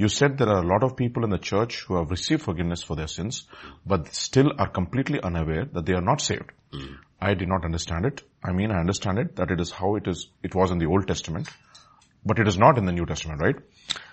[0.01, 2.83] You said there are a lot of people in the church who have received forgiveness
[2.83, 3.47] for their sins,
[3.85, 6.53] but still are completely unaware that they are not saved.
[6.73, 6.95] Hmm.
[7.21, 8.23] I did not understand it.
[8.43, 10.87] I mean, I understand it, that it is how it is, it was in the
[10.87, 11.51] Old Testament,
[12.25, 13.57] but it is not in the New Testament, right?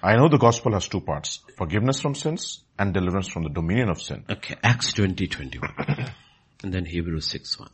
[0.04, 3.88] I know the gospel has two parts, forgiveness from sins and deliverance from the dominion
[3.88, 4.26] of sin.
[4.30, 4.58] Okay.
[4.62, 5.72] Acts 20, 21.
[6.64, 7.70] and then Hebrews 6, 1.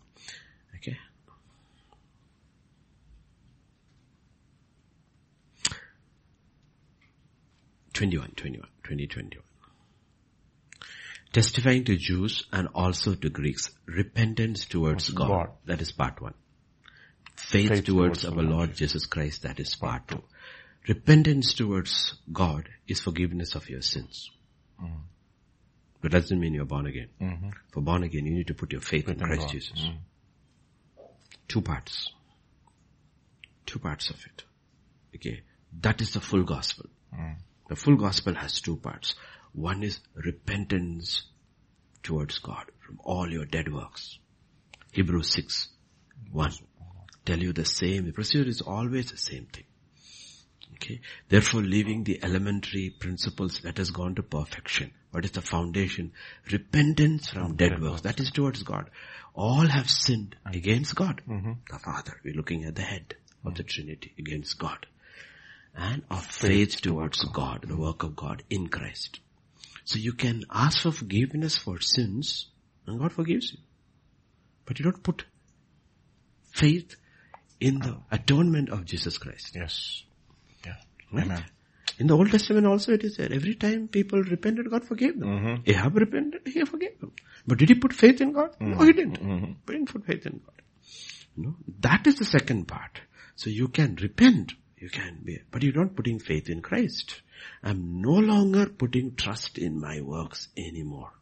[0.76, 0.98] Okay.
[7.94, 9.46] Twenty-one, twenty-one, twenty, twenty-one.
[11.32, 15.28] Testifying to Jews and also to Greeks, repentance towards God.
[15.28, 15.50] God.
[15.66, 16.34] That is part one.
[17.36, 19.44] Faith, Faith towards, towards our Lord Lord Jesus Christ.
[19.44, 20.22] That is part two.
[20.88, 24.30] Repentance towards God is forgiveness of your sins.
[26.02, 27.08] But that doesn't mean you're born again.
[27.22, 27.50] Mm-hmm.
[27.72, 29.50] For born again, you need to put your faith in in Christ God.
[29.50, 29.80] Jesus.
[29.80, 29.98] Mm.
[31.48, 32.12] Two parts.
[33.66, 34.44] Two parts of it.
[35.16, 35.42] Okay.
[35.80, 36.88] That is the full gospel.
[37.18, 37.38] Mm.
[37.68, 39.16] The full gospel has two parts.
[39.54, 41.24] One is repentance
[42.02, 44.20] towards God from all your dead works.
[44.92, 45.70] Hebrews 6,
[46.32, 46.52] 1.
[47.26, 48.06] Tell you the same.
[48.06, 49.64] The procedure is always the same thing.
[50.76, 51.00] Okay.
[51.30, 54.92] Therefore, leaving the elementary principles, let us go on to perfection.
[55.12, 56.12] What is the foundation?
[56.52, 58.02] Repentance from dead works.
[58.02, 58.90] That is towards God.
[59.34, 61.22] All have sinned against God.
[61.28, 61.54] Mm-hmm.
[61.72, 62.20] The Father.
[62.26, 63.16] We're looking at the head
[63.46, 64.86] of the Trinity against God.
[65.76, 69.20] And of faith towards God, the work of God in Christ.
[69.86, 72.50] So you can ask for forgiveness for sins
[72.86, 73.60] and God forgives you.
[74.66, 75.26] But you don't put
[76.52, 76.96] faith
[77.60, 79.56] in the atonement of Jesus Christ.
[79.56, 80.04] Yes.
[80.66, 80.76] Yeah.
[81.12, 81.26] Right?
[81.26, 81.46] Amen.
[82.00, 83.32] In the Old Testament also it is there.
[83.32, 85.30] Every time people repented, God forgave them.
[85.30, 85.70] Mm-hmm.
[85.70, 87.12] Ahab repented, he forgave them.
[87.46, 88.56] But did he put faith in God?
[88.60, 89.20] No, he didn't.
[89.20, 89.46] Mm-hmm.
[89.46, 90.62] He didn't put faith in God.
[91.36, 93.02] No, that is the second part.
[93.36, 94.54] So you can repent,
[94.84, 97.22] you can be, but you're not putting faith in Christ.
[97.64, 101.14] I'm no longer putting trust in my works anymore.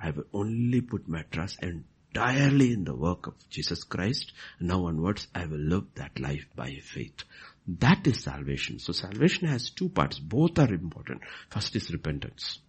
[0.00, 4.30] I will only put my trust entirely in the work of Jesus Christ.
[4.60, 7.24] Now onwards, I will live that life by faith.
[7.66, 8.78] That is salvation.
[8.78, 10.20] So salvation has two parts.
[10.20, 11.22] Both are important.
[11.50, 12.60] First is repentance.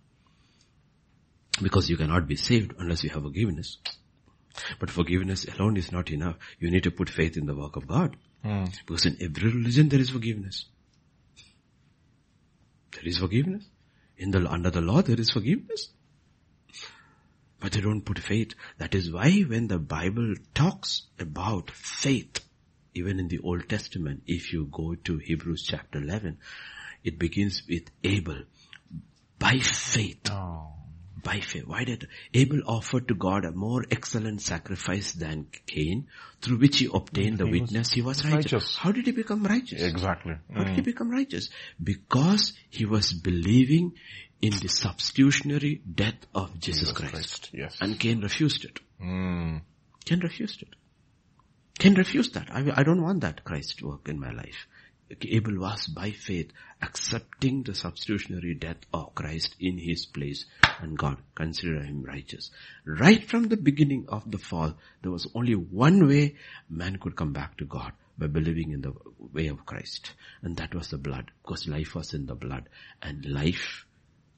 [1.62, 3.78] Because you cannot be saved unless you have forgiveness.
[4.80, 6.38] But forgiveness alone is not enough.
[6.58, 8.18] You need to put faith in the work of God.
[8.44, 10.66] Because in every religion there is forgiveness.
[12.92, 13.66] There is forgiveness.
[14.18, 15.90] In the, under the law there is forgiveness.
[17.60, 18.54] But they don't put faith.
[18.78, 22.40] That is why when the Bible talks about faith,
[22.94, 26.38] even in the Old Testament, if you go to Hebrews chapter 11,
[27.04, 28.44] it begins with Abel.
[29.40, 30.30] By faith.
[30.32, 30.77] Oh.
[31.28, 31.66] By faith.
[31.72, 36.08] Why did Abel offer to God a more excellent sacrifice than Cain,
[36.42, 38.54] through which he obtained the He was witness he was righteous.
[38.54, 38.76] righteous.
[38.78, 39.82] How did he become righteous?
[39.82, 40.36] Exactly.
[40.56, 41.50] How did he become righteous?
[41.92, 43.94] Because he was believing
[44.42, 47.12] in the substitutionary death of Jesus, Christ.
[47.14, 47.78] Christ, yes.
[47.82, 48.80] And Cain refused it.
[49.02, 49.62] Mm.
[50.06, 50.76] Cain refused it.
[51.80, 52.48] Cain refused that.
[52.52, 54.68] I, I don't want that Christ work in my life.
[55.10, 56.52] Abel was by faith
[56.82, 60.46] accepting the substitutionary death of Christ in his place
[60.82, 62.52] and God considered him righteous.
[62.86, 66.36] Right from the beginning of the fall, there was only one way
[66.70, 68.94] man could come back to God by believing in the
[69.34, 70.14] way of Christ.
[70.42, 72.68] And that was the blood because life was in the blood
[73.02, 73.87] and life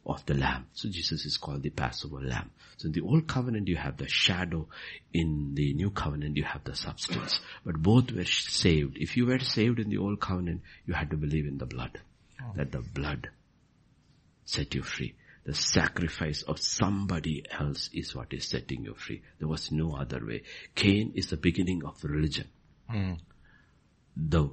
[0.09, 0.65] of the lamb.
[0.73, 2.51] So Jesus is called the Passover lamb.
[2.77, 4.67] So in the old covenant you have the shadow,
[5.13, 7.39] in the new covenant you have the substance.
[7.65, 8.97] But both were saved.
[8.97, 11.99] If you were saved in the old covenant, you had to believe in the blood.
[12.41, 12.53] Oh.
[12.55, 13.29] That the blood
[14.45, 15.15] set you free.
[15.45, 19.21] The sacrifice of somebody else is what is setting you free.
[19.39, 20.43] There was no other way.
[20.75, 22.47] Cain is the beginning of religion.
[22.89, 23.13] Hmm.
[24.15, 24.49] The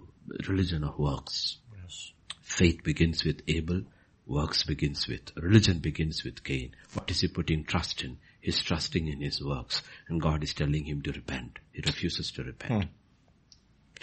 [0.48, 1.58] religion of works.
[1.82, 2.12] Yes.
[2.42, 3.82] Faith begins with Abel,
[4.26, 6.74] works begins with, religion begins with Cain.
[6.94, 8.18] What is he putting trust in?
[8.40, 11.58] He's trusting in his works and God is telling him to repent.
[11.72, 12.84] He refuses to repent.
[12.84, 12.90] Hmm.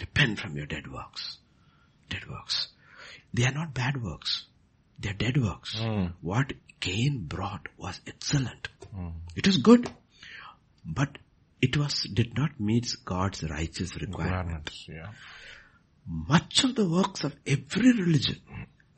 [0.00, 1.38] Repent from your dead works.
[2.08, 2.68] Dead works.
[3.32, 4.44] they are not bad works.
[4.98, 5.78] They are dead works.
[5.78, 6.06] Hmm.
[6.20, 8.68] What Cain brought was excellent.
[8.94, 9.08] Hmm.
[9.36, 9.90] It was good.
[10.84, 11.18] But
[11.62, 14.34] it was, did not meet God's righteous requirement.
[14.34, 15.08] Requirements, yeah.
[16.06, 18.40] Much of the works of every religion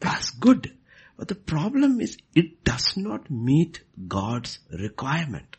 [0.02, 0.76] was good.
[1.16, 5.56] But the problem is it does not meet God's requirement.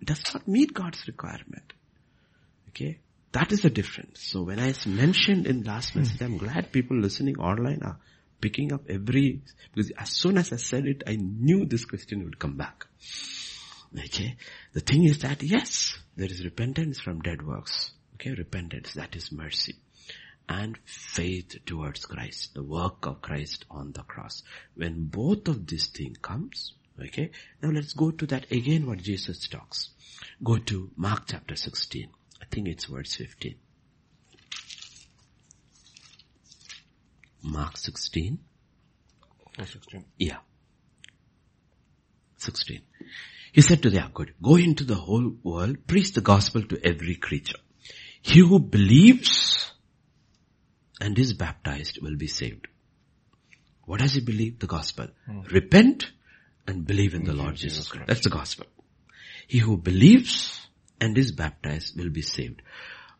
[0.00, 1.72] It does not meet God's requirement.
[2.68, 2.98] Okay?
[3.32, 4.20] That is the difference.
[4.20, 6.00] So when I mentioned in last hmm.
[6.00, 7.98] message, I'm glad people listening online are
[8.40, 9.40] picking up every,
[9.72, 12.86] because as soon as I said it, I knew this question would come back.
[13.96, 14.36] Okay?
[14.74, 17.92] The thing is that yes, there is repentance from dead works.
[18.14, 18.32] Okay?
[18.32, 19.76] Repentance, that is mercy.
[20.54, 24.42] And faith towards Christ, the work of Christ on the cross.
[24.74, 27.30] When both of these things comes, okay?
[27.62, 29.90] Now let's go to that again what Jesus talks.
[30.44, 32.06] Go to Mark chapter 16.
[32.42, 33.54] I think it's verse 15.
[37.42, 38.38] Mark 16.
[39.58, 40.04] Verse 16.
[40.18, 40.36] Yeah.
[42.36, 42.82] 16.
[43.52, 47.14] He said to them, good, go into the whole world, preach the gospel to every
[47.14, 47.58] creature.
[48.20, 49.72] He who believes
[51.02, 52.68] and is baptized will be saved.
[53.84, 54.58] What does he believe?
[54.58, 55.08] The gospel.
[55.50, 56.10] Repent
[56.66, 58.06] and believe in the Lord Jesus Christ.
[58.06, 58.66] That's the gospel.
[59.48, 60.66] He who believes
[61.00, 62.62] and is baptized will be saved.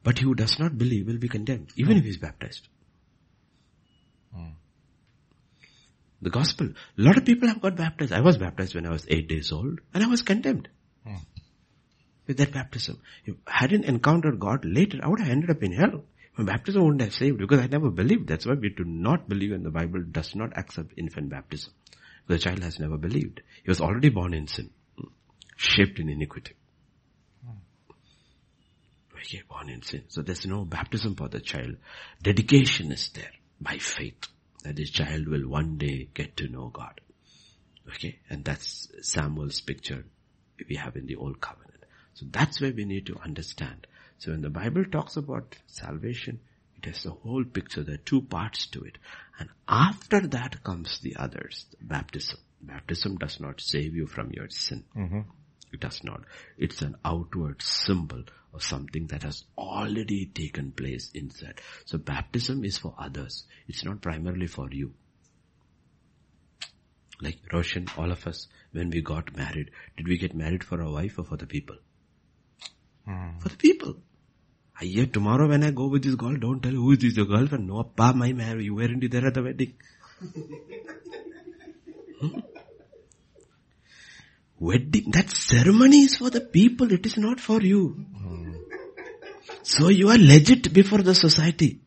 [0.04, 2.68] But he who does not believe will be condemned, even if he is baptized.
[6.22, 6.68] The gospel.
[6.68, 8.12] A lot of people have got baptized.
[8.12, 10.68] I was baptized when I was eight days old and I was condemned.
[11.04, 11.16] Hmm.
[12.28, 13.00] With that baptism.
[13.24, 16.04] If I hadn't encountered God later, I would have ended up in hell.
[16.36, 18.28] My baptism wouldn't have saved because I never believed.
[18.28, 21.72] That's why we do not believe and the Bible does not accept infant baptism.
[22.26, 23.42] The child has never believed.
[23.62, 24.70] He was already born in sin.
[25.56, 26.54] Shaped in iniquity.
[29.14, 30.04] Okay, born in sin.
[30.08, 31.76] So there's no baptism for the child.
[32.22, 33.30] Dedication is there
[33.60, 34.26] by faith
[34.64, 37.00] that this child will one day get to know God.
[37.88, 40.04] Okay, and that's Samuel's picture
[40.68, 41.84] we have in the old covenant.
[42.14, 43.86] So that's where we need to understand.
[44.22, 46.38] So when the Bible talks about salvation,
[46.76, 47.82] it has the whole picture.
[47.82, 48.98] There are two parts to it.
[49.40, 52.38] And after that comes the others, baptism.
[52.60, 54.84] Baptism does not save you from your sin.
[54.96, 55.22] Mm-hmm.
[55.72, 56.20] It does not.
[56.56, 58.22] It's an outward symbol
[58.54, 61.60] of something that has already taken place inside.
[61.86, 63.42] So baptism is for others.
[63.66, 64.94] It's not primarily for you.
[67.20, 70.92] Like Roshan, all of us, when we got married, did we get married for our
[70.92, 71.78] wife or for the people?
[73.04, 73.38] Hmm.
[73.40, 73.96] For the people.
[74.82, 77.68] Hear tomorrow when I go with this girl, don't tell who is this your girlfriend.
[77.68, 78.64] No, pa, my marriage.
[78.64, 79.74] You weren't there at the wedding.
[82.20, 82.40] Hmm?
[84.58, 88.06] Wedding, that ceremony is for the people, it is not for you.
[89.62, 91.80] So you are legit before the society.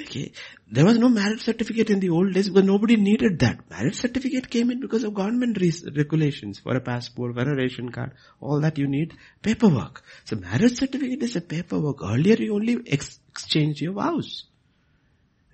[0.00, 0.32] Okay.
[0.74, 3.70] There was no marriage certificate in the old days because nobody needed that.
[3.70, 7.92] Marriage certificate came in because of government re- regulations for a passport, for a ration
[7.92, 8.10] card,
[8.40, 10.02] all that you need paperwork.
[10.24, 12.02] So marriage certificate is a paperwork.
[12.02, 14.46] Earlier you only ex- exchanged your vows.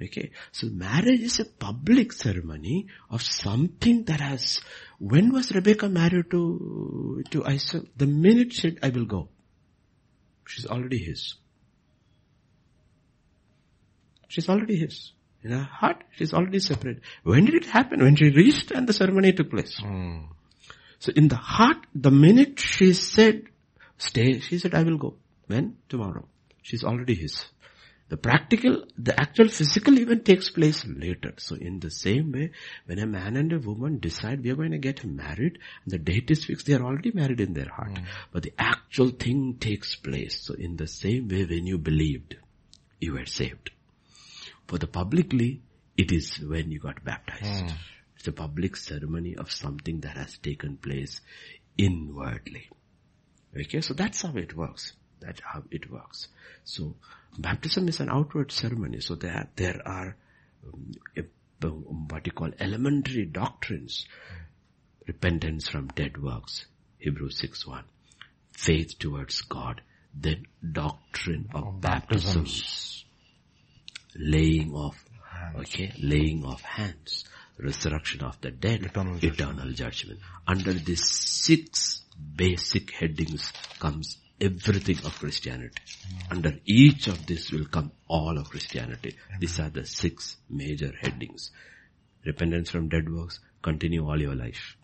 [0.03, 0.31] Okay.
[0.53, 4.63] So marriage is a public ceremony of something that has,
[4.99, 7.83] when was Rebecca married to, to Isaac?
[7.95, 9.29] The minute she said, I will go.
[10.47, 11.35] She's already his.
[14.31, 15.11] She's already his.
[15.43, 17.01] In her heart, she's already separate.
[17.24, 18.01] When did it happen?
[18.01, 19.77] When she reached and the ceremony took place.
[19.78, 20.27] Hmm.
[21.01, 23.43] So in the heart, the minute she said,
[23.98, 25.16] stay, she said, I will go.
[25.48, 25.78] When?
[25.89, 26.28] Tomorrow.
[26.62, 27.44] She's already his.
[28.09, 31.32] The practical, the actual physical event takes place later.
[31.39, 32.52] So in the same way,
[32.86, 35.98] when a man and a woman decide we are going to get married, and the
[35.98, 37.98] date is fixed, they are already married in their heart.
[37.98, 38.05] Hmm.
[38.32, 40.40] But the actual thing takes place.
[40.40, 42.36] So in the same way, when you believed,
[43.01, 43.70] you were saved.
[44.71, 45.63] For the publicly,
[45.97, 47.75] it is when you got baptized.
[48.17, 51.21] It's a public ceremony of something that has taken place
[51.77, 52.69] inwardly.
[53.59, 54.93] Okay, so that's how it works.
[55.21, 56.29] That's how it works.
[56.63, 56.95] So
[57.37, 59.01] baptism is an outward ceremony.
[59.01, 60.17] So there, there are
[60.65, 64.07] um, a- um, what you call elementary doctrines.
[65.09, 66.67] Repentance from dead works.
[66.99, 67.83] Hebrews 6 1.
[68.53, 69.81] Faith towards God.
[70.15, 73.00] Then doctrine of baptisms.
[74.16, 74.97] Laying of,
[75.57, 77.24] okay, laying of hands.
[77.59, 78.85] Resurrection of the dead.
[78.85, 80.20] Eternal eternal judgment.
[80.47, 82.03] Under these six
[82.37, 85.82] basic headings comes everything of Christianity.
[86.31, 89.16] Under each of this will come all of Christianity.
[89.39, 91.51] These are the six major headings.
[92.24, 94.77] Repentance from dead works, continue all your life.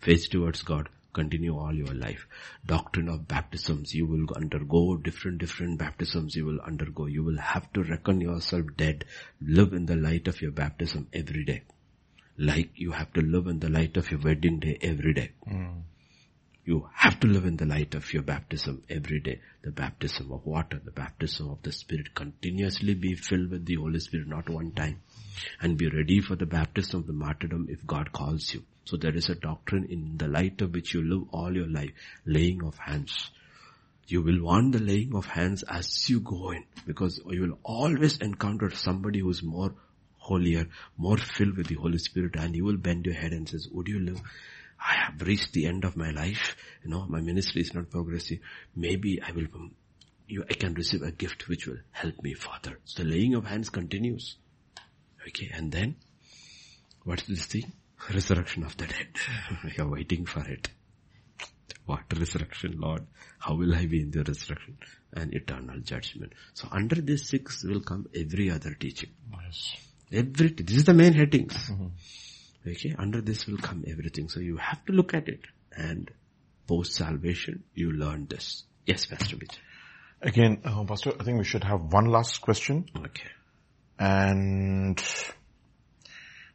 [0.00, 2.26] Faith towards God, continue all your life.
[2.66, 7.06] Doctrine of baptisms, you will undergo different, different baptisms you will undergo.
[7.06, 9.04] You will have to reckon yourself dead.
[9.40, 11.62] Live in the light of your baptism every day.
[12.36, 15.32] Like you have to live in the light of your wedding day every day.
[15.46, 15.80] Hmm.
[16.68, 19.40] You have to live in the light of your baptism every day.
[19.62, 22.14] The baptism of water, the baptism of the Spirit.
[22.14, 25.00] Continuously be filled with the Holy Spirit, not one time.
[25.62, 28.64] And be ready for the baptism of the martyrdom if God calls you.
[28.84, 31.92] So there is a doctrine in the light of which you live all your life.
[32.26, 33.30] Laying of hands.
[34.06, 38.18] You will want the laying of hands as you go in because you will always
[38.18, 39.74] encounter somebody who is more
[40.18, 40.66] holier,
[40.98, 43.88] more filled with the Holy Spirit and you will bend your head and says, would
[43.88, 44.20] you live?
[44.80, 46.56] I have reached the end of my life.
[46.84, 48.40] You know, my ministry is not progressing.
[48.74, 49.46] Maybe I will,
[50.26, 52.78] you, I can receive a gift which will help me further.
[52.84, 54.36] So the laying of hands continues.
[55.26, 55.96] Okay, and then,
[57.04, 57.72] what's this thing?
[58.12, 59.08] Resurrection of the dead.
[59.64, 60.68] we are waiting for it.
[61.86, 63.06] What resurrection, Lord?
[63.38, 64.78] How will I be in the resurrection?
[65.12, 66.34] And eternal judgment.
[66.52, 69.10] So under this six will come every other teaching.
[69.42, 69.74] Yes.
[70.12, 71.54] Every, this is the main headings.
[71.54, 71.86] Mm-hmm.
[72.68, 74.28] Okay, under this will come everything.
[74.28, 75.40] So you have to look at it.
[75.76, 76.10] And
[76.66, 78.64] post salvation, you learn this.
[78.86, 79.58] Yes, Pastor Vijay.
[80.20, 82.86] Again, uh, Pastor, I think we should have one last question.
[82.96, 83.30] Okay.
[83.98, 85.02] And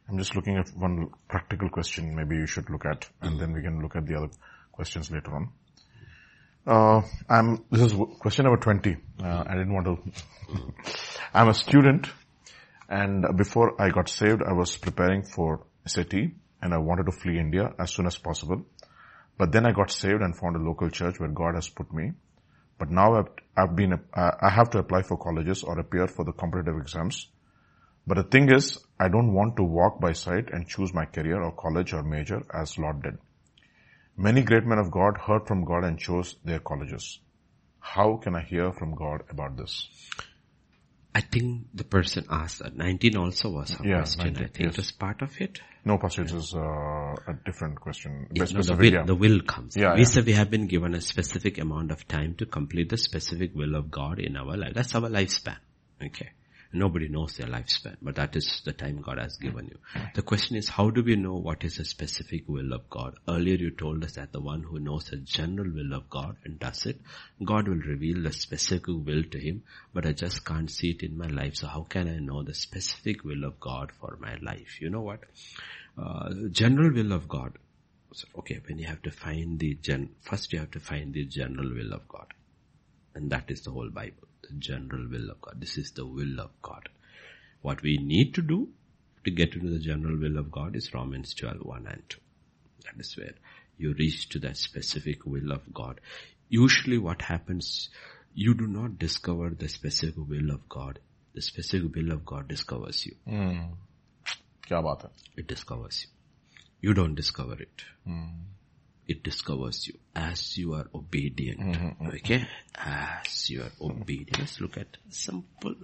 [0.08, 3.62] I'm just looking at one practical question maybe you should look at, and then we
[3.62, 4.30] can look at the other
[4.72, 5.52] questions later on.
[6.66, 8.96] Uh, I'm, this is question number 20.
[9.22, 10.12] Uh, I didn't want to,
[11.34, 12.08] I'm a student
[12.88, 16.14] and before I got saved, I was preparing for SAT
[16.62, 18.64] and I wanted to flee India as soon as possible.
[19.36, 22.12] But then I got saved and found a local church where God has put me.
[22.78, 26.24] But now I've, I've been, uh, I have to apply for colleges or appear for
[26.24, 27.28] the competitive exams.
[28.06, 31.42] But the thing is, I don't want to walk by sight and choose my career
[31.42, 33.18] or college or major as Lord did.
[34.16, 37.18] Many great men of God heard from God and chose their colleges.
[37.80, 39.88] How can I hear from God about this?
[41.14, 42.76] I think the person asked that.
[42.76, 44.24] 19 also was a Yeah, question.
[44.24, 44.72] 19, I think yes.
[44.72, 45.60] it was part of it.
[45.84, 48.26] No, Pastor, this is uh, a different question.
[48.32, 49.04] Yeah, no, the, will, yeah.
[49.04, 49.76] the will comes.
[49.76, 50.06] Yeah, we yeah.
[50.06, 53.76] said we have been given a specific amount of time to complete the specific will
[53.76, 54.72] of God in our life.
[54.74, 55.58] That's our lifespan.
[56.04, 56.30] Okay.
[56.74, 59.78] Nobody knows their lifespan, but that is the time God has given you.
[60.14, 63.14] The question is, how do we know what is the specific will of God?
[63.28, 66.58] Earlier you told us that the one who knows the general will of God and
[66.58, 67.00] does it,
[67.44, 71.16] God will reveal the specific will to him, but I just can't see it in
[71.16, 71.56] my life.
[71.56, 74.80] So how can I know the specific will of God for my life?
[74.80, 75.20] You know what?
[75.96, 77.56] Uh, general will of God.
[78.12, 81.24] So, okay, when you have to find the gen, first you have to find the
[81.24, 82.26] general will of God.
[83.14, 85.60] And that is the whole Bible, the general will of God.
[85.60, 86.88] This is the will of God.
[87.62, 88.68] What we need to do
[89.24, 92.18] to get into the general will of God is Romans 12, 1 and 2.
[92.84, 93.34] That is where
[93.78, 96.00] you reach to that specific will of God.
[96.48, 97.88] Usually what happens,
[98.34, 100.98] you do not discover the specific will of God.
[101.34, 103.16] The specific will of God discovers you.
[103.26, 103.70] Mm.
[105.36, 106.88] It discovers you.
[106.88, 107.84] You don't discover it.
[108.06, 108.30] Mm.
[109.06, 111.76] It discovers you as you are obedient.
[112.14, 112.46] Okay?
[112.74, 114.38] As you are obedient.
[114.38, 115.74] Let's look at simple,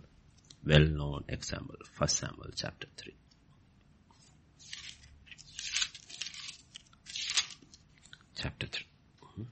[0.65, 1.77] well-known example.
[1.93, 3.15] First Samuel chapter 3.
[8.37, 8.87] Chapter 3.
[9.23, 9.47] Mhm.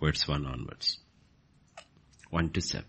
[0.00, 0.98] Verse 1 onwards.
[2.30, 2.88] 1 to 7.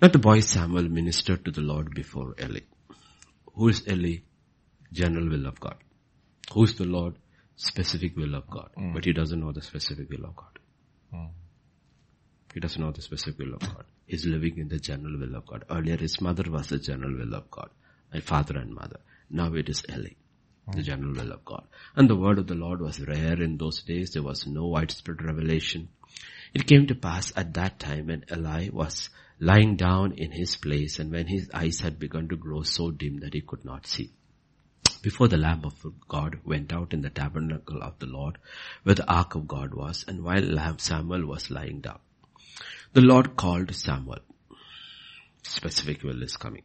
[0.00, 2.60] Now the boy Samuel ministered to the Lord before Eli.
[3.54, 4.20] Who is Eli?
[4.90, 5.76] General will of God.
[6.54, 7.16] Who is the Lord?
[7.60, 8.70] Specific will of God.
[8.76, 8.92] Hmm.
[8.92, 10.58] But he doesn't know the specific will of God.
[11.12, 11.26] Hmm.
[12.54, 13.84] He doesn't know the specific will of God.
[14.06, 15.64] He's living in the general will of God.
[15.68, 17.70] Earlier his mother was the general will of God.
[18.14, 19.00] My father and mother.
[19.28, 20.10] Now it is Eli.
[20.66, 20.76] Hmm.
[20.76, 21.64] The general will of God.
[21.96, 24.12] And the word of the Lord was rare in those days.
[24.12, 25.88] There was no widespread revelation.
[26.54, 29.10] It came to pass at that time when Eli was
[29.40, 33.18] lying down in his place and when his eyes had begun to grow so dim
[33.18, 34.12] that he could not see.
[35.02, 38.38] Before the Lamb of God went out in the tabernacle of the Lord,
[38.82, 42.00] where the ark of God was, and while Lamb Samuel was lying down,
[42.92, 44.20] the Lord called Samuel.
[45.42, 46.62] Specific will is coming.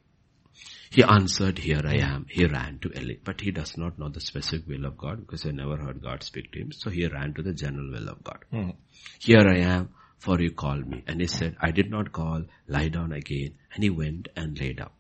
[0.89, 2.27] He answered, here I am.
[2.29, 5.43] He ran to Eli, but he does not know the specific will of God because
[5.43, 6.71] he never heard God speak to him.
[6.71, 8.45] So he ran to the general will of God.
[8.51, 8.69] Hmm.
[9.17, 9.89] Here I am,
[10.19, 11.03] for you called me.
[11.07, 13.55] And he said, I did not call, lie down again.
[13.73, 14.91] And he went and lay down.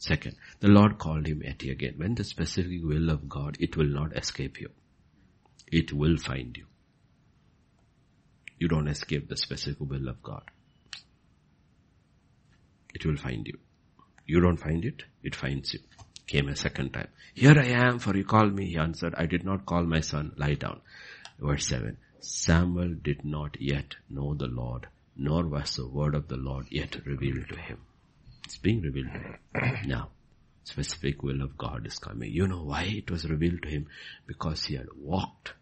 [0.00, 1.94] Second, the Lord called him yet again.
[1.98, 4.70] When the specific will of God, it will not escape you.
[5.70, 6.64] It will find you.
[8.58, 10.42] You don't escape the specific will of God.
[12.94, 13.58] It will find you.
[14.26, 15.80] You don't find it, it finds you.
[16.26, 17.08] Came a second time.
[17.34, 18.70] Here I am, for you called me.
[18.70, 20.80] He answered, I did not call my son, lie down.
[21.38, 21.98] Verse 7.
[22.20, 27.04] Samuel did not yet know the Lord, nor was the word of the Lord yet
[27.04, 27.78] revealed to him.
[28.44, 29.10] It's being revealed.
[29.86, 30.10] Now,
[30.64, 32.32] specific will of God is coming.
[32.32, 33.86] You know why it was revealed to him?
[34.26, 35.54] Because he had walked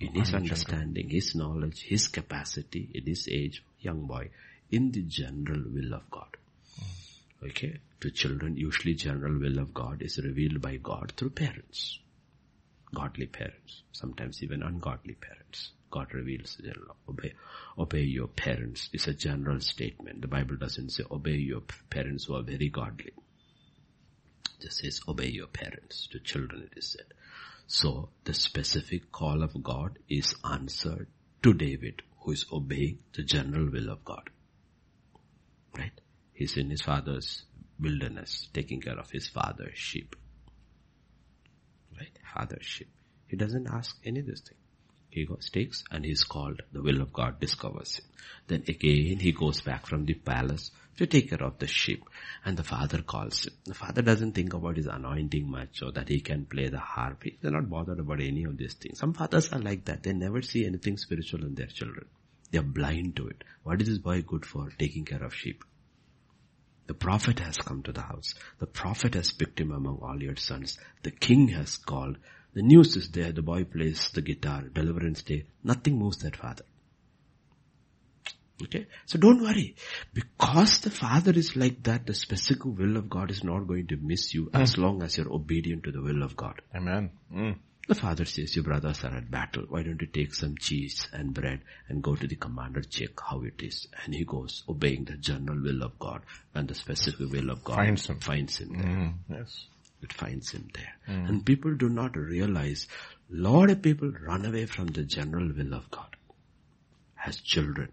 [0.00, 4.30] in his understanding, his knowledge, his capacity, in his age, young boy,
[4.70, 6.36] in the general will of God.
[7.44, 7.80] Okay?
[8.00, 11.98] To children, usually general will of God is revealed by God through parents.
[12.94, 13.82] Godly parents.
[13.92, 15.72] Sometimes even ungodly parents.
[15.90, 16.58] God reveals.
[17.08, 17.32] Obey,
[17.78, 20.22] obey your parents is a general statement.
[20.22, 23.12] The Bible doesn't say obey your parents who are very godly.
[24.44, 26.08] It just says obey your parents.
[26.12, 27.06] To children it is said.
[27.66, 31.08] So the specific call of God is answered
[31.42, 34.30] to David who is obeying the general will of God.
[35.76, 36.00] Right?
[36.32, 37.44] He's in his father's
[37.80, 40.16] wilderness taking care of his father's sheep.
[42.02, 42.18] Right?
[42.34, 42.90] Father's sheep.
[43.28, 44.58] He doesn't ask any of this thing.
[45.08, 46.62] He goes, takes and he's called.
[46.72, 48.06] The will of God discovers him.
[48.48, 52.02] Then again he goes back from the palace to take care of the sheep.
[52.44, 53.52] And the father calls him.
[53.66, 57.22] The father doesn't think about his anointing much or that he can play the harp.
[57.40, 58.98] They're not bothered about any of these things.
[58.98, 60.02] Some fathers are like that.
[60.02, 62.06] They never see anything spiritual in their children.
[62.50, 63.44] They're blind to it.
[63.62, 64.70] What is this boy good for?
[64.76, 65.62] Taking care of sheep.
[66.86, 68.34] The prophet has come to the house.
[68.58, 70.78] The prophet has picked him among all your sons.
[71.02, 72.18] The king has called.
[72.54, 73.32] The news is there.
[73.32, 74.62] The boy plays the guitar.
[74.62, 75.46] Deliverance day.
[75.62, 76.64] Nothing moves that father.
[78.62, 78.86] Okay.
[79.06, 79.76] So don't worry.
[80.12, 83.96] Because the father is like that, the specific will of God is not going to
[83.96, 86.60] miss you as long as you're obedient to the will of God.
[86.74, 87.10] Amen.
[87.32, 87.58] Mm.
[87.88, 89.64] The father says, your brothers are at battle.
[89.68, 93.42] Why don't you take some cheese and bread and go to the commander, check how
[93.42, 93.88] it is.
[94.04, 96.22] And he goes, obeying the general will of God
[96.54, 97.76] and the specific will of God.
[97.76, 98.20] Finds him.
[98.20, 98.86] Finds him there.
[98.86, 99.14] Mm.
[99.28, 99.66] Yes.
[100.00, 100.94] It finds him there.
[101.06, 102.88] And people do not realize,
[103.30, 106.16] lot of people run away from the general will of God.
[107.24, 107.92] As children,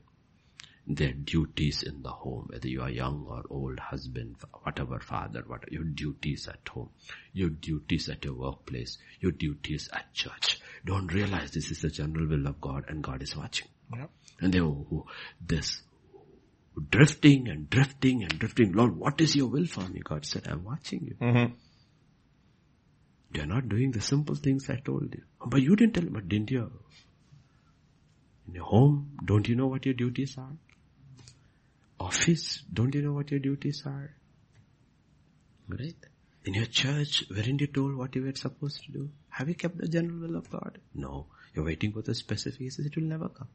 [0.89, 5.71] their duties in the home, whether you are young or old, husband, whatever, father, what
[5.71, 6.89] your duties at home,
[7.31, 10.59] your duties at your workplace, your duties at church.
[10.85, 13.67] Don't realize this is the general will of God and God is watching.
[13.95, 14.09] Yep.
[14.41, 15.03] And they were
[15.45, 15.81] this
[16.89, 18.71] drifting and drifting and drifting.
[18.71, 20.01] Lord, what is your will for me?
[20.03, 21.15] God said, I'm watching you.
[21.21, 21.53] Mm-hmm.
[23.35, 25.21] You're not doing the simple things I told you.
[25.45, 26.71] But you didn't tell me, but didn't you?
[28.47, 30.53] In your home, don't you know what your duties are?
[31.99, 34.11] Office, don't you know what your duties are?
[35.67, 35.95] Right?
[36.45, 39.09] In your church, weren't you told what you were supposed to do?
[39.30, 40.80] Have you kept the general will of God?
[40.93, 41.27] No.
[41.53, 43.49] You're waiting for the specifics, it will never come.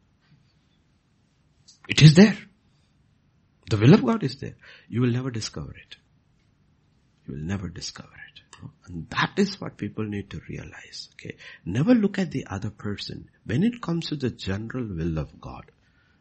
[1.88, 2.36] It is there.
[3.70, 4.56] The will of God is there.
[4.88, 5.96] You will never discover it.
[7.26, 8.40] You will never discover it.
[8.86, 11.08] And that is what people need to realize.
[11.14, 11.36] Okay.
[11.64, 13.28] Never look at the other person.
[13.44, 15.70] When it comes to the general will of God,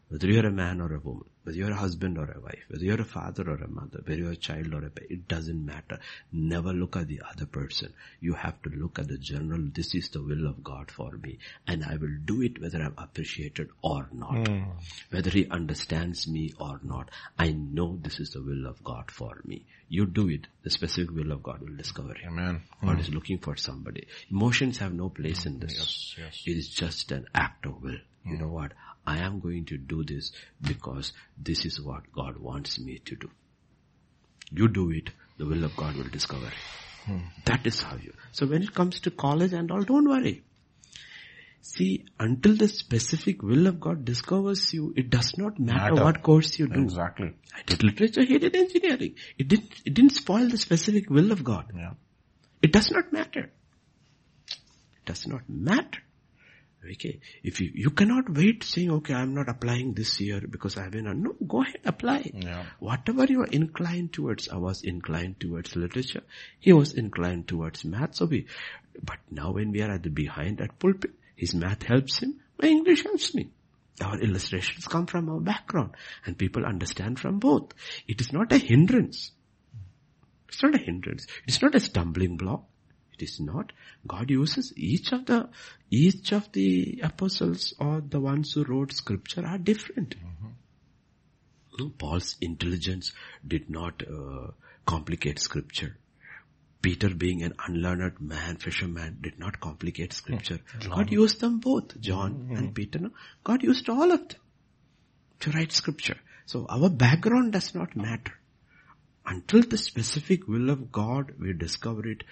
[0.08, 2.84] whether you're a man or a woman, whether you're a husband or a wife, whether
[2.84, 5.64] you're a father or a mother, whether you're a child or a parent, it doesn't
[5.64, 5.98] matter.
[6.32, 7.92] Never look at the other person.
[8.20, 11.38] You have to look at the general, this is the will of God for me.
[11.66, 14.46] And I will do it whether I'm appreciated or not.
[14.48, 14.62] Hmm.
[15.10, 17.10] Whether he understands me or not.
[17.38, 19.64] I know this is the will of God for me.
[19.88, 22.38] You do it, the specific will of God will discover him.
[22.38, 22.62] Amen.
[22.82, 23.00] God hmm.
[23.00, 24.06] is looking for somebody.
[24.30, 25.60] Emotions have no place in hmm.
[25.60, 25.74] this.
[25.76, 26.42] Yes, yes.
[26.46, 27.98] It is just an act of will.
[28.26, 28.72] You know what?
[29.06, 30.32] I am going to do this
[30.62, 33.30] because this is what God wants me to do.
[34.50, 37.20] You do it, the will of God will discover it.
[37.44, 38.14] That is how you.
[38.32, 40.42] So when it comes to college and all, don't worry.
[41.60, 46.04] See, until the specific will of God discovers you, it does not matter, Matter.
[46.04, 46.82] what course you do.
[46.82, 47.32] Exactly.
[47.54, 49.14] I did literature, he did engineering.
[49.38, 51.72] It didn't, it didn't spoil the specific will of God.
[51.74, 51.92] Yeah.
[52.62, 53.50] It does not matter.
[54.50, 56.00] It does not matter.
[56.92, 57.20] Okay.
[57.42, 61.04] If you, you cannot wait saying, okay, I'm not applying this year because I've been,
[61.22, 62.30] no, go ahead, apply.
[62.34, 62.64] Yeah.
[62.78, 66.22] Whatever you are inclined towards, I was inclined towards literature.
[66.60, 68.16] He was inclined towards math.
[68.16, 68.46] So we,
[69.02, 72.68] but now when we are at the behind at pulpit, his math helps him, my
[72.68, 73.50] English helps me.
[74.00, 75.92] Our illustrations come from our background
[76.26, 77.72] and people understand from both.
[78.08, 79.30] It is not a hindrance.
[80.48, 81.26] It's not a hindrance.
[81.46, 82.64] It's not a stumbling block.
[83.14, 83.72] It is not.
[84.06, 85.48] God uses each of the,
[85.90, 90.16] each of the apostles or the ones who wrote scripture are different.
[90.16, 90.48] Mm-hmm.
[91.78, 93.12] No, Paul's intelligence
[93.46, 94.48] did not uh,
[94.86, 95.96] complicate scripture.
[96.82, 100.58] Peter being an unlearned man, fisherman, did not complicate scripture.
[100.58, 100.90] Mm-hmm.
[100.92, 102.56] God used them both, John mm-hmm.
[102.56, 102.98] and Peter.
[102.98, 103.10] No?
[103.42, 104.40] God used all of them
[105.40, 106.16] to write scripture.
[106.46, 108.34] So our background does not matter.
[109.26, 112.24] Until the specific will of God, we discover it,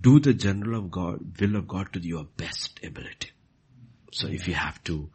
[0.00, 3.32] do the general of God, will of God to your best ability.
[4.12, 5.10] So if you have to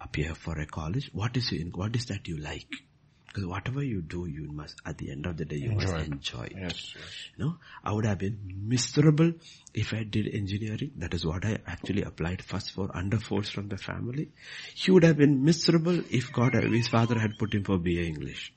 [0.00, 1.10] appear for a college.
[1.12, 2.68] What is what is that you like?
[3.26, 6.42] Because whatever you do, you must, at the end of the day, you must enjoy
[6.42, 6.52] it.
[6.54, 7.04] Yes, yes.
[7.36, 8.38] You know, I would have been
[8.68, 9.32] miserable
[9.72, 10.92] if I did engineering.
[10.96, 14.32] That is what I actually applied first for under force from the family.
[14.74, 18.52] He would have been miserable if God, his father had put him for BA English.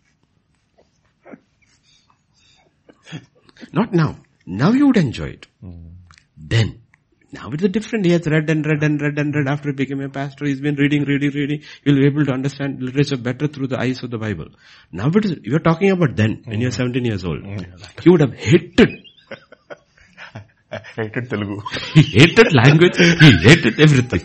[3.72, 4.18] Not now.
[4.46, 5.48] Now you would enjoy it.
[5.62, 5.90] Hmm.
[6.38, 6.82] Then,
[7.32, 8.06] now it's a different.
[8.06, 10.46] He has read and read and read and read after he became a pastor.
[10.46, 11.64] He's been reading, reading, reading.
[11.84, 14.48] You'll be able to understand literature better through the eyes of the Bible.
[14.92, 16.76] Now it is, you're talking about then, when you're hmm.
[16.76, 17.44] 17 years old.
[17.44, 17.58] Hmm.
[18.02, 19.06] He would have hated
[20.96, 21.62] hated Telugu.
[21.94, 24.24] he hated language, he hated everything.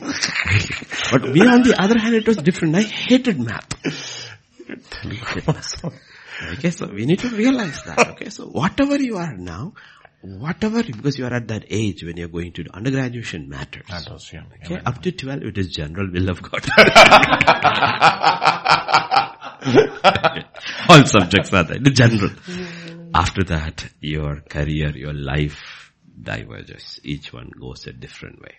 [1.12, 2.76] but me on the other hand, it was different.
[2.76, 3.68] I hated math.
[6.52, 7.98] okay, so we need to realize that.
[8.10, 9.74] Okay, so whatever you are now,
[10.22, 13.88] whatever, because you are at that age when you're going to do undergraduation matters.
[13.88, 14.42] Matters, yeah.
[14.64, 16.66] Okay, up to 12, it is general will of God.
[20.88, 22.30] All subjects are there, the general.
[23.14, 27.00] After that, your career, your life diverges.
[27.02, 28.54] Each one goes a different way.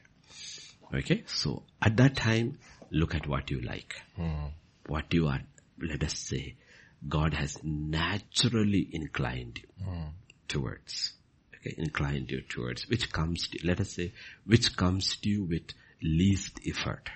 [0.94, 2.58] Okay, so at that time,
[2.92, 3.96] look at what you like.
[4.16, 4.48] Hmm.
[4.88, 5.40] What you are,
[5.82, 6.56] let us say,
[7.08, 9.88] God has naturally inclined you
[10.48, 11.14] towards.
[11.56, 14.14] Okay, inclined you towards, which comes to, let us say,
[14.46, 17.10] which comes to you with least effort.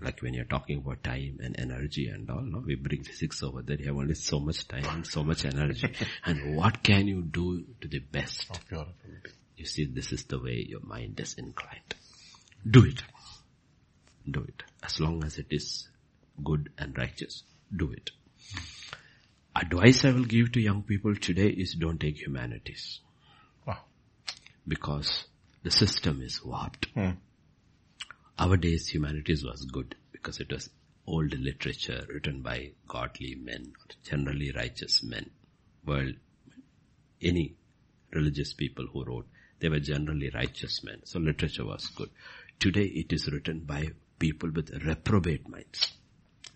[0.00, 3.62] Like when you're talking about time and energy and all, no, we bring physics over
[3.62, 3.76] there.
[3.76, 5.92] You have only so much time and so much energy.
[6.24, 8.50] and what can you do to the best?
[8.50, 9.30] Of your ability.
[9.56, 11.94] You see, this is the way your mind is inclined.
[12.68, 13.02] Do it.
[14.28, 14.62] Do it.
[14.82, 15.88] As long as it is
[16.42, 17.44] good and righteous,
[17.76, 18.10] do it.
[19.54, 23.00] Advice I will give to young people today is don't take humanities
[23.66, 23.78] Wow.
[24.66, 25.24] because
[25.62, 26.86] the system is warped.
[26.94, 27.10] Hmm.
[28.38, 30.70] Our days humanities was good because it was
[31.06, 33.72] old literature written by godly men,
[34.04, 35.28] generally righteous men.
[35.84, 36.14] World,
[37.20, 37.54] any
[38.12, 39.26] religious people who wrote,
[39.60, 41.00] they were generally righteous men.
[41.04, 42.10] So literature was good.
[42.58, 45.92] Today it is written by people with reprobate minds.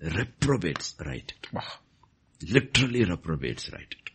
[0.02, 1.52] Reprobates write it.
[1.52, 1.62] Wow.
[2.42, 4.10] Literally reprobates write it.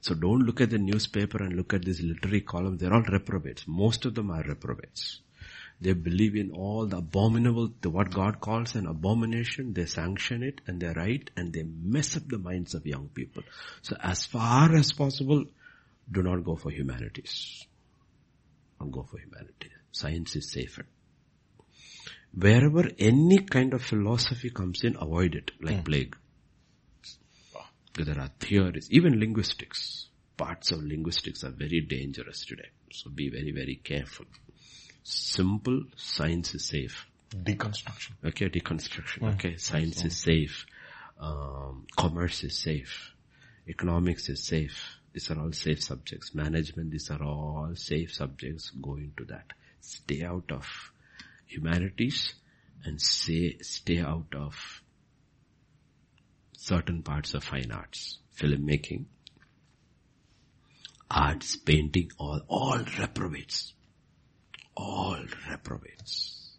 [0.00, 2.78] So don't look at the newspaper and look at this literary column.
[2.78, 3.64] They're all reprobates.
[3.66, 5.20] Most of them are reprobates.
[5.80, 9.72] They believe in all the abominable, the, what God calls an abomination.
[9.72, 13.42] They sanction it and they write and they mess up the minds of young people.
[13.82, 15.44] So as far as possible,
[16.10, 17.66] do not go for humanities.
[18.78, 19.72] Don't go for humanities.
[19.92, 20.86] Science is safer.
[22.32, 25.82] Wherever any kind of philosophy comes in, avoid it like hmm.
[25.82, 26.16] plague.
[27.94, 30.06] There are theories, even linguistics.
[30.36, 32.68] Parts of linguistics are very dangerous today.
[32.92, 34.26] So be very, very careful.
[35.02, 37.06] Simple science is safe.
[37.30, 38.12] Deconstruction.
[38.24, 39.34] Okay, deconstruction.
[39.34, 40.66] Okay, science is safe.
[41.20, 43.12] Um, commerce is safe.
[43.68, 44.96] Economics is safe.
[45.12, 46.34] These are all safe subjects.
[46.34, 48.70] Management, these are all safe subjects.
[48.70, 49.52] Go into that.
[49.80, 50.66] Stay out of
[51.46, 52.34] humanities
[52.84, 54.82] and say, stay out of
[56.60, 59.06] certain parts of fine arts, filmmaking,
[61.10, 63.72] arts, painting, all, all reprobates.
[64.76, 66.52] All reprobates.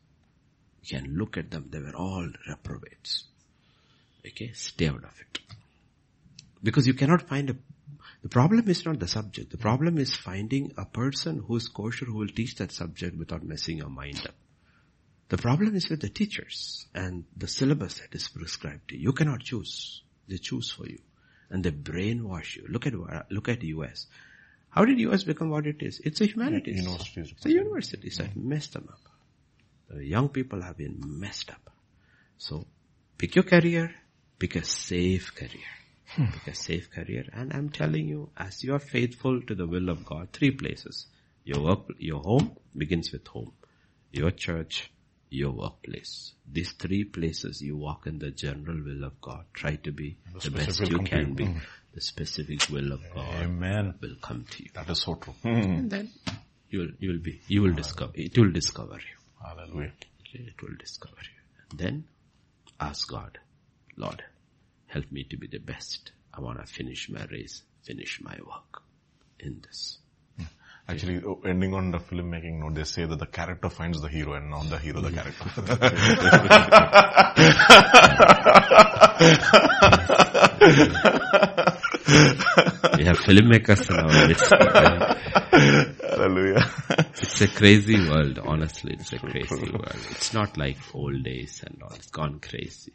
[0.84, 3.26] You can look at them, they were all reprobates.
[4.26, 5.40] Okay, stay out of it.
[6.64, 7.56] Because you cannot find a,
[8.24, 9.52] the problem is not the subject.
[9.52, 13.44] The problem is finding a person who is kosher who will teach that subject without
[13.44, 14.36] messing your mind up.
[15.32, 19.04] The problem is with the teachers and the syllabus that is prescribed to you.
[19.04, 20.02] You cannot choose.
[20.28, 21.00] They choose for you.
[21.50, 22.66] And they brainwash you.
[22.68, 22.94] Look at,
[23.32, 24.08] look at US.
[24.72, 26.02] How did US become what it is?
[26.04, 26.76] It's a humanities.
[26.76, 27.32] The universities.
[27.32, 28.10] It's a university.
[28.10, 29.00] So messed them up.
[29.90, 31.70] The young people have been messed up.
[32.38, 32.68] So
[33.18, 33.96] pick your career,
[34.38, 35.72] pick a safe career.
[36.08, 36.26] Hmm.
[36.26, 37.24] Pick a safe career.
[37.32, 41.08] And I'm telling you, as you are faithful to the will of God, three places.
[41.46, 43.54] Your work, your home begins with home.
[44.12, 44.92] Your church,
[45.32, 46.34] your workplace.
[46.52, 49.46] These three places you walk in the general will of God.
[49.54, 51.34] Try to be the, specific best you can you.
[51.36, 51.46] be.
[51.46, 51.62] Mm.
[51.94, 53.96] The specific will of God Amen.
[54.02, 54.70] will come to you.
[54.74, 55.34] That is so true.
[55.44, 56.36] And then mm.
[56.70, 59.46] you'll, you'll be, you will discover, it will discover you.
[59.46, 59.94] Hallelujah.
[60.34, 61.78] It will discover you.
[61.78, 62.06] Then
[62.80, 63.40] ask God,
[63.98, 64.24] Lord,
[64.88, 66.12] help me to be the best.
[66.34, 68.84] I want to finish my race, finish my work
[69.40, 69.98] in this.
[70.88, 74.34] Actually, oh, ending on the filmmaking note, they say that the character finds the hero
[74.34, 75.46] and not the hero the character.
[82.98, 84.52] we have filmmakers in our midst.
[86.02, 86.66] Hallelujah.
[87.22, 88.96] It's a crazy world, honestly.
[89.00, 89.96] It's a crazy world.
[90.12, 91.94] It's not like old days and all.
[91.94, 92.94] It's gone crazy.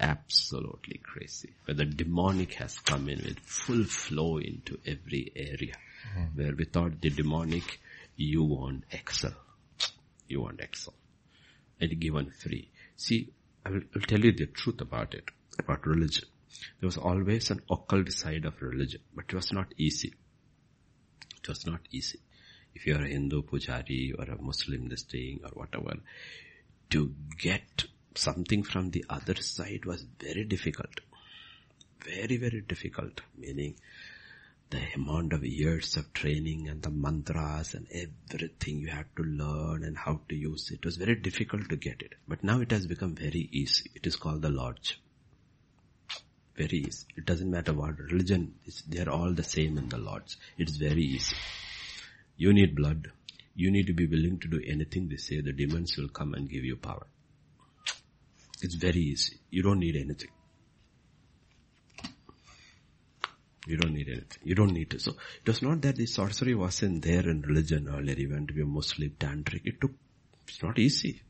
[0.00, 1.50] Absolutely crazy.
[1.64, 5.74] Where the demonic has come in with full flow into every area.
[6.16, 6.36] Mm.
[6.36, 7.80] Where without the demonic,
[8.16, 9.34] you won't excel.
[10.28, 10.94] You won't excel.
[11.80, 12.70] And given free.
[12.96, 13.32] See,
[13.64, 16.24] I will, I'll tell you the truth about it, about religion.
[16.80, 20.14] There was always an occult side of religion, but it was not easy.
[21.36, 22.20] It was not easy.
[22.74, 25.96] If you are a Hindu pujari or a Muslim this thing or whatever,
[26.90, 27.84] to get
[28.14, 31.00] something from the other side was very difficult.
[32.04, 33.20] Very, very difficult.
[33.36, 33.76] Meaning
[34.72, 39.84] the amount of years of training and the mantras and everything you had to learn
[39.84, 40.76] and how to use it.
[40.76, 42.14] It was very difficult to get it.
[42.26, 43.90] But now it has become very easy.
[43.94, 44.98] It is called the Lodge.
[46.56, 47.06] Very easy.
[47.16, 48.54] It doesn't matter what religion.
[48.88, 50.38] They are all the same in the Lodge.
[50.56, 51.36] It's very easy.
[52.38, 53.12] You need blood.
[53.54, 55.42] You need to be willing to do anything they say.
[55.42, 57.06] The demons will come and give you power.
[58.62, 59.36] It's very easy.
[59.50, 60.30] You don't need anything.
[63.66, 64.38] You don't need anything.
[64.42, 64.98] You don't need to.
[64.98, 68.62] So it was not that the sorcery wasn't there in religion earlier, even to be
[68.62, 69.62] a Muslim, tantric.
[69.64, 69.92] It took,
[70.48, 71.22] it's not easy.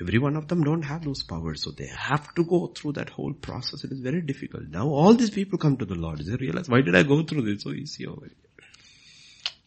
[0.00, 3.10] Every one of them don't have those powers, so they have to go through that
[3.10, 3.84] whole process.
[3.84, 4.64] It is very difficult.
[4.68, 6.18] Now all these people come to the Lord.
[6.18, 8.34] They realize, why did I go through this so easy over here?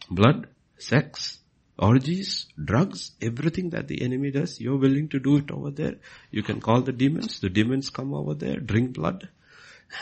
[0.09, 0.47] Blood,
[0.77, 1.39] sex,
[1.77, 5.95] orgies, drugs, everything that the enemy does, you're willing to do it over there.
[6.31, 7.39] You can call the demons.
[7.39, 9.29] The demons come over there, drink blood,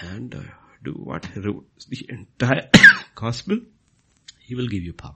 [0.01, 0.41] and uh,
[0.83, 1.25] do what?
[1.25, 2.69] he wrote, The entire
[3.15, 3.59] gospel.
[4.39, 5.15] He will give you power.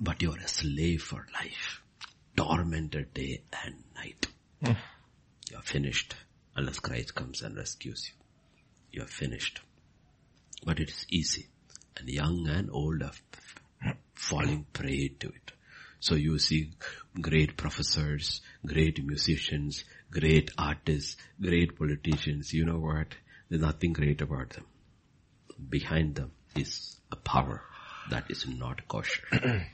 [0.00, 1.82] But you're a slave for life.
[2.36, 4.26] Tormented day and night.
[4.64, 4.72] Hmm.
[5.50, 6.14] You're finished
[6.56, 8.24] unless Christ comes and rescues you.
[8.92, 9.60] You're finished.
[10.64, 11.48] But it is easy.
[11.96, 15.52] And young and old are falling prey to it.
[16.00, 16.72] So you see
[17.20, 22.52] great professors, great musicians, great artists, great politicians.
[22.52, 23.08] You know what?
[23.48, 24.66] There's nothing great about them.
[25.68, 27.62] Behind them is a power
[28.10, 29.24] that is not kosher.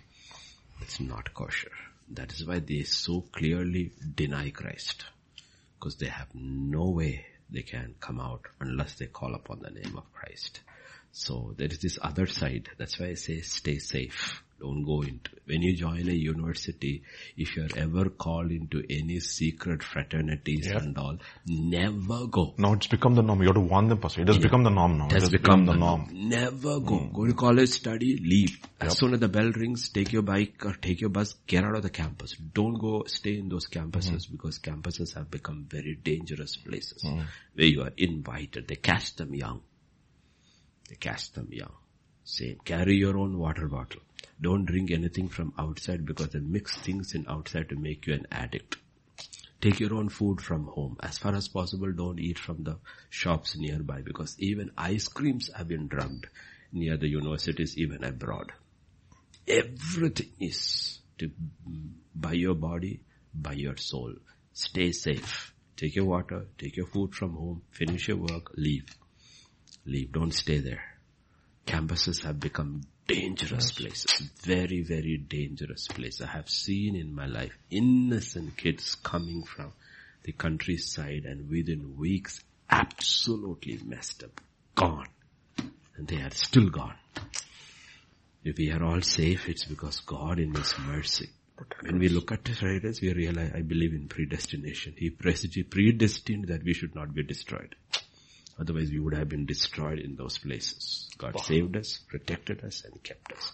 [0.80, 1.72] it's not kosher.
[2.10, 5.04] That is why they so clearly deny Christ.
[5.78, 9.96] Because they have no way they can come out unless they call upon the name
[9.96, 10.60] of Christ.
[11.12, 12.68] So there is this other side.
[12.78, 14.42] That's why I say stay safe.
[14.60, 15.42] Don't go into, it.
[15.46, 17.02] when you join a university,
[17.36, 20.78] if you're ever called into any secret fraternities Yeah.
[20.78, 21.16] and all,
[21.46, 22.54] never go.
[22.58, 23.40] Now it's become the norm.
[23.42, 24.22] You have to warn them, Pastor.
[24.22, 25.06] It has become the norm now.
[25.06, 26.08] It has become the norm.
[26.12, 26.98] Never go.
[26.98, 27.12] Hmm.
[27.14, 28.58] Go to college, study, leave.
[28.80, 31.76] As soon as the bell rings, take your bike or take your bus, get out
[31.76, 32.34] of the campus.
[32.34, 34.32] Don't go stay in those campuses hmm.
[34.32, 37.20] because campuses have become very dangerous places hmm.
[37.54, 38.66] where you are invited.
[38.66, 39.62] They catch them young.
[40.88, 41.74] They catch them young.
[42.24, 42.58] Same.
[42.64, 44.02] Carry your own water bottle.
[44.40, 48.26] Don't drink anything from outside because they mix things in outside to make you an
[48.30, 48.76] addict.
[49.60, 50.96] Take your own food from home.
[51.00, 52.78] As far as possible, don't eat from the
[53.10, 56.28] shops nearby because even ice creams have been drugged
[56.72, 58.52] near the universities, even abroad.
[59.48, 61.28] Everything is to
[61.68, 63.00] mm, buy your body,
[63.34, 64.14] buy your soul.
[64.52, 65.52] Stay safe.
[65.76, 68.86] Take your water, take your food from home, finish your work, leave.
[69.84, 70.12] Leave.
[70.12, 70.82] Don't stay there.
[71.66, 74.22] Campuses have become dangerous places.
[74.42, 76.20] Very, very dangerous place.
[76.20, 79.72] I have seen in my life innocent kids coming from
[80.22, 82.40] the countryside and within weeks
[82.70, 84.40] absolutely messed up.
[84.74, 85.08] Gone.
[85.96, 86.94] And they are still gone.
[88.44, 91.30] If we are all safe, it's because God in His mercy.
[91.80, 94.94] When we look at the writers, we realize, I believe in predestination.
[94.96, 97.74] He predestined that we should not be destroyed.
[98.58, 101.08] Otherwise we would have been destroyed in those places.
[101.18, 101.42] God oh.
[101.42, 103.52] saved us, protected us and kept us.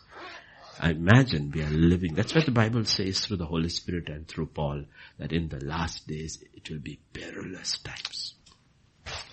[0.81, 4.27] I imagine we are living, that's what the Bible says through the Holy Spirit and
[4.27, 4.85] through Paul,
[5.19, 8.35] that in the last days it will be perilous times.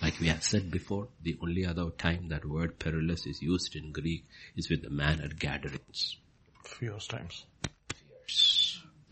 [0.00, 3.92] Like we have said before, the only other time that word perilous is used in
[3.92, 4.26] Greek
[4.56, 6.16] is with the man at Gadarenes.
[6.64, 7.46] Fierce times.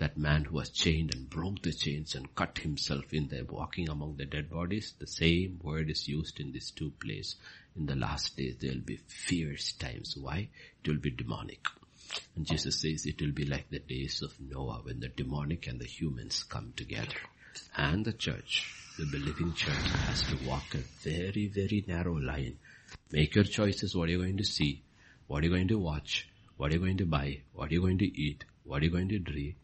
[0.00, 3.90] That man who was chained and broke the chains and cut himself in there walking
[3.90, 7.36] among the dead bodies, the same word is used in these two places.
[7.76, 10.16] In the last days there will be fierce times.
[10.16, 10.48] Why?
[10.82, 11.66] It will be demonic.
[12.34, 15.78] And Jesus says it will be like the days of Noah when the demonic and
[15.78, 17.20] the humans come together.
[17.76, 22.56] And the church, the believing church has to walk a very, very narrow line.
[23.12, 24.82] Make your choices what are you're going to see,
[25.26, 27.82] what are you're going to watch, what are you're going to buy, what are you're
[27.82, 29.56] going to eat, what are you're going to drink.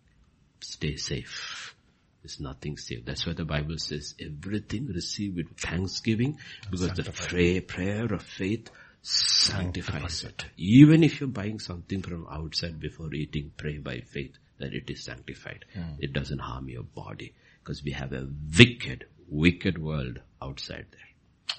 [0.61, 1.75] Stay safe.
[2.23, 3.05] There's nothing safe.
[3.05, 6.39] That's why the Bible says everything receive with thanksgiving
[6.71, 8.69] because the prayer, prayer of faith
[9.03, 10.45] sanctifies it.
[10.57, 15.05] Even if you're buying something from outside before eating, pray by faith that it is
[15.05, 15.65] sanctified.
[15.73, 15.95] Hmm.
[16.01, 18.27] It doesn't harm your body because we have a
[18.59, 21.59] wicked, wicked world outside there.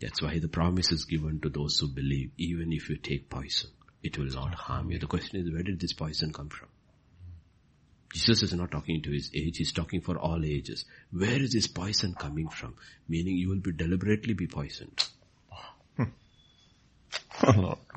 [0.00, 3.70] That's why the promise is given to those who believe, even if you take poison,
[4.02, 4.98] it will not harm you.
[4.98, 6.68] The question is, where did this poison come from?
[8.14, 10.84] Jesus is not talking to his age, he's talking for all ages.
[11.10, 12.76] Where is this poison coming from?
[13.08, 15.04] Meaning you will be deliberately be poisoned.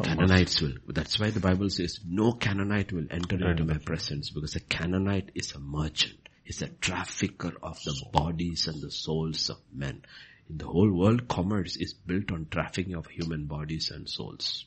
[0.02, 0.74] Canaanites will.
[0.88, 5.30] That's why the Bible says no Canaanite will enter into my presence because a Canaanite
[5.36, 6.18] is a merchant.
[6.44, 10.02] He's a trafficker of the bodies and the souls of men.
[10.50, 14.66] In the whole world, commerce is built on trafficking of human bodies and souls.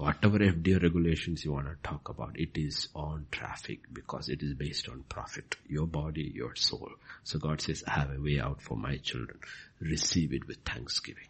[0.00, 4.54] Whatever FDA regulations you want to talk about, it is on traffic because it is
[4.54, 5.56] based on profit.
[5.68, 6.88] Your body, your soul.
[7.22, 9.38] So God says, I have a way out for my children.
[9.78, 11.28] Receive it with thanksgiving.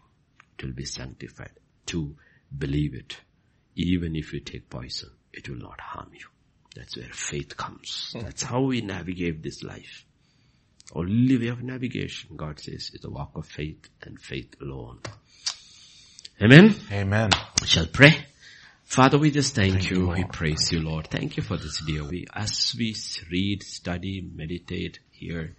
[0.56, 1.50] It will be sanctified.
[1.84, 2.14] Two,
[2.56, 3.16] believe it.
[3.74, 6.28] Even if you take poison, it will not harm you.
[6.76, 8.12] That's where faith comes.
[8.12, 8.20] Hmm.
[8.20, 10.04] That's how we navigate this life.
[10.94, 15.00] Only way of navigation, God says, is a walk of faith and faith alone.
[16.40, 16.76] Amen.
[16.92, 17.30] Amen.
[17.60, 18.26] We shall pray.
[18.90, 20.08] Father, we just thank, you.
[20.08, 21.06] We praise you, Lord.
[21.06, 22.00] Thank you for this day.
[22.00, 22.96] We, as we
[23.30, 25.54] read, study, meditate here,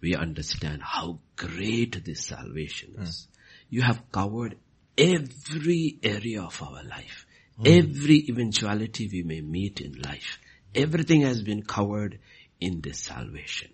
[0.00, 3.28] we understand how great this salvation is.
[3.68, 4.56] You have covered
[4.96, 7.26] every area of our life.
[7.62, 10.38] Every eventuality we may meet in life.
[10.74, 12.18] Everything has been covered
[12.62, 13.68] in this salvation.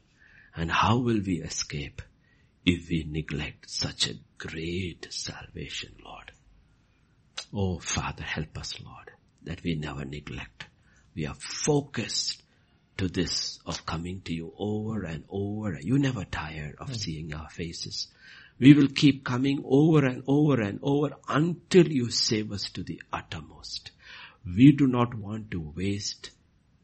[0.57, 2.03] And how will we escape
[2.65, 6.33] if we neglect such a great salvation, Lord?
[7.53, 9.13] Oh, Father, help us, Lord,
[9.45, 10.67] that we never neglect.
[11.15, 12.43] We are focused
[12.99, 15.79] to this of coming to you over and over.
[15.81, 16.95] You never tire of hmm.
[16.95, 18.09] seeing our faces.
[18.59, 23.03] We will keep coming over and over and over until you save us to the
[23.13, 23.91] uttermost.
[24.47, 26.31] We do not want to waste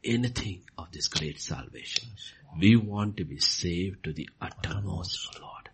[0.04, 2.08] anything of this great salvation.
[2.58, 5.70] We want to be saved to the uttermost, Lord.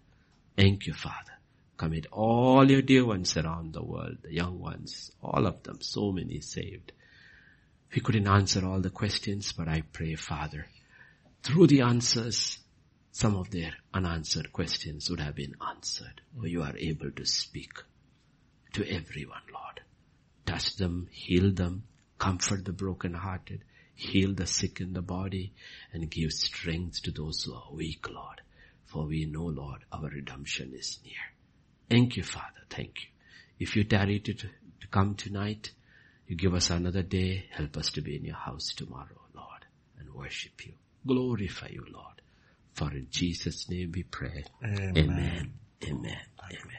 [0.57, 1.38] Thank you, Father.
[1.79, 6.11] Commit all your dear ones around the world, the young ones, all of them, so
[6.11, 6.91] many saved.
[7.95, 10.67] We couldn't answer all the questions, but I pray, Father,
[11.45, 12.59] through the answers,
[13.13, 16.21] some of their unanswered questions would have been answered.
[16.37, 17.73] For you are able to speak
[18.73, 19.81] to everyone, Lord.
[20.47, 21.85] Touch them, heal them,
[22.19, 23.63] comfort the brokenhearted,
[23.95, 25.53] heal the sick in the body,
[25.93, 28.41] and give strength to those who are weak, Lord.
[28.85, 31.38] For we know, Lord, our redemption is near.
[31.89, 32.45] Thank you, Father.
[32.71, 33.09] Thank you.
[33.59, 34.49] If you tarry to, to
[34.91, 35.73] come tonight,
[36.27, 37.47] you give us another day.
[37.51, 39.65] Help us to be in your house tomorrow, Lord,
[39.99, 40.75] and worship you.
[41.07, 42.21] Glorify you, Lord.
[42.75, 44.45] For in Jesus' name we pray.
[44.63, 45.53] Amen.
[45.85, 46.19] Amen.
[46.45, 46.79] Amen.